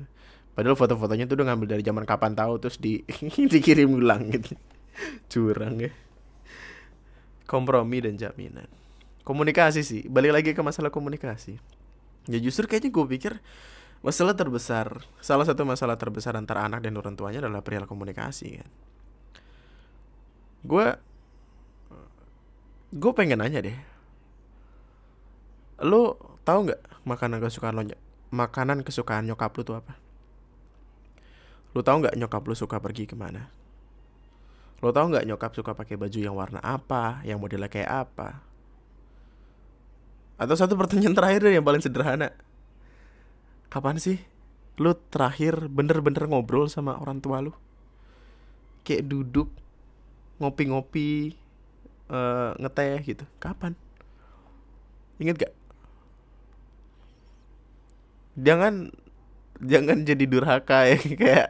Padahal 0.54 0.76
foto-fotonya 0.78 1.26
tuh 1.26 1.36
udah 1.42 1.46
ngambil 1.54 1.68
dari 1.78 1.84
zaman 1.84 2.04
kapan 2.06 2.34
tahu 2.38 2.54
terus 2.62 2.78
di 2.78 3.04
dikirim 3.54 3.90
ulang 3.92 4.30
gitu. 4.32 4.56
Curang 5.28 5.76
ya. 5.82 5.92
Kompromi 7.50 8.06
dan 8.06 8.16
jaminan. 8.16 8.70
Komunikasi 9.26 9.82
sih 9.82 10.02
balik 10.08 10.32
lagi 10.38 10.50
ke 10.54 10.62
masalah 10.62 10.94
komunikasi. 10.94 11.58
Ya 12.30 12.38
justru 12.38 12.70
kayaknya 12.70 12.94
gue 12.94 13.06
pikir 13.10 13.34
masalah 14.00 14.32
terbesar 14.32 15.04
salah 15.20 15.44
satu 15.44 15.68
masalah 15.68 16.00
terbesar 16.00 16.32
antara 16.40 16.64
anak 16.64 16.80
dan 16.88 16.96
orang 16.96 17.20
tuanya 17.20 17.44
adalah 17.44 17.60
perihal 17.60 17.84
komunikasi 17.84 18.64
kan 18.64 18.70
gue 20.66 20.86
gue 22.90 23.12
pengen 23.14 23.40
nanya 23.40 23.62
deh. 23.62 23.78
Lo 25.80 26.18
tahu 26.44 26.70
nggak 26.70 26.82
makanan 27.06 27.40
kesukaan 27.40 27.76
lo 27.78 27.84
makanan 28.30 28.82
kesukaan 28.82 29.30
nyokap 29.30 29.54
lo 29.56 29.62
tuh 29.64 29.78
apa? 29.78 29.94
Lo 31.78 31.86
tahu 31.86 32.02
nggak 32.06 32.18
nyokap 32.18 32.44
lo 32.44 32.56
suka 32.58 32.82
pergi 32.82 33.06
ke 33.06 33.14
mana? 33.14 33.48
Lo 34.82 34.90
tahu 34.90 35.14
nggak 35.14 35.28
nyokap 35.28 35.52
suka 35.54 35.78
pakai 35.78 35.96
baju 36.00 36.20
yang 36.20 36.36
warna 36.36 36.60
apa 36.64 37.22
yang 37.24 37.38
modelnya 37.38 37.70
kayak 37.70 38.10
apa? 38.10 38.42
Atau 40.40 40.56
satu 40.56 40.80
pertanyaan 40.80 41.14
terakhir 41.14 41.46
deh 41.46 41.54
yang 41.60 41.68
paling 41.68 41.84
sederhana. 41.84 42.32
Kapan 43.70 44.00
sih 44.02 44.18
lu 44.80 44.96
terakhir 45.12 45.68
bener-bener 45.68 46.26
ngobrol 46.26 46.72
sama 46.72 46.96
orang 46.98 47.20
tua 47.20 47.44
lu? 47.44 47.52
Kayak 48.88 49.12
duduk 49.12 49.52
ngopi-ngopi 50.40 51.36
uh, 52.10 52.56
ngeteh 52.58 53.00
gitu. 53.06 53.26
Kapan? 53.38 53.76
Inget 55.20 55.48
gak? 55.48 55.54
Jangan 58.40 58.96
jangan 59.60 60.08
jadi 60.08 60.24
durhaka 60.24 60.88
ya 60.88 60.96
kayak 61.20 61.50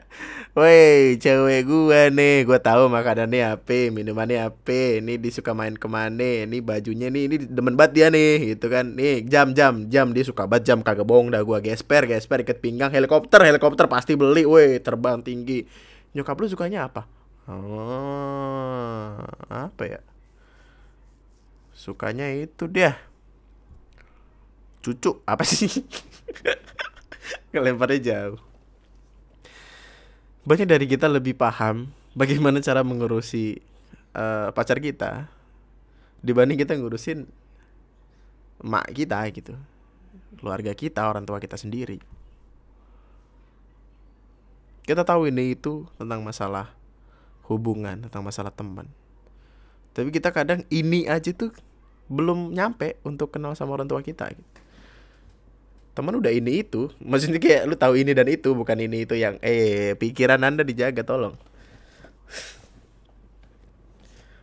woi 0.57 1.13
cewek 1.21 1.69
gua 1.69 2.09
nih 2.09 2.41
gua 2.41 2.57
tahu 2.57 2.89
makanannya 2.89 3.53
apa 3.53 3.93
minumannya 3.93 4.49
apa 4.49 4.97
ini 4.97 5.21
disuka 5.21 5.53
main 5.53 5.77
ke 5.77 5.85
mana 5.85 6.49
ini 6.49 6.57
bajunya 6.57 7.13
nih 7.13 7.29
ini 7.29 7.35
demen 7.45 7.77
banget 7.77 7.93
dia 7.93 8.07
nih 8.09 8.57
gitu 8.57 8.73
kan. 8.73 8.97
Nih 8.97 9.21
jam 9.29 9.53
jam 9.53 9.85
jam 9.85 10.09
dia 10.09 10.25
suka 10.25 10.49
banget 10.49 10.73
jam 10.73 10.79
kagak 10.81 11.05
bohong 11.05 11.29
dah 11.29 11.45
gua. 11.45 11.61
Gesper 11.61 12.09
gesper 12.09 12.41
ikat 12.41 12.57
pinggang 12.57 12.89
helikopter 12.89 13.45
helikopter 13.45 13.85
pasti 13.85 14.17
beli. 14.17 14.49
Woi 14.49 14.81
terbang 14.81 15.21
tinggi. 15.21 15.69
Nyokap 16.17 16.41
lu 16.41 16.49
sukanya 16.49 16.89
apa 16.89 17.18
oh 17.49 19.17
apa 19.49 19.83
ya 19.89 20.01
sukanya 21.73 22.29
itu 22.29 22.69
dia 22.69 23.01
cucu 24.85 25.19
apa 25.25 25.43
sih 25.43 25.67
Kelemparnya 27.49 27.99
jauh. 28.01 28.39
Banyak 30.45 30.69
dari 30.69 30.85
kita 30.85 31.09
lebih 31.09 31.33
paham 31.33 31.89
bagaimana 32.13 32.61
cara 32.61 32.85
mengurusi 32.85 33.57
uh, 34.13 34.53
pacar 34.53 34.77
kita 34.81 35.29
dibanding 36.21 36.61
kita 36.61 36.77
ngurusin 36.77 37.25
mak 38.61 38.93
kita 38.93 39.17
gitu. 39.33 39.57
Keluarga 40.37 40.77
kita, 40.77 41.09
orang 41.09 41.25
tua 41.25 41.41
kita 41.41 41.57
sendiri. 41.57 41.97
Kita 44.85 45.05
tahu 45.05 45.29
ini 45.29 45.53
itu 45.53 45.85
tentang 45.97 46.21
masalah 46.25 46.73
hubungan, 47.49 48.05
tentang 48.05 48.21
masalah 48.21 48.53
teman. 48.53 48.85
Tapi 49.97 50.13
kita 50.13 50.29
kadang 50.29 50.63
ini 50.69 51.09
aja 51.09 51.33
tuh 51.33 51.51
belum 52.09 52.53
nyampe 52.53 52.97
untuk 53.05 53.33
kenal 53.33 53.53
sama 53.57 53.77
orang 53.77 53.89
tua 53.89 54.01
kita 54.01 54.29
gitu. 54.33 54.49
Teman 55.97 56.15
udah 56.15 56.31
ini 56.31 56.63
itu 56.63 56.87
maksudnya 57.01 57.41
kayak 57.41 57.67
lu 57.67 57.75
tahu 57.75 57.99
ini 57.99 58.15
dan 58.15 58.29
itu 58.29 58.53
bukan 58.55 58.77
ini 58.79 59.03
itu 59.03 59.19
yang 59.19 59.35
eh 59.43 59.97
pikiran 59.97 60.41
anda 60.45 60.63
dijaga 60.63 61.03
tolong. 61.03 61.35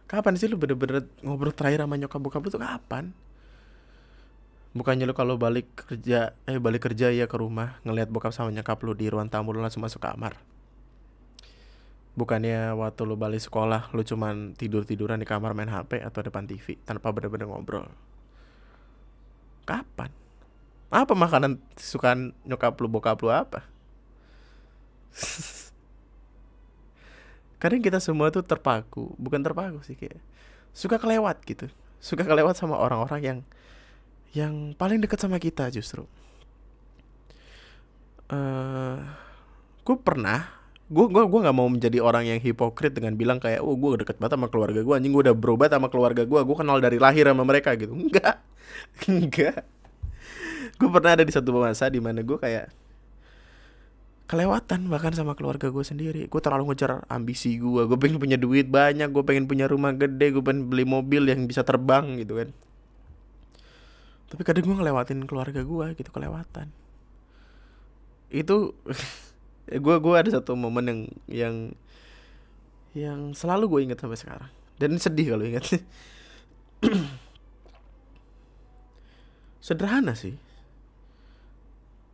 Kapan 0.07 0.39
sih 0.39 0.47
lu 0.47 0.55
bener-bener 0.61 1.07
ngobrol 1.25 1.51
terakhir 1.51 1.83
sama 1.83 1.99
nyokap 1.99 2.21
bokap 2.23 2.43
lu 2.45 2.51
tuh 2.51 2.63
kapan? 2.63 3.11
Bukannya 4.77 5.09
lu 5.09 5.17
kalau 5.17 5.41
balik 5.41 5.67
kerja 5.75 6.37
eh 6.45 6.61
balik 6.61 6.87
kerja 6.87 7.11
ya 7.11 7.27
ke 7.27 7.37
rumah 7.41 7.81
ngelihat 7.83 8.13
bokap 8.13 8.31
sama 8.31 8.53
nyokap 8.53 8.77
lu 8.85 8.93
di 8.93 9.09
ruang 9.09 9.27
tamu 9.33 9.51
lu 9.51 9.65
langsung 9.65 9.83
masuk 9.83 10.05
kamar 10.05 10.37
bukannya 12.17 12.73
waktu 12.75 13.01
lu 13.05 13.15
balik 13.21 13.45
sekolah 13.45 13.93
lu 13.93 14.01
cuman 14.01 14.57
tidur 14.57 14.89
tiduran 14.89 15.21
di 15.21 15.29
kamar 15.29 15.53
main 15.53 15.69
hp 15.69 16.01
atau 16.01 16.25
depan 16.25 16.49
tv 16.49 16.81
tanpa 16.83 17.13
bener-bener 17.13 17.45
ngobrol 17.45 17.87
kapan 19.69 20.09
apa 20.91 21.19
makanan 21.19 21.59
sukaan 21.75 22.31
nyokap 22.47 22.79
lu 22.79 22.87
bokap 22.87 23.19
lu 23.27 23.31
apa? 23.35 23.67
Kadang 27.63 27.83
kita 27.83 27.99
semua 27.99 28.31
tuh 28.31 28.47
terpaku, 28.47 29.17
bukan 29.19 29.43
terpaku 29.43 29.83
sih 29.83 29.99
kayak 29.99 30.23
suka 30.71 31.01
kelewat 31.03 31.43
gitu. 31.43 31.67
Suka 31.99 32.23
kelewat 32.23 32.55
sama 32.55 32.79
orang-orang 32.79 33.21
yang 33.25 33.39
yang 34.37 34.55
paling 34.77 35.01
dekat 35.03 35.19
sama 35.19 35.41
kita 35.43 35.73
justru. 35.73 36.05
Uh, 38.27 38.37
eh, 38.37 38.99
gue 39.83 39.97
pernah 40.03 40.51
gue 40.87 41.07
gue 41.11 41.25
gue 41.27 41.41
nggak 41.43 41.57
mau 41.57 41.67
menjadi 41.67 41.99
orang 41.99 42.31
yang 42.31 42.39
hipokrit 42.39 42.95
dengan 42.95 43.19
bilang 43.19 43.43
kayak 43.43 43.59
oh 43.59 43.75
gue 43.75 44.07
deket 44.07 44.23
banget 44.23 44.39
sama 44.39 44.47
keluarga 44.47 44.87
gue 44.87 44.95
anjing 44.95 45.11
gue 45.11 45.23
udah 45.27 45.35
berobat 45.35 45.75
sama 45.75 45.91
keluarga 45.91 46.23
gue 46.23 46.41
gue 46.47 46.57
kenal 46.57 46.79
dari 46.79 47.03
lahir 47.03 47.27
sama 47.27 47.43
mereka 47.43 47.75
gitu. 47.75 47.91
Enggak. 47.91 48.39
Enggak. 49.11 49.67
Gue 50.79 50.89
pernah 50.95 51.19
ada 51.19 51.27
di 51.27 51.33
satu 51.35 51.51
masa 51.59 51.91
di 51.91 51.99
mana 51.99 52.23
gue 52.23 52.39
kayak 52.39 52.71
kelewatan 54.31 54.87
bahkan 54.87 55.11
sama 55.11 55.35
keluarga 55.35 55.75
gue 55.75 55.83
sendiri. 55.83 56.31
Gue 56.31 56.39
terlalu 56.39 56.71
ngejar 56.71 57.03
ambisi 57.11 57.59
gue 57.59 57.83
gue 57.83 57.99
pengen 57.99 58.23
punya 58.23 58.39
duit 58.39 58.71
banyak 58.71 59.11
gue 59.11 59.25
pengen 59.27 59.51
punya 59.51 59.67
rumah 59.67 59.91
gede 59.91 60.39
gue 60.39 60.43
pengen 60.43 60.71
beli 60.71 60.87
mobil 60.87 61.27
yang 61.27 61.51
bisa 61.51 61.67
terbang 61.67 62.15
gitu 62.23 62.39
kan. 62.39 62.55
Tapi 64.31 64.43
kadang 64.47 64.71
gue 64.71 64.77
ngelewatin 64.79 65.27
keluarga 65.27 65.67
gue 65.67 65.87
gitu 65.99 66.15
kelewatan. 66.15 66.71
Itu 68.31 68.79
gue 69.67 69.97
gue 69.99 70.15
ada 70.15 70.31
satu 70.31 70.55
momen 70.55 70.87
yang 70.87 71.01
yang 71.27 71.57
yang 72.97 73.21
selalu 73.35 73.65
gue 73.69 73.81
ingat 73.91 73.99
sampai 74.01 74.19
sekarang. 74.19 74.51
Dan 74.79 74.97
sedih 74.97 75.37
kalau 75.37 75.45
ingat. 75.45 75.67
Sederhana 79.67 80.15
sih. 80.15 80.39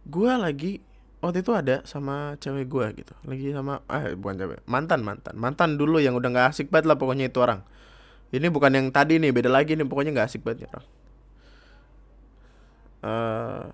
Gue 0.08 0.32
lagi 0.34 0.80
waktu 1.22 1.44
itu 1.44 1.52
ada 1.54 1.84
sama 1.84 2.34
cewek 2.40 2.66
gue 2.66 2.86
gitu. 3.04 3.14
Lagi 3.28 3.52
sama 3.54 3.84
eh 3.92 4.16
bukan 4.16 4.36
cewek 4.40 4.58
mantan 4.64 5.04
mantan. 5.04 5.36
Mantan 5.36 5.76
dulu 5.76 6.00
yang 6.00 6.16
udah 6.16 6.32
nggak 6.32 6.48
asik 6.56 6.72
banget 6.72 6.88
lah 6.88 6.96
pokoknya 6.96 7.28
itu 7.28 7.38
orang. 7.38 7.60
Ini 8.32 8.48
bukan 8.48 8.72
yang 8.72 8.88
tadi 8.88 9.20
nih 9.20 9.28
beda 9.28 9.52
lagi 9.52 9.76
nih 9.76 9.84
pokoknya 9.84 10.16
nggak 10.16 10.28
asik 10.32 10.40
banget 10.40 10.66
ya 10.66 10.68
orang. 10.72 10.88
Uh, 13.02 13.66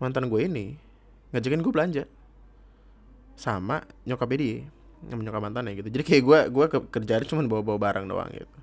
mantan 0.00 0.32
gue 0.32 0.40
ini 0.40 0.87
ngajakin 1.32 1.60
gue 1.60 1.72
belanja. 1.72 2.04
Sama 3.38 3.84
nyokap 4.08 4.30
dia 4.34 4.66
sama 5.06 5.22
nyokap 5.22 5.42
mantannya 5.42 5.78
gitu. 5.78 5.88
Jadi 5.94 6.02
kayak 6.02 6.22
gue 6.26 6.38
gue 6.50 6.64
ke 6.66 6.78
kerjaan 6.90 7.22
cuma 7.30 7.46
bawa 7.46 7.62
bawa 7.62 7.78
barang 7.78 8.06
doang 8.10 8.30
gitu. 8.34 8.58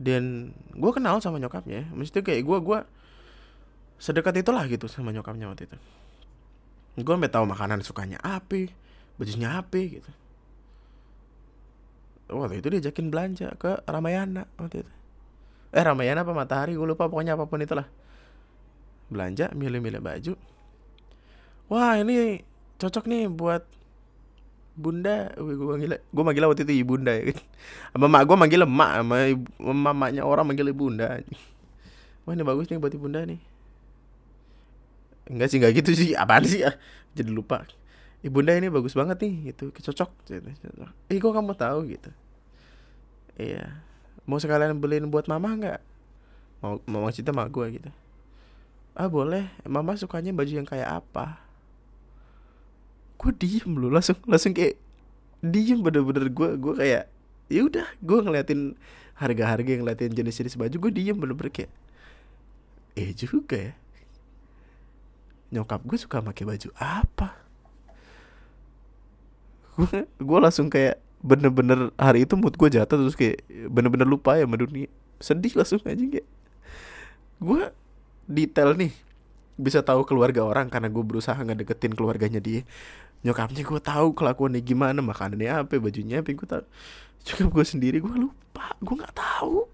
Dan 0.00 0.54
gue 0.72 0.92
kenal 0.96 1.20
sama 1.20 1.36
nyokapnya 1.36 1.92
maksudnya 1.92 2.24
kayak 2.24 2.42
gue 2.42 2.58
gue 2.64 2.78
sedekat 4.00 4.34
itulah 4.40 4.64
gitu 4.66 4.88
sama 4.88 5.12
nyokapnya 5.12 5.52
waktu 5.52 5.68
itu. 5.68 5.76
Gue 7.04 7.12
sampai 7.14 7.30
tahu 7.30 7.44
makanan 7.44 7.84
sukanya 7.84 8.18
apa 8.24 8.72
bajunya 9.20 9.60
apa 9.60 9.78
gitu. 9.78 10.10
Waktu 12.32 12.64
itu 12.64 12.68
diajakin 12.72 13.12
belanja 13.12 13.52
ke 13.60 13.84
Ramayana 13.84 14.48
waktu 14.56 14.88
itu. 14.88 14.92
Eh 15.74 15.84
Ramayana 15.84 16.24
apa 16.24 16.32
Matahari 16.32 16.72
gue 16.72 16.86
lupa 16.86 17.12
pokoknya 17.12 17.36
apa 17.36 17.44
pun 17.44 17.60
itulah. 17.60 17.84
Belanja 19.12 19.52
milih-milih 19.52 20.00
baju 20.00 20.34
wah 21.68 21.96
ini 22.00 22.44
cocok 22.78 23.04
nih 23.08 23.30
buat 23.30 23.64
bunda. 24.74 25.30
Gue 25.38 25.66
manggil 25.78 25.92
gue 25.98 26.22
manggil 26.26 26.44
waktu 26.44 26.62
itu 26.66 26.74
ibunda 26.82 27.14
ya. 27.14 27.30
Sama 27.94 28.10
mak 28.10 28.22
gue 28.26 28.36
manggil 28.36 28.60
emak 28.66 28.90
sama 29.00 29.16
mamanya 29.62 30.22
orang 30.26 30.50
manggil 30.50 30.74
ibunda 30.74 31.22
wah 32.24 32.32
ini 32.32 32.42
bagus 32.42 32.66
nih 32.72 32.80
buat 32.80 32.92
ibunda 32.92 33.22
nih. 33.24 33.40
Enggak 35.28 35.48
sih 35.52 35.56
enggak 35.60 35.72
gitu 35.80 35.90
sih. 35.92 36.10
Apaan 36.16 36.44
sih? 36.44 36.64
Ya 36.64 36.76
jadi 37.12 37.30
lupa. 37.30 37.68
Ibunda 38.24 38.56
ini 38.56 38.72
bagus 38.72 38.96
banget 38.96 39.20
nih 39.20 39.52
gitu. 39.52 39.70
Cocok 39.70 40.10
eh 40.32 41.18
kok 41.20 41.32
kamu 41.32 41.52
tahu 41.54 41.78
gitu? 41.92 42.10
Iya. 43.36 43.84
Mau 44.24 44.40
sekalian 44.40 44.80
beliin 44.80 45.12
buat 45.12 45.28
mama 45.28 45.52
nggak 45.52 45.80
mau 46.64 46.80
mau 46.88 47.12
cerita 47.12 47.36
sama 47.36 47.44
gue 47.52 47.76
gitu. 47.76 47.90
Ah 48.96 49.12
boleh. 49.12 49.52
Mama 49.68 50.00
sukanya 50.00 50.32
baju 50.32 50.64
yang 50.64 50.68
kayak 50.68 51.04
apa 51.04 51.43
gue 53.14 53.32
diem 53.34 53.70
lu 53.72 53.88
langsung 53.88 54.18
langsung 54.26 54.52
kayak 54.52 54.76
diem 55.40 55.80
bener-bener. 55.80 56.28
Gue 56.32 56.56
gue 56.56 56.74
kayak 56.74 57.04
ya 57.52 57.60
udah 57.64 57.86
gue 58.00 58.18
ngeliatin 58.24 58.60
harga-harga 59.14 59.68
yang 59.68 59.82
ngeliatin 59.86 60.12
jenis-jenis 60.16 60.58
baju 60.58 60.76
gue 60.88 60.92
diem 60.92 61.16
bener-bener 61.16 61.52
kayak 61.52 61.72
eh 62.98 63.10
juga 63.14 63.56
ya. 63.70 63.74
Nyokap 65.54 65.86
gue 65.86 65.98
suka 65.98 66.18
pakai 66.24 66.44
baju 66.48 66.68
apa? 66.78 67.38
Gue 69.74 70.06
gue 70.06 70.38
langsung 70.38 70.70
kayak 70.70 70.98
bener-bener 71.24 71.88
hari 71.96 72.28
itu 72.28 72.36
mood 72.36 72.54
gue 72.54 72.68
jatuh 72.68 73.00
terus 73.00 73.16
kayak 73.16 73.40
bener-bener 73.70 74.06
lupa 74.06 74.36
ya 74.36 74.46
sama 74.46 74.58
dunia. 74.58 74.90
Sedih 75.22 75.54
langsung 75.54 75.82
aja 75.86 76.04
kayak. 76.04 76.26
Gue 77.38 77.70
detail 78.24 78.72
nih 78.74 78.92
bisa 79.54 79.86
tahu 79.86 80.02
keluarga 80.02 80.42
orang 80.42 80.66
karena 80.66 80.90
gue 80.90 81.04
berusaha 81.06 81.38
ngedeketin 81.38 81.94
keluarganya 81.94 82.42
dia 82.42 82.66
nyokapnya 83.24 83.64
gue 83.64 83.80
tahu 83.80 84.12
kelakuannya 84.12 84.60
gimana 84.60 85.00
makanannya 85.00 85.64
apa 85.64 85.80
bajunya 85.80 86.20
apa 86.20 86.30
gue 86.30 86.48
tahu. 86.48 86.64
Juga 87.24 87.44
gue 87.48 87.64
sendiri 87.64 87.98
gue 87.98 88.14
lupa 88.14 88.76
gue 88.78 88.94
nggak 88.94 89.16
tahu. 89.16 89.64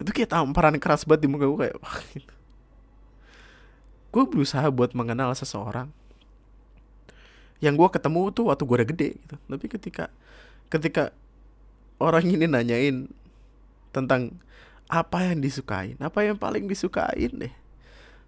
Itu 0.00 0.10
kayak 0.14 0.30
tamparan 0.30 0.78
keras 0.78 1.02
banget 1.02 1.26
di 1.26 1.28
muka 1.28 1.44
gue 1.50 1.58
kayak 1.66 1.76
wah 1.82 1.98
gitu 2.14 2.36
gue 4.16 4.24
berusaha 4.24 4.64
buat 4.72 4.96
mengenal 4.96 5.36
seseorang 5.36 5.92
yang 7.60 7.76
gue 7.76 7.88
ketemu 7.92 8.32
tuh 8.32 8.48
waktu 8.48 8.64
gue 8.64 8.76
udah 8.80 8.88
gede 8.88 9.08
gitu. 9.20 9.36
Tapi 9.36 9.66
ketika 9.68 10.04
ketika 10.72 11.12
orang 12.00 12.24
ini 12.24 12.48
nanyain 12.48 13.12
tentang 13.92 14.32
apa 14.88 15.20
yang 15.20 15.44
disukain 15.44 16.00
apa 16.00 16.24
yang 16.24 16.40
paling 16.40 16.64
disukain 16.64 17.32
deh 17.36 17.54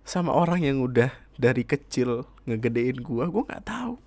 sama 0.08 0.32
orang 0.32 0.64
yang 0.64 0.80
udah 0.80 1.12
dari 1.36 1.68
kecil 1.68 2.24
ngegedein 2.48 3.04
gua 3.04 3.28
gua 3.28 3.44
nggak 3.44 3.68
tahu. 3.68 4.00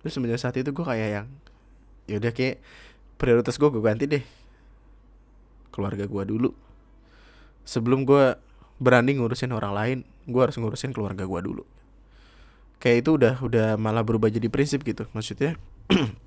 Terus 0.00 0.12
semenjak 0.16 0.40
saat 0.40 0.56
itu 0.56 0.72
gua 0.72 0.96
kayak 0.96 1.08
yang 1.20 1.28
ya 2.08 2.16
udah 2.16 2.32
kayak 2.32 2.64
prioritas 3.20 3.60
gua 3.60 3.68
gue 3.68 3.84
ganti 3.84 4.08
deh. 4.08 4.24
Keluarga 5.68 6.08
gua 6.08 6.24
dulu. 6.24 6.56
Sebelum 7.68 8.08
gua 8.08 8.40
berani 8.80 9.20
ngurusin 9.20 9.52
orang 9.52 9.76
lain 9.76 9.98
gua 10.24 10.48
harus 10.48 10.56
ngurusin 10.56 10.96
keluarga 10.96 11.28
gua 11.28 11.44
dulu. 11.44 11.68
Kayak 12.80 13.04
itu 13.04 13.10
udah 13.20 13.34
udah 13.44 13.68
malah 13.76 14.00
berubah 14.00 14.32
jadi 14.32 14.48
prinsip 14.48 14.80
gitu. 14.80 15.04
Maksudnya 15.12 15.60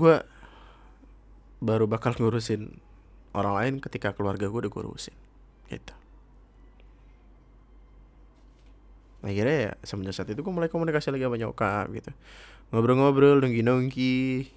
gue 0.00 0.16
baru 1.62 1.86
bakal 1.86 2.16
ngurusin 2.18 2.74
orang 3.32 3.54
lain 3.56 3.74
ketika 3.80 4.12
keluarga 4.12 4.48
gue 4.48 4.60
udah 4.64 4.72
gue 4.72 4.82
urusin 4.84 5.16
gitu. 5.72 5.94
Akhirnya 9.22 9.70
ya 9.70 9.72
semenjak 9.86 10.18
saat 10.18 10.28
itu 10.34 10.42
gue 10.42 10.52
mulai 10.52 10.66
komunikasi 10.66 11.14
lagi 11.14 11.24
sama 11.24 11.38
nyokap 11.38 11.86
gitu. 11.94 12.10
Ngobrol-ngobrol 12.74 13.38
nongki-nongki 13.44 14.14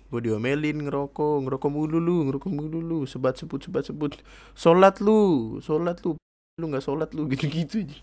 gue 0.09 0.21
diomelin 0.23 0.87
ngerokok 0.87 1.45
ngerokok 1.45 1.69
mulu 1.69 1.99
lu 2.01 2.17
ngerokok 2.31 2.51
mulu 2.51 2.79
lu 2.81 2.99
sebat 3.05 3.37
sebut 3.37 3.61
sebat 3.61 3.85
sebut. 3.85 4.17
Sholat 4.57 4.99
lu 4.99 5.59
sholat 5.61 6.01
lu 6.01 6.17
lu 6.61 6.65
nggak 6.71 6.83
sholat 6.83 7.13
lu 7.13 7.27
gitu-gitu 7.31 7.85
aja. 7.85 7.99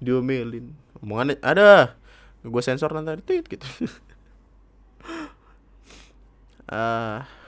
Diomelin. 0.00 0.72
Omongannya 1.04 1.36
ada 1.44 1.94
gue 2.40 2.62
sensor 2.64 2.90
nanti 2.96 3.44
gitu. 3.44 3.66
Uh, 6.64 7.20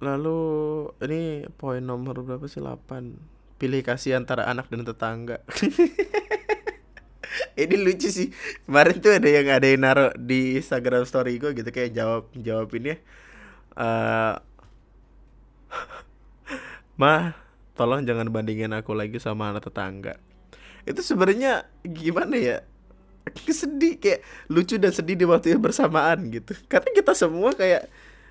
lalu 0.00 0.40
ini 1.04 1.44
poin 1.60 1.84
nomor 1.84 2.24
berapa 2.24 2.44
sih? 2.48 2.60
8 2.60 3.60
pilih 3.60 3.84
kasih 3.84 4.16
antara 4.16 4.48
anak 4.48 4.72
dan 4.72 4.88
tetangga. 4.88 5.44
Ini 7.60 7.76
lucu 7.76 8.08
sih. 8.08 8.32
Kemarin 8.64 8.96
tuh 9.04 9.12
ada 9.12 9.28
yang 9.28 9.46
ada 9.52 9.66
yang 9.68 9.80
naruh 9.84 10.10
di 10.16 10.56
Instagram 10.56 11.04
story 11.04 11.36
gue 11.36 11.52
gitu 11.52 11.68
kayak 11.68 11.92
jawab 11.92 12.32
jawab 12.32 12.72
ini 12.72 12.96
ya 12.96 12.98
uh, 13.76 14.34
mah 17.00 17.36
tolong 17.78 18.04
jangan 18.04 18.28
bandingin 18.28 18.72
aku 18.76 18.92
lagi 18.92 19.16
sama 19.22 19.52
anak 19.52 19.68
tetangga. 19.68 20.20
Itu 20.84 21.00
sebenarnya 21.00 21.68
gimana 21.84 22.36
ya? 22.36 22.56
Sedih 23.46 24.00
kayak 24.00 24.24
lucu 24.48 24.80
dan 24.80 24.92
sedih 24.92 25.16
di 25.16 25.24
waktu 25.28 25.56
yang 25.56 25.62
bersamaan 25.62 26.28
gitu. 26.32 26.56
Karena 26.66 26.90
kita 26.92 27.12
semua 27.16 27.52
kayak 27.56 27.88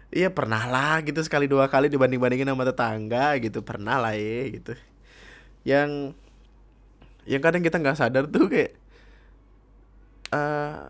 Iya 0.10 0.34
pernah 0.34 0.66
lah 0.66 1.05
gitu 1.05 1.22
sekali 1.22 1.45
dua 1.45 1.70
kali 1.70 1.86
dibanding 1.86 2.18
bandingin 2.18 2.49
sama 2.49 2.66
tetangga 2.66 3.38
gitu 3.38 3.62
pernah 3.62 4.01
lah 4.01 4.18
ya 4.18 4.41
gitu. 4.49 4.74
Yang 5.62 6.18
yang 7.30 7.41
kadang 7.45 7.62
kita 7.62 7.78
nggak 7.78 7.97
sadar 7.97 8.26
tuh 8.26 8.49
kayak 8.49 8.74
uh, 10.34 10.89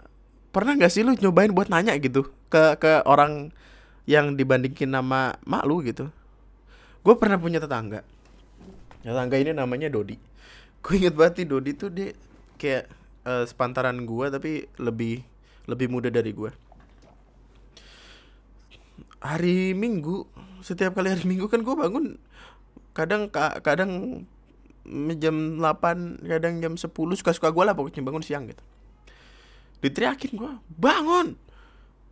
pernah 0.55 0.71
nggak 0.79 0.91
sih 0.91 1.03
lu 1.03 1.19
nyobain 1.19 1.51
buat 1.51 1.67
nanya 1.67 1.99
gitu 1.99 2.31
ke 2.47 2.79
ke 2.79 3.03
orang 3.03 3.51
yang 4.07 4.39
dibandingin 4.39 4.87
nama 4.87 5.35
mak 5.43 5.67
lu 5.67 5.83
gitu. 5.83 6.07
Gue 7.03 7.15
pernah 7.19 7.35
punya 7.35 7.59
tetangga. 7.59 8.07
Tetangga 9.03 9.35
ini 9.35 9.51
namanya 9.51 9.91
Dodi. 9.91 10.15
Gue 10.79 10.95
inget 10.95 11.11
banget 11.19 11.43
nih 11.43 11.47
Dodi 11.51 11.71
tuh 11.75 11.91
dia 11.91 12.15
kayak 12.55 12.87
uh, 13.27 13.43
sepantaran 13.43 13.99
gue 14.07 14.25
tapi 14.31 14.51
lebih 14.79 15.27
lebih 15.67 15.91
muda 15.91 16.07
dari 16.07 16.31
gue 16.31 16.51
hari 19.19 19.75
Minggu. 19.75 20.27
Setiap 20.59 20.95
kali 20.99 21.11
hari 21.11 21.23
Minggu 21.23 21.47
kan 21.47 21.63
gue 21.63 21.75
bangun 21.75 22.19
kadang 22.99 23.31
kadang 23.63 24.25
jam 25.21 25.35
8 25.61 26.25
kadang 26.25 26.53
jam 26.59 26.73
10 26.75 26.89
suka 26.91 27.31
suka 27.31 27.47
gue 27.53 27.63
lah 27.63 27.71
pokoknya 27.77 28.03
bangun 28.03 28.25
siang 28.25 28.49
gitu. 28.49 28.63
Diteriakin 29.79 30.35
gue 30.35 30.51
bangun! 30.75 31.39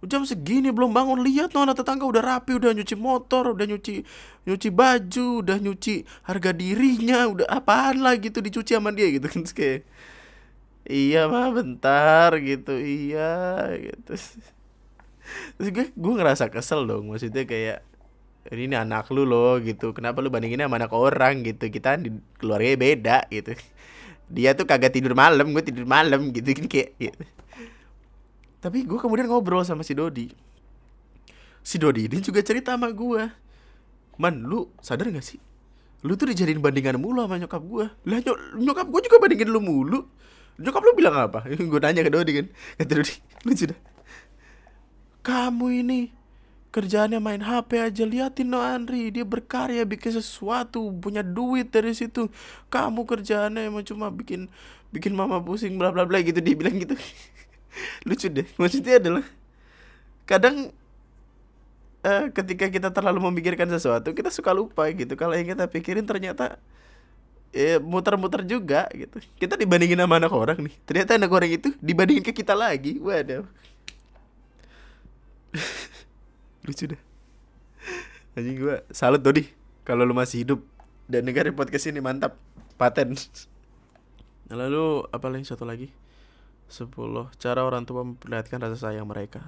Jam 0.05 0.23
segini 0.29 0.69
belum 0.69 0.93
bangun. 0.93 1.25
Lihat 1.25 1.57
no 1.57 1.65
anak 1.65 1.81
tetangga 1.81 2.05
udah 2.05 2.21
rapi 2.21 2.53
udah 2.55 2.69
nyuci 2.71 2.95
motor 2.95 3.57
udah 3.57 3.65
nyuci 3.65 4.05
nyuci 4.45 4.69
baju 4.69 5.41
udah 5.41 5.57
nyuci 5.57 6.05
harga 6.23 6.53
dirinya 6.53 7.25
udah 7.25 7.49
apaan 7.49 8.05
lah 8.05 8.13
gitu 8.21 8.39
dicuci 8.39 8.77
sama 8.77 8.93
dia 8.93 9.09
gitu. 9.09 9.25
Kan 9.33 9.43
kayak 9.49 9.89
iya 10.85 11.25
mah 11.25 11.49
bentar 11.49 12.37
gitu. 12.39 12.77
Iya 12.77 13.33
gitu 13.81 14.13
terus 15.59 15.69
gue 15.73 15.85
gue 15.91 16.13
ngerasa 16.15 16.47
kesel 16.51 16.87
dong 16.87 17.11
maksudnya 17.11 17.43
kayak 17.43 17.83
ini, 18.55 18.79
anak 18.79 19.11
lu 19.11 19.27
loh 19.27 19.59
gitu. 19.59 19.91
Kenapa 19.91 20.23
lu 20.23 20.31
bandinginnya 20.31 20.71
sama 20.71 20.79
anak 20.79 20.93
orang? 20.95 21.43
gitu. 21.43 21.67
Kita 21.67 21.99
di 21.99 22.15
keluarga 22.39 22.79
beda 22.79 23.17
gitu. 23.27 23.51
Dia 24.31 24.55
tuh 24.55 24.67
kagak 24.67 24.95
tidur 24.95 25.15
malam 25.15 25.51
gue 25.51 25.63
tidur 25.63 25.83
malam 25.83 26.31
gitu. 26.31 26.47
Kan 26.55 26.67
kayak 26.71 26.95
gitu. 26.99 27.23
tapi 28.57 28.83
gue 28.83 28.99
kemudian 28.99 29.29
ngobrol 29.29 29.63
sama 29.63 29.83
si 29.83 29.95
Dodi. 29.95 30.31
Si 31.61 31.75
Dodi 31.75 32.07
ini 32.07 32.23
juga 32.23 32.39
cerita 32.39 32.75
sama 32.75 32.91
gue. 32.91 33.27
Man 34.17 34.47
lu 34.47 34.71
sadar 34.79 35.11
gak 35.13 35.23
sih? 35.23 35.37
Lu 36.07 36.17
tuh 36.17 36.31
dijadiin 36.31 36.63
bandingan 36.63 36.97
mulu 36.97 37.27
sama 37.27 37.37
nyokap 37.37 37.63
gue. 37.63 37.85
Lah 38.07 38.17
nyok 38.23 38.37
nyokap 38.59 38.87
gue 38.89 39.01
juga 39.11 39.17
bandingin 39.21 39.49
lu 39.51 39.59
mulu. 39.59 39.99
Nyokap 40.57 40.81
lu 40.81 40.91
bilang 40.97 41.13
apa? 41.13 41.45
Gue 41.69 41.77
nanya 41.77 42.01
ke 42.01 42.09
Dodi 42.09 42.31
kan. 42.33 42.47
Kata 42.81 42.91
Dodi 42.97 43.13
lu 43.45 43.53
sudah 43.53 43.77
kamu 45.27 45.83
ini 45.83 45.99
kerjaannya 46.71 47.19
main 47.19 47.43
HP 47.43 47.83
aja 47.83 48.03
liatin 48.07 48.47
no 48.47 48.63
Andri. 48.63 49.11
Dia 49.11 49.27
berkarya 49.27 49.83
bikin 49.83 50.15
sesuatu 50.15 50.87
punya 51.03 51.19
duit 51.19 51.67
dari 51.67 51.91
situ. 51.91 52.31
Kamu 52.71 53.03
kerjaannya 53.03 53.67
emang 53.67 53.83
cuma 53.83 54.07
bikin 54.07 54.47
bikin 54.95 55.11
mama 55.11 55.43
pusing 55.43 55.75
bla 55.75 55.91
bla 55.91 56.07
bla 56.07 56.23
gitu 56.23 56.39
dia 56.39 56.55
bilang 56.55 56.79
gitu. 56.79 56.95
Lucu 58.07 58.31
deh 58.31 58.47
maksudnya 58.55 59.03
adalah 59.03 59.25
kadang 60.23 60.71
uh, 62.07 62.25
ketika 62.31 62.71
kita 62.71 62.89
terlalu 62.95 63.19
memikirkan 63.27 63.67
sesuatu 63.67 64.15
kita 64.15 64.31
suka 64.31 64.55
lupa 64.55 64.87
gitu. 64.95 65.19
Kalau 65.19 65.35
yang 65.35 65.51
kita 65.51 65.67
pikirin 65.67 66.07
ternyata 66.07 66.55
ya 67.51 67.83
muter-muter 67.83 68.47
juga 68.47 68.87
gitu. 68.95 69.19
Kita 69.35 69.59
dibandingin 69.59 69.99
sama 69.99 70.23
anak 70.23 70.31
orang 70.31 70.71
nih. 70.71 70.75
Ternyata 70.87 71.19
anak 71.19 71.31
orang 71.35 71.51
itu 71.51 71.75
dibandingin 71.83 72.23
ke 72.23 72.31
kita 72.31 72.55
lagi 72.55 72.95
waduh 73.03 73.43
lucu 76.67 76.91
deh 76.91 77.01
anjing 78.37 78.57
gue 78.59 78.75
salut 78.91 79.21
Dodi 79.23 79.47
kalau 79.87 80.03
lu 80.03 80.11
masih 80.11 80.43
hidup 80.43 80.59
dan 81.07 81.23
dengerin 81.23 81.55
podcast 81.55 81.87
ini 81.87 82.03
mantap. 82.03 82.35
Paten. 82.75 83.15
Lalu 84.51 85.07
apa 85.07 85.27
lagi? 85.31 85.47
Satu 85.47 85.63
lagi. 85.63 85.95
Sepuluh 86.67 87.31
cara 87.39 87.63
orang 87.63 87.87
tua 87.87 88.03
memperlihatkan 88.03 88.59
rasa 88.59 88.91
sayang 88.91 89.07
mereka. 89.07 89.47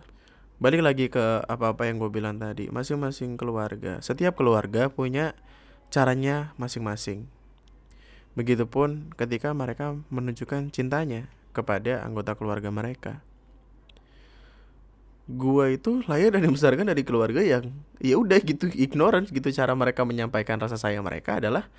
Balik 0.64 0.80
lagi 0.80 1.12
ke 1.12 1.44
apa-apa 1.44 1.92
yang 1.92 2.00
gue 2.00 2.08
bilang 2.08 2.40
tadi. 2.40 2.72
Masing-masing 2.72 3.36
keluarga. 3.36 4.00
Setiap 4.00 4.40
keluarga 4.40 4.88
punya 4.88 5.36
caranya 5.92 6.56
masing-masing. 6.56 7.28
Begitupun 8.40 9.12
ketika 9.20 9.52
mereka 9.52 10.00
menunjukkan 10.08 10.72
cintanya 10.72 11.28
kepada 11.52 12.00
anggota 12.08 12.40
keluarga 12.40 12.72
mereka 12.72 13.20
gua 15.30 15.70
itu 15.70 16.02
lahir 16.10 16.34
dan 16.34 16.42
dibesarkan 16.42 16.90
dari 16.90 17.06
keluarga 17.06 17.46
yang 17.46 17.70
ya 18.02 18.18
udah 18.18 18.42
gitu 18.42 18.66
ignorance 18.74 19.30
gitu. 19.30 19.54
Cara 19.54 19.78
mereka 19.78 20.02
menyampaikan 20.02 20.58
rasa 20.58 20.74
sayang 20.74 21.06
mereka 21.06 21.38
adalah 21.38 21.70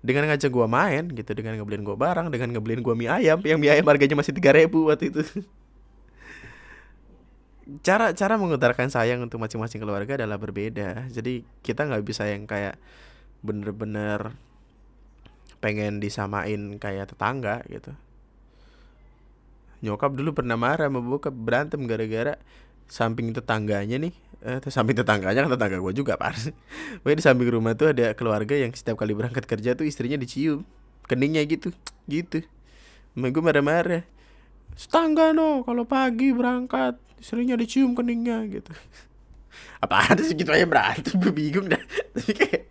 dengan 0.00 0.32
ngajak 0.32 0.48
gua 0.48 0.64
main 0.64 1.12
gitu 1.12 1.36
dengan 1.36 1.60
ngebeliin 1.60 1.84
gua 1.84 1.96
barang 2.00 2.32
dengan 2.32 2.56
ngebeliin 2.56 2.80
gua 2.80 2.96
mie 2.96 3.12
ayam 3.12 3.38
yang 3.44 3.60
mie 3.60 3.72
ayam 3.76 3.84
harganya 3.84 4.16
masih 4.16 4.32
tiga 4.32 4.56
ribu 4.56 4.88
waktu 4.88 5.12
itu. 5.12 5.20
Cara 7.82 8.14
cara 8.14 8.38
mengutarakan 8.38 8.94
sayang 8.94 9.26
untuk 9.26 9.42
masing-masing 9.42 9.82
keluarga 9.82 10.14
adalah 10.14 10.38
berbeda. 10.38 11.10
Jadi 11.10 11.42
kita 11.66 11.82
nggak 11.82 12.06
bisa 12.06 12.22
yang 12.30 12.46
kayak 12.46 12.78
bener-bener 13.42 14.38
pengen 15.58 15.98
disamain 15.98 16.78
kayak 16.78 17.10
tetangga 17.10 17.66
gitu. 17.66 17.90
Nyokap 19.82 20.14
dulu 20.14 20.30
pernah 20.30 20.54
marah 20.54 20.86
sama 20.86 21.02
bokap 21.02 21.34
berantem 21.34 21.82
gara-gara 21.90 22.38
samping 22.86 23.34
tetangganya 23.34 23.98
nih 23.98 24.14
eh 24.46 24.62
samping 24.70 24.94
tetangganya 24.94 25.42
kan 25.46 25.50
tetangga 25.58 25.82
gue 25.82 25.94
juga 25.96 26.14
pak 26.14 26.38
Pokoknya 27.02 27.16
di 27.18 27.24
samping 27.24 27.50
rumah 27.50 27.74
tuh 27.74 27.90
ada 27.90 28.14
keluarga 28.14 28.54
yang 28.54 28.70
setiap 28.70 29.00
kali 29.00 29.16
berangkat 29.16 29.42
kerja 29.48 29.74
tuh 29.74 29.88
istrinya 29.88 30.14
dicium 30.14 30.62
keningnya 31.10 31.42
gitu 31.46 31.74
gitu. 32.10 32.46
Emang 33.16 33.32
gue 33.32 33.42
marah-marah 33.42 34.04
Setangga 34.76 35.32
no 35.32 35.64
kalau 35.64 35.88
pagi 35.88 36.36
berangkat 36.36 37.00
istrinya 37.16 37.56
dicium 37.56 37.96
keningnya 37.96 38.44
gitu. 38.46 38.70
Apa 39.84 40.12
ada 40.12 40.22
segitu 40.22 40.52
aja 40.52 40.68
berantem 40.68 41.16
gue 41.16 41.32
bingung 41.32 41.66
dah. 41.72 41.80
Tapi 42.14 42.32
kayak 42.34 42.64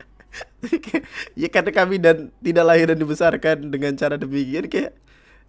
ya 1.33 1.47
karena 1.47 1.71
kami 1.71 1.95
dan 1.97 2.29
tidak 2.43 2.65
lahir 2.67 2.91
dan 2.91 2.99
dibesarkan 2.99 3.57
dengan 3.71 3.95
cara 3.95 4.19
demikian 4.19 4.67
kayak 4.67 4.93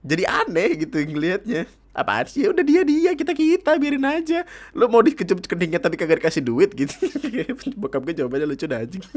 jadi 0.07 0.47
aneh 0.47 0.87
gitu 0.87 1.03
ngelihatnya 1.03 1.67
apaan 1.97 2.29
sih? 2.29 2.45
Udah 2.45 2.61
dia 2.61 2.85
dia 2.85 3.17
kita 3.17 3.33
kita 3.33 3.81
biarin 3.81 4.05
aja. 4.05 4.45
Lu 4.77 4.87
mau 4.93 5.01
dikecup 5.01 5.41
keningnya 5.49 5.81
tapi 5.81 5.97
kagak 5.97 6.21
dikasih 6.21 6.45
duit 6.45 6.77
gitu. 6.77 6.93
Bokap 7.81 8.05
gue 8.05 8.15
jawabannya 8.21 8.47
lucu 8.47 8.69
dah 8.69 8.85
anjing. 8.85 9.01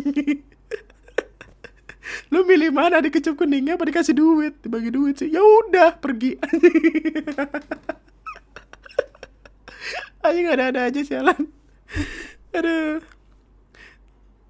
Lu 2.34 2.42
milih 2.42 2.74
mana 2.74 3.04
dikecup 3.04 3.38
keningnya 3.38 3.76
apa 3.78 3.86
dikasih 3.86 4.16
duit? 4.16 4.58
Dibagi 4.64 4.90
duit 4.90 5.20
sih. 5.20 5.30
Ya 5.30 5.44
udah 5.44 6.00
pergi. 6.00 6.40
Aja 10.20 10.52
ada 10.52 10.64
ada 10.68 10.82
aja 10.92 11.00
sialan. 11.00 11.48
Aduh. 12.52 13.00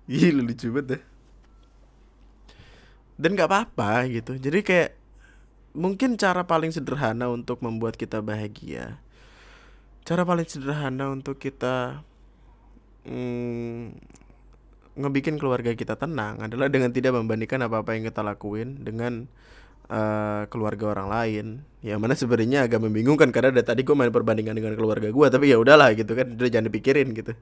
Gila 0.09 0.41
lucu 0.41 0.73
banget 0.73 0.97
deh 0.97 1.01
dan 3.19 3.35
nggak 3.35 3.49
apa-apa 3.51 4.07
gitu. 4.07 4.39
Jadi 4.39 4.59
kayak 4.63 4.89
mungkin 5.73 6.17
cara 6.17 6.45
paling 6.45 6.73
sederhana 6.73 7.29
untuk 7.29 7.61
membuat 7.61 7.95
kita 7.95 8.21
bahagia. 8.23 8.97
Cara 10.07 10.25
paling 10.25 10.47
sederhana 10.49 11.13
untuk 11.13 11.37
kita 11.37 12.01
mm, 13.05 13.93
ngebikin 14.97 15.37
keluarga 15.37 15.71
kita 15.77 15.93
tenang 15.95 16.41
adalah 16.41 16.67
dengan 16.67 16.89
tidak 16.89 17.13
membandingkan 17.15 17.61
apa-apa 17.69 17.93
yang 17.95 18.09
kita 18.09 18.25
lakuin 18.25 18.81
dengan 18.81 19.29
uh, 19.93 20.49
keluarga 20.49 20.97
orang 20.97 21.07
lain. 21.07 21.45
Yang 21.85 21.99
mana 22.01 22.13
sebenarnya 22.17 22.59
agak 22.65 22.81
membingungkan 22.81 23.29
karena 23.29 23.53
dari 23.53 23.67
tadi 23.67 23.81
gue 23.85 23.95
main 23.95 24.11
perbandingan 24.11 24.57
dengan 24.57 24.73
keluarga 24.75 25.13
gue 25.13 25.27
tapi 25.29 25.53
ya 25.53 25.61
udahlah 25.61 25.93
gitu 25.93 26.17
kan 26.17 26.33
udah 26.33 26.49
jangan 26.49 26.67
dipikirin 26.73 27.13
gitu. 27.13 27.37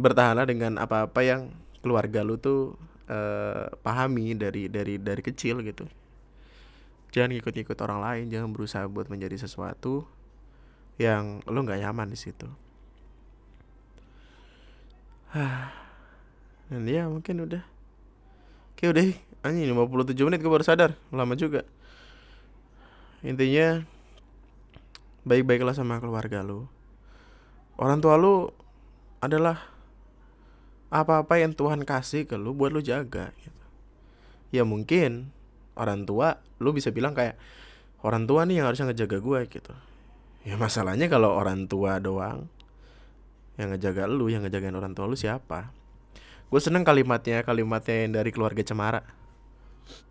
Bertahanlah 0.00 0.48
dengan 0.48 0.80
apa-apa 0.80 1.20
yang 1.20 1.52
keluarga 1.84 2.24
lu 2.24 2.40
tuh 2.40 2.80
uh, 3.12 3.68
pahami 3.84 4.34
dari 4.34 4.72
dari 4.72 4.96
dari 4.96 5.22
kecil 5.22 5.60
gitu 5.62 5.86
jangan 7.14 7.32
ikut-ikut 7.34 7.78
orang 7.80 8.00
lain 8.04 8.24
jangan 8.28 8.52
berusaha 8.52 8.84
buat 8.88 9.08
menjadi 9.08 9.40
sesuatu 9.40 10.04
yang 10.98 11.40
lo 11.46 11.58
nggak 11.62 11.80
nyaman 11.82 12.10
di 12.10 12.18
situ. 12.18 12.48
Dan 16.68 16.84
ya 16.84 17.06
mungkin 17.06 17.44
udah. 17.46 17.62
Oke 18.74 18.90
udah. 18.90 19.04
Anjing 19.46 19.70
57 19.70 20.26
menit 20.26 20.42
gue 20.42 20.50
baru 20.50 20.66
sadar. 20.66 20.98
Lama 21.14 21.38
juga. 21.38 21.62
Intinya 23.22 23.86
baik-baiklah 25.22 25.72
sama 25.76 26.02
keluarga 26.02 26.42
lu. 26.42 26.66
Orang 27.78 28.02
tua 28.02 28.18
lu 28.18 28.50
adalah 29.22 29.78
apa-apa 30.88 31.38
yang 31.38 31.52
Tuhan 31.52 31.84
kasih 31.84 32.24
ke 32.24 32.34
lu 32.40 32.56
buat 32.56 32.72
lu 32.72 32.80
jaga 32.80 33.28
gitu. 33.44 33.64
ya 34.48 34.64
mungkin 34.64 35.28
orang 35.78 36.04
tua 36.04 36.42
lu 36.58 36.74
bisa 36.74 36.90
bilang 36.90 37.14
kayak 37.14 37.38
orang 38.02 38.26
tua 38.26 38.46
nih 38.46 38.62
yang 38.62 38.66
harusnya 38.70 38.90
ngejaga 38.90 39.18
gue 39.18 39.40
gitu. 39.50 39.74
Ya 40.46 40.54
masalahnya 40.54 41.10
kalau 41.10 41.34
orang 41.34 41.66
tua 41.66 41.98
doang 41.98 42.46
yang 43.58 43.74
ngejaga 43.74 44.06
lu 44.06 44.30
yang 44.30 44.46
ngejagain 44.46 44.74
orang 44.74 44.94
tua 44.94 45.10
lu 45.10 45.18
siapa? 45.18 45.74
Gue 46.48 46.60
seneng 46.62 46.86
kalimatnya 46.86 47.42
kalimatnya 47.42 48.06
yang 48.06 48.12
dari 48.14 48.30
keluarga 48.30 48.62
cemara. 48.62 49.02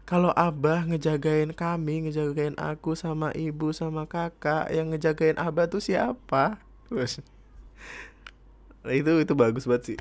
Kalau 0.07 0.31
abah 0.31 0.87
ngejagain 0.87 1.51
kami 1.51 2.07
ngejagain 2.07 2.55
aku 2.55 2.95
sama 2.95 3.35
ibu 3.35 3.75
sama 3.75 4.07
kakak 4.07 4.71
yang 4.71 4.91
ngejagain 4.91 5.35
abah 5.35 5.67
tuh 5.67 5.83
siapa? 5.83 6.59
Terus 6.87 7.19
itu 8.87 9.11
itu 9.19 9.33
bagus 9.35 9.67
banget 9.67 9.83
sih. 9.95 9.99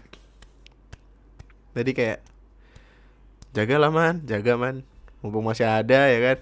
Jadi 1.75 1.91
kayak 1.91 2.19
jaga 3.55 3.77
lah 3.79 3.91
man. 3.91 4.23
Jaga 4.27 4.55
man 4.59 4.87
mumpung 5.27 5.45
masih 5.45 5.67
ada 5.67 6.07
ya 6.07 6.19
kan? 6.23 6.39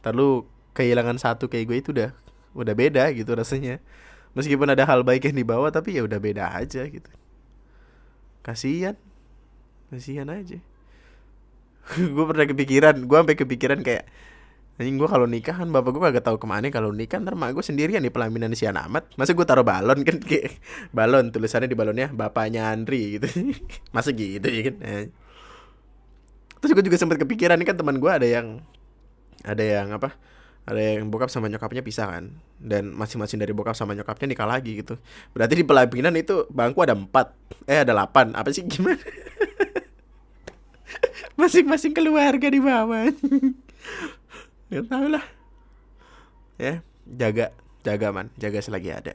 Ntar 0.00 0.12
lu 0.16 0.48
kehilangan 0.72 1.20
satu 1.20 1.52
kayak 1.52 1.64
gue 1.68 1.76
itu 1.78 1.90
udah 1.92 2.10
udah 2.56 2.74
beda 2.74 3.12
gitu 3.12 3.32
rasanya. 3.36 3.78
Meskipun 4.32 4.72
ada 4.72 4.88
hal 4.88 5.04
baik 5.04 5.28
yang 5.28 5.36
dibawa 5.36 5.68
tapi 5.68 5.96
ya 5.96 6.02
udah 6.08 6.16
beda 6.16 6.56
aja 6.56 6.88
gitu. 6.88 7.10
Kasihan. 8.40 8.96
Kasihan 9.92 10.26
aja. 10.32 10.56
Gue 12.16 12.24
pernah 12.24 12.46
kepikiran 12.46 12.94
gue 13.04 13.18
sampai 13.18 13.36
kepikiran 13.36 13.82
kayak 13.82 14.06
anjing 14.80 14.96
gue 14.96 15.04
kalau 15.04 15.28
nikah 15.28 15.52
kan 15.52 15.68
bapak 15.68 15.90
gue 15.92 16.02
kagak 16.08 16.24
tahu 16.24 16.40
ke 16.40 16.46
mana 16.48 16.72
kalau 16.72 16.94
nikah 16.96 17.20
ntar 17.20 17.36
mak 17.36 17.52
gue 17.52 17.60
sendirian 17.60 18.00
di 18.00 18.08
pelaminan 18.08 18.56
si 18.56 18.64
amat 18.64 19.04
masa 19.20 19.36
gue 19.36 19.44
taruh 19.44 19.66
balon 19.66 20.00
kan? 20.00 20.16
Kayak 20.30 20.62
balon 20.96 21.28
tulisannya 21.28 21.68
di 21.68 21.76
balonnya 21.76 22.08
bapaknya 22.08 22.72
Andri 22.72 23.20
gitu. 23.20 23.28
Masa 23.94 24.16
gitu 24.16 24.48
ya 24.48 24.72
kan 24.72 24.76
terus 26.62 26.78
gue 26.78 26.84
juga 26.86 26.94
sempat 26.94 27.18
kepikiran 27.18 27.58
ini 27.58 27.66
kan 27.66 27.74
teman 27.74 27.98
gue 27.98 28.06
ada 28.06 28.24
yang 28.24 28.62
ada 29.42 29.60
yang 29.60 29.90
apa 29.90 30.14
ada 30.62 30.78
yang 30.78 31.10
bokap 31.10 31.26
sama 31.26 31.50
nyokapnya 31.50 31.82
pisah 31.82 32.06
kan. 32.06 32.38
Dan 32.62 32.94
masing-masing 32.94 33.42
dari 33.42 33.50
bokap 33.50 33.74
sama 33.74 33.98
nyokapnya 33.98 34.30
nikah 34.30 34.46
lagi 34.46 34.78
gitu. 34.78 34.94
Berarti 35.34 35.58
di 35.58 35.66
pelaminan 35.66 36.14
itu 36.14 36.46
bangku 36.54 36.86
ada 36.86 36.94
empat 36.94 37.34
eh 37.66 37.82
ada 37.82 37.90
delapan. 37.90 38.30
Apa 38.38 38.54
sih 38.54 38.62
gimana? 38.62 39.02
Masing-masing 41.40 41.90
keluarga 41.90 42.46
di 42.46 42.62
bawah. 42.62 43.10
Ya 44.72 44.80
tahu 44.88 45.04
lah. 45.04 45.20
Ya 46.56 46.80
jaga 47.04 47.52
jaga 47.84 48.08
man. 48.08 48.32
Jaga 48.40 48.64
selagi 48.64 48.88
ada. 48.88 49.12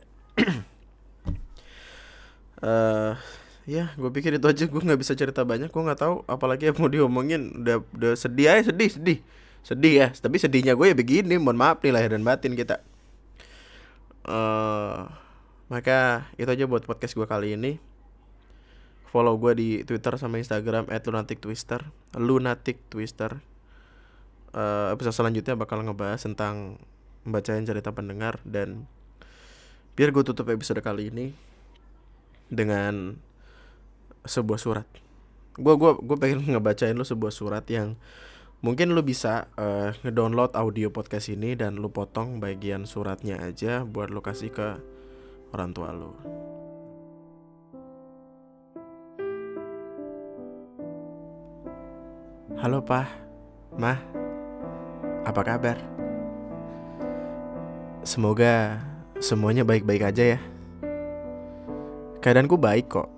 Uh, 2.62 3.18
ya 3.68 3.92
gue 4.00 4.10
pikir 4.10 4.40
itu 4.40 4.48
aja. 4.48 4.64
Gue 4.66 4.82
nggak 4.82 5.00
bisa 5.04 5.14
cerita 5.14 5.44
banyak. 5.44 5.70
Gue 5.70 5.84
nggak 5.84 6.00
tahu 6.00 6.16
apalagi 6.26 6.72
yang 6.72 6.78
mau 6.80 6.88
diomongin 6.88 7.62
udah 7.62 7.84
udah 7.94 8.14
sedih 8.16 8.48
aja 8.48 8.72
sedih 8.72 8.90
sedih. 8.90 9.20
Sedih 9.62 9.94
ya 9.94 10.08
tapi 10.16 10.40
sedihnya 10.40 10.74
gue 10.74 10.88
ya 10.88 10.96
begini 10.96 11.36
mohon 11.36 11.60
maaf 11.60 11.84
nih 11.84 11.92
lahir 11.92 12.16
dan 12.16 12.24
batin 12.24 12.56
kita. 12.56 12.80
Uh, 14.28 15.12
maka 15.68 16.32
itu 16.40 16.48
aja 16.48 16.64
buat 16.66 16.88
podcast 16.88 17.14
gue 17.14 17.28
kali 17.28 17.60
ini. 17.60 17.78
Follow 19.12 19.36
gue 19.36 19.54
di 19.56 19.70
twitter 19.84 20.16
sama 20.16 20.40
instagram 20.40 20.88
@lunatic_twister 20.88 21.80
lunatic 22.16 22.84
twister 22.92 23.40
uh, 24.58 24.94
episode 24.94 25.16
selanjutnya 25.16 25.54
bakal 25.54 25.82
ngebahas 25.84 26.22
tentang 26.24 26.82
membacain 27.28 27.64
cerita 27.68 27.92
pendengar 27.92 28.40
dan 28.48 28.88
biar 29.98 30.14
gue 30.14 30.24
tutup 30.24 30.48
episode 30.48 30.80
kali 30.80 31.10
ini 31.12 31.34
dengan 32.48 33.20
sebuah 34.28 34.60
surat. 34.60 34.88
Gue 35.58 35.74
gua 35.80 35.98
gue 35.98 36.18
pengen 36.20 36.44
ngebacain 36.54 36.94
lu 36.94 37.08
sebuah 37.08 37.34
surat 37.34 37.66
yang 37.72 37.98
mungkin 38.62 38.94
lu 38.94 39.02
bisa 39.02 39.50
uh, 39.58 39.96
ngedownload 40.04 40.54
audio 40.54 40.92
podcast 40.92 41.32
ini 41.32 41.58
dan 41.58 41.80
lu 41.80 41.90
potong 41.90 42.44
bagian 42.44 42.86
suratnya 42.86 43.42
aja 43.42 43.88
buat 43.88 44.12
lu 44.12 44.22
kasih 44.22 44.54
ke 44.54 44.78
orang 45.56 45.72
tua 45.74 45.90
lu. 45.96 46.12
Halo 52.58 52.82
Pak, 52.82 53.06
Mah, 53.78 54.02
apa 55.22 55.42
kabar? 55.46 55.78
Semoga 58.02 58.82
semuanya 59.22 59.62
baik-baik 59.62 60.02
aja 60.02 60.24
ya. 60.36 60.40
Keadaanku 62.18 62.58
baik 62.58 62.90
kok 62.90 63.17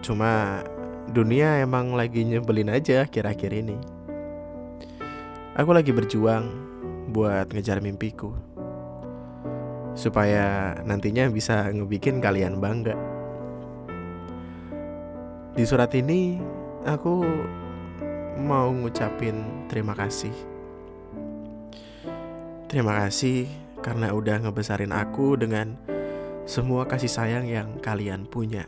Cuma 0.00 0.64
dunia 1.12 1.60
emang 1.60 1.92
lagi 1.92 2.24
nyebelin 2.24 2.72
aja 2.72 3.04
akhir-akhir 3.04 3.52
ini. 3.52 3.76
Aku 5.60 5.76
lagi 5.76 5.92
berjuang 5.92 6.48
buat 7.12 7.52
ngejar 7.52 7.84
mimpiku. 7.84 8.32
Supaya 9.92 10.78
nantinya 10.88 11.28
bisa 11.28 11.68
ngebikin 11.68 12.24
kalian 12.24 12.56
bangga. 12.62 12.96
Di 15.52 15.66
surat 15.68 15.92
ini 15.92 16.40
aku 16.88 17.20
mau 18.40 18.72
ngucapin 18.72 19.68
terima 19.68 19.92
kasih. 19.92 20.32
Terima 22.70 22.96
kasih 23.04 23.50
karena 23.84 24.14
udah 24.14 24.46
ngebesarin 24.46 24.94
aku 24.94 25.34
dengan 25.36 25.76
semua 26.46 26.86
kasih 26.86 27.10
sayang 27.10 27.44
yang 27.44 27.76
kalian 27.82 28.24
punya. 28.24 28.64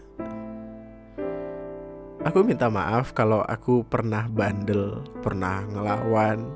Aku 2.22 2.46
minta 2.46 2.70
maaf 2.70 3.10
kalau 3.18 3.42
aku 3.50 3.82
pernah 3.82 4.30
bandel, 4.30 5.02
pernah 5.26 5.66
ngelawan, 5.66 6.46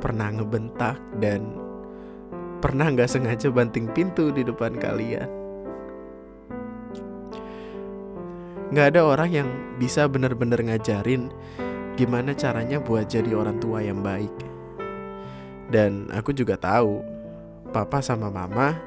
pernah 0.00 0.32
ngebentak, 0.32 0.96
dan 1.20 1.44
pernah 2.64 2.88
nggak 2.88 3.04
sengaja 3.04 3.52
banting 3.52 3.92
pintu 3.92 4.32
di 4.32 4.40
depan 4.40 4.72
kalian. 4.80 5.28
Gak 8.72 8.96
ada 8.96 9.04
orang 9.04 9.28
yang 9.28 9.48
bisa 9.76 10.08
bener-bener 10.08 10.64
ngajarin 10.64 11.28
gimana 12.00 12.32
caranya 12.32 12.80
buat 12.80 13.04
jadi 13.12 13.28
orang 13.36 13.60
tua 13.60 13.84
yang 13.84 14.00
baik. 14.00 14.32
Dan 15.68 16.08
aku 16.16 16.32
juga 16.32 16.56
tahu, 16.56 17.04
papa 17.76 18.00
sama 18.00 18.32
mama 18.32 18.80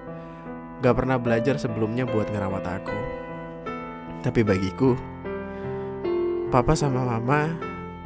gak 0.82 0.98
pernah 0.98 1.22
belajar 1.22 1.62
sebelumnya 1.62 2.10
buat 2.10 2.26
ngerawat 2.34 2.66
aku. 2.66 3.00
Tapi 4.26 4.42
bagiku, 4.42 4.98
Papa 6.56 6.72
sama 6.72 7.04
Mama 7.04 7.52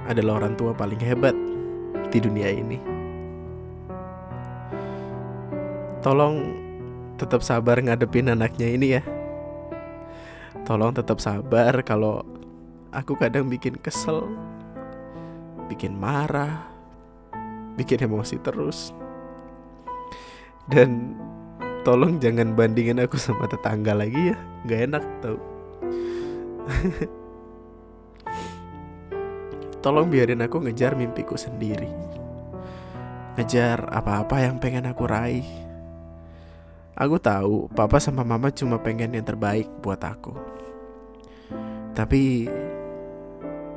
adalah 0.10 0.42
orang 0.42 0.58
tua 0.58 0.74
paling 0.74 0.98
hebat 1.06 1.38
di 2.10 2.18
dunia 2.18 2.50
ini. 2.50 2.82
tolong 6.02 6.58
tetap 7.22 7.46
sabar 7.46 7.78
ngadepin 7.78 8.34
anaknya 8.34 8.74
ini 8.74 8.98
ya. 8.98 9.06
Tolong 10.66 10.98
tetap 10.98 11.22
sabar 11.22 11.78
kalau 11.86 12.26
aku 12.90 13.14
kadang 13.22 13.54
bikin 13.54 13.78
kesel, 13.86 14.26
bikin 15.70 15.94
marah, 15.94 16.66
bikin 17.78 18.02
emosi 18.02 18.42
terus. 18.42 18.98
Dan 20.66 21.14
tolong 21.86 22.18
jangan 22.18 22.58
bandingin 22.58 22.98
aku 22.98 23.14
sama 23.14 23.46
tetangga 23.46 23.94
lagi 23.94 24.34
ya, 24.34 24.38
nggak 24.66 24.82
enak 24.90 25.04
tau. 25.22 25.38
tolong 29.80 30.08
biarin 30.12 30.44
aku 30.44 30.64
ngejar 30.64 30.96
mimpiku 30.96 31.40
sendiri. 31.40 31.88
Ngejar 33.40 33.88
apa-apa 33.88 34.44
yang 34.44 34.60
pengen 34.60 34.88
aku 34.88 35.08
raih. 35.08 35.48
Aku 37.00 37.16
tahu 37.16 37.72
papa 37.72 37.96
sama 38.04 38.28
mama 38.28 38.52
cuma 38.52 38.76
pengen 38.84 39.16
yang 39.16 39.24
terbaik 39.24 39.72
buat 39.80 40.04
aku. 40.04 40.36
Tapi 41.96 42.52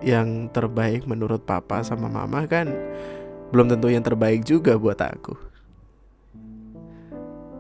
yang 0.03 0.51
terbaik 0.51 1.07
menurut 1.07 1.47
papa 1.47 1.87
sama 1.87 2.11
mama 2.11 2.43
kan 2.51 2.67
belum 3.55 3.71
tentu 3.71 3.87
yang 3.95 4.03
terbaik 4.03 4.43
juga 4.43 4.75
buat 4.75 4.99
aku. 4.99 5.39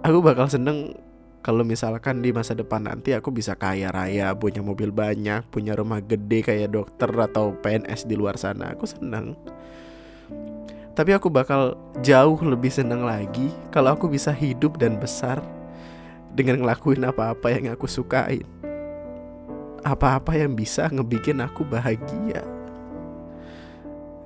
Aku 0.03 0.19
bakal 0.19 0.51
seneng 0.51 0.99
kalau 1.43 1.67
misalkan 1.67 2.23
di 2.23 2.31
masa 2.31 2.55
depan 2.55 2.87
nanti 2.87 3.11
aku 3.19 3.35
bisa 3.35 3.59
kaya 3.59 3.91
raya, 3.91 4.31
punya 4.31 4.63
mobil 4.63 4.95
banyak, 4.95 5.43
punya 5.51 5.75
rumah 5.75 5.99
gede 5.99 6.47
kayak 6.47 6.71
dokter 6.71 7.11
atau 7.11 7.59
PNS 7.59 8.07
di 8.07 8.15
luar 8.15 8.39
sana, 8.39 8.79
aku 8.79 8.87
seneng. 8.87 9.35
Tapi 10.95 11.11
aku 11.11 11.27
bakal 11.27 11.75
jauh 11.99 12.39
lebih 12.47 12.71
seneng 12.71 13.03
lagi 13.03 13.51
kalau 13.75 13.99
aku 13.99 14.07
bisa 14.07 14.31
hidup 14.31 14.79
dan 14.79 15.03
besar 15.03 15.43
dengan 16.31 16.63
ngelakuin 16.63 17.03
apa-apa 17.03 17.49
yang 17.51 17.75
aku 17.75 17.91
sukain 17.91 18.47
apa-apa 19.83 20.39
yang 20.39 20.55
bisa 20.55 20.87
ngebikin 20.87 21.43
aku 21.43 21.67
bahagia. 21.67 22.47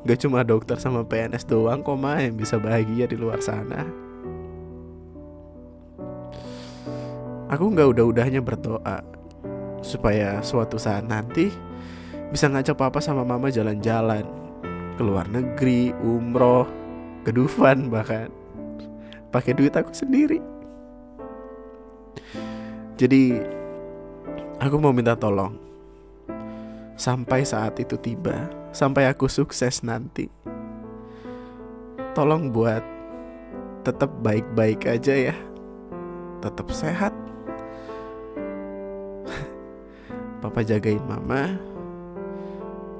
Gak 0.04 0.22
cuma 0.22 0.44
dokter 0.44 0.76
sama 0.78 1.02
PNS 1.02 1.48
doang 1.48 1.80
kok 1.80 1.96
mah 1.96 2.20
yang 2.20 2.36
bisa 2.36 2.60
bahagia 2.60 3.08
di 3.10 3.16
luar 3.18 3.42
sana 3.42 4.05
Aku 7.46 7.70
gak 7.70 7.94
udah-udahnya 7.94 8.42
berdoa 8.42 9.06
Supaya 9.78 10.42
suatu 10.42 10.82
saat 10.82 11.06
nanti 11.06 11.54
Bisa 12.34 12.50
ngajak 12.50 12.74
papa 12.74 12.98
sama 12.98 13.22
mama 13.22 13.54
jalan-jalan 13.54 14.26
Ke 14.98 15.02
luar 15.06 15.30
negeri, 15.30 15.94
umroh, 16.02 16.66
ke 17.22 17.30
Dufan 17.30 17.86
bahkan. 17.86 18.32
Pakai 19.30 19.52
duit 19.52 19.74
aku 19.76 19.92
sendiri. 19.94 20.42
Jadi 22.98 23.38
Aku 24.58 24.80
mau 24.80 24.90
minta 24.90 25.14
tolong. 25.14 25.54
Sampai 26.96 27.44
saat 27.44 27.76
itu 27.78 27.94
tiba 28.00 28.48
Sampai 28.72 29.04
aku 29.04 29.28
sukses 29.28 29.84
nanti 29.84 30.32
Tolong 32.16 32.50
buat 32.50 32.80
Tetap 33.84 34.10
baik-baik 34.24 34.88
aja 34.88 35.30
ya. 35.30 35.36
Tetap 36.40 36.72
sehat 36.72 37.25
Papa 40.46 40.62
jagain 40.62 41.02
mama. 41.10 41.58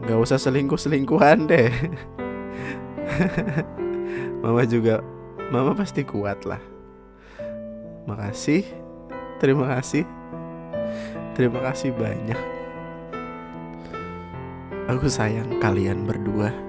Gak 0.03 0.19
usah 0.19 0.35
selingkuh-selingkuhan 0.35 1.47
deh. 1.47 1.71
Mama 4.43 4.67
juga 4.67 4.99
Mama 5.55 5.79
pasti 5.79 6.03
kuat 6.03 6.43
lah. 6.43 6.59
Makasih. 8.11 8.67
Terima 9.39 9.79
kasih. 9.79 10.03
Terima 11.39 11.63
kasih 11.71 11.95
banyak. 11.95 12.41
Aku 14.91 15.07
sayang 15.07 15.63
kalian 15.63 16.03
berdua. 16.03 16.66